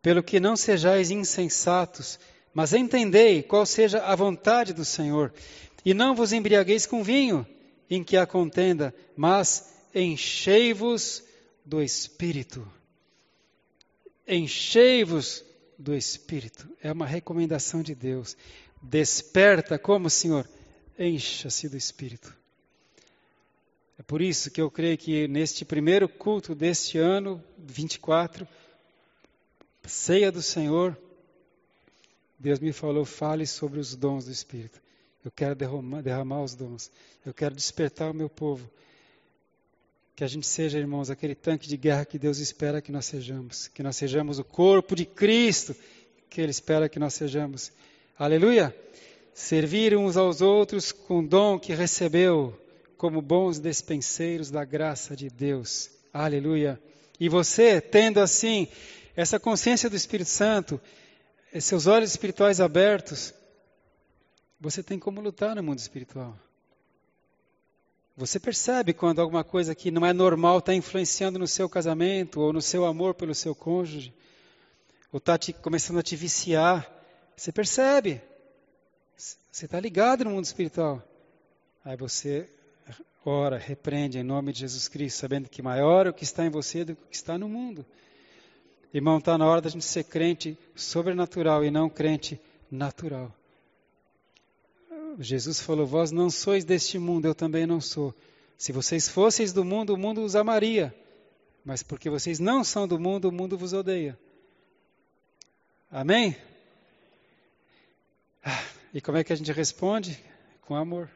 Pelo 0.02 0.24
que 0.24 0.40
não 0.40 0.56
sejais 0.56 1.12
insensatos, 1.12 2.20
Mas 2.54 2.74
entendei 2.74 3.42
qual 3.42 3.66
seja 3.66 4.04
a 4.04 4.16
vontade 4.16 4.74
do 4.74 4.84
Senhor, 4.84 5.34
e 5.86 5.94
não 5.94 6.14
vos 6.14 6.34
embriagueis 6.34 6.86
com 6.86 7.04
vinho, 7.04 7.48
em 7.90 8.04
que 8.04 8.18
há 8.18 8.26
contenda, 8.26 8.94
mas 9.16 9.74
enchei-vos 9.96 11.24
do 11.66 11.82
Espírito. 11.82 12.68
Enchei-vos 14.28 15.44
do 15.78 15.96
Espírito. 15.96 16.70
É 16.82 16.92
uma 16.92 17.06
recomendação 17.06 17.82
de 17.82 17.96
Deus. 17.96 18.38
Desperta 18.82 19.80
como, 19.80 20.10
Senhor? 20.10 20.48
Encha-se 20.98 21.68
do 21.68 21.78
Espírito. 21.78 22.36
É 23.98 24.04
por 24.04 24.22
isso 24.22 24.52
que 24.52 24.62
eu 24.62 24.70
creio 24.70 24.98
que 24.98 25.28
neste 25.28 25.66
primeiro 25.66 26.08
culto 26.08 26.56
deste 26.56 26.98
ano, 26.98 27.44
24, 27.58 28.48
ceia 29.90 30.32
do 30.32 30.42
Senhor, 30.42 30.98
Deus 32.38 32.60
me 32.60 32.72
falou: 32.72 33.06
fale 33.06 33.46
sobre 33.46 33.80
os 33.80 33.96
dons 33.96 34.26
do 34.26 34.32
Espírito. 34.32 34.82
Eu 35.24 35.32
quero 35.32 35.56
derramar, 35.56 36.02
derramar 36.02 36.44
os 36.44 36.56
dons. 36.56 36.92
Eu 37.26 37.34
quero 37.34 37.54
despertar 37.54 38.10
o 38.12 38.14
meu 38.14 38.30
povo. 38.30 38.70
Que 40.16 40.24
a 40.24 40.28
gente 40.28 40.48
seja, 40.48 40.78
irmãos, 40.78 41.10
aquele 41.10 41.36
tanque 41.36 41.68
de 41.68 41.78
guerra 41.78 42.06
que 42.06 42.18
Deus 42.18 42.40
espera 42.40 42.82
que 42.82 42.92
nós 42.92 43.06
sejamos. 43.06 43.68
Que 43.68 43.84
nós 43.84 43.96
sejamos 43.96 44.40
o 44.40 44.44
corpo 44.44 44.96
de 44.96 45.06
Cristo 45.06 45.76
que 46.32 46.40
Ele 46.40 46.50
espera 46.50 46.88
que 46.88 46.98
nós 46.98 47.14
sejamos. 47.14 47.74
Aleluia! 48.18 48.74
Servir 49.34 49.98
uns 49.98 50.16
aos 50.16 50.42
outros 50.42 50.94
com 50.94 51.20
o 51.20 51.28
dom 51.28 51.60
que 51.60 51.74
recebeu, 51.74 52.58
como 52.98 53.22
bons 53.22 53.60
despenseiros 53.60 54.50
da 54.50 54.64
graça 54.64 55.14
de 55.14 55.30
Deus. 55.30 55.92
Aleluia! 56.14 56.80
E 57.20 57.28
você, 57.28 57.82
tendo 57.82 58.22
assim 58.22 58.70
essa 59.16 59.40
consciência 59.40 59.90
do 59.90 59.96
Espírito 59.96 60.30
Santo, 60.30 60.80
seus 61.60 61.88
olhos 61.88 62.12
espirituais 62.12 62.62
abertos, 62.62 63.34
você 64.60 64.82
tem 64.82 65.00
como 65.00 65.20
lutar 65.22 65.56
no 65.56 65.64
mundo 65.64 65.80
espiritual. 65.80 66.38
Você 68.16 68.40
percebe 68.40 68.94
quando 68.94 69.20
alguma 69.20 69.44
coisa 69.44 69.74
que 69.74 69.90
não 69.90 70.06
é 70.06 70.14
normal 70.14 70.60
está 70.60 70.74
influenciando 70.74 71.40
no 71.40 71.48
seu 71.48 71.68
casamento 71.68 72.40
ou 72.40 72.54
no 72.54 72.62
seu 72.62 72.86
amor 72.86 73.16
pelo 73.16 73.34
seu 73.34 73.56
cônjuge, 73.56 74.14
ou 75.12 75.18
está 75.18 75.38
começando 75.62 76.00
a 76.00 76.04
te 76.04 76.16
viciar. 76.16 76.90
Você 77.36 77.52
percebe. 77.52 78.22
Você 79.18 79.66
está 79.66 79.80
ligado 79.80 80.24
no 80.24 80.32
mundo 80.32 80.46
espiritual. 80.46 81.02
Aí 81.84 81.98
você 81.98 82.48
ora, 83.26 83.58
repreende 83.58 84.20
em 84.20 84.24
nome 84.24 84.54
de 84.54 84.60
Jesus 84.60 84.88
Cristo, 84.88 85.18
sabendo 85.18 85.50
que 85.50 85.62
maior 85.62 86.06
é 86.06 86.10
o 86.10 86.14
que 86.14 86.24
está 86.24 86.46
em 86.46 86.50
você 86.50 86.86
do 86.86 86.96
que 86.96 87.04
o 87.04 87.08
que 87.08 87.16
está 87.16 87.38
no 87.38 87.50
mundo. 87.50 87.86
Irmão, 88.94 89.20
está 89.20 89.38
na 89.38 89.48
hora 89.48 89.62
da 89.62 89.70
gente 89.70 89.86
ser 89.86 90.04
crente 90.04 90.58
sobrenatural 90.76 91.64
e 91.64 91.72
não 91.72 91.90
crente 91.90 92.40
natural. 92.70 93.34
Jesus 95.20 95.60
falou: 95.60 95.86
Vós 95.86 96.12
não 96.12 96.30
sois 96.30 96.66
deste 96.66 97.00
mundo, 97.00 97.26
eu 97.26 97.36
também 97.36 97.66
não 97.66 97.80
sou. 97.80 98.14
Se 98.58 98.72
vocês 98.72 99.08
fosseis 99.08 99.54
do 99.54 99.64
mundo, 99.64 99.94
o 99.94 99.98
mundo 99.98 100.22
os 100.24 100.36
amaria. 100.36 100.94
Mas 101.64 101.84
porque 101.84 102.10
vocês 102.10 102.40
não 102.40 102.64
são 102.64 102.88
do 102.88 103.00
mundo, 103.00 103.30
o 103.30 103.32
mundo 103.32 103.58
vos 103.58 103.74
odeia. 103.74 104.18
Amém? 105.90 106.36
Ah, 108.44 108.64
e 108.94 109.02
como 109.02 109.18
é 109.18 109.24
que 109.24 109.34
a 109.34 109.36
gente 109.36 109.52
responde? 109.52 110.20
Com 110.62 110.76
amor. 110.76 111.10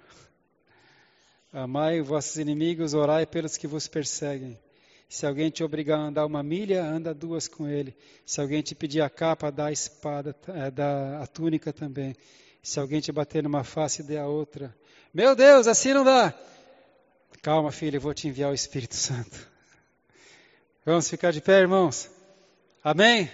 Amai 1.52 2.02
vossos 2.02 2.38
inimigos, 2.38 2.94
orai 2.94 3.26
pelos 3.26 3.58
que 3.58 3.68
vos 3.68 3.88
perseguem. 3.88 4.60
Se 5.08 5.26
alguém 5.26 5.49
te 5.49 5.64
obrigar 5.64 5.99
a 5.99 6.03
andar 6.03 6.26
uma 6.26 6.41
milha, 6.41 6.84
anda 6.84 7.14
duas 7.14 7.47
com 7.47 7.68
ele. 7.68 7.95
Se 8.26 8.41
alguém 8.41 8.62
te 8.62 8.74
pedir 8.74 9.01
a 9.01 9.10
capa, 9.10 9.51
dá 9.51 9.68
a 9.68 9.72
espada, 9.72 10.36
é, 10.47 10.72
dá 10.72 11.22
a 11.22 11.28
túnica 11.28 11.72
também. 11.72 12.16
Se 12.62 12.80
alguém 12.80 12.99
te 12.99 13.12
bater 13.12 13.43
numa 13.43 13.64
face, 13.64 14.01
dê 14.01 14.18
a 14.18 14.26
outra. 14.26 14.76
Meu 15.14 15.36
Deus, 15.36 15.68
assim 15.68 15.93
não 15.93 16.03
dá. 16.03 16.34
Calma, 17.41 17.72
filho, 17.72 17.97
eu 17.97 18.01
vou 18.01 18.14
te 18.14 18.28
enviar 18.28 18.49
o 18.49 18.56
Espírito 18.56 18.95
Santo. 18.97 19.47
Vamos 20.84 21.10
ficar 21.10 21.32
de 21.32 21.41
pé, 21.41 21.60
irmãos? 21.60 22.10
Amém? 22.84 23.30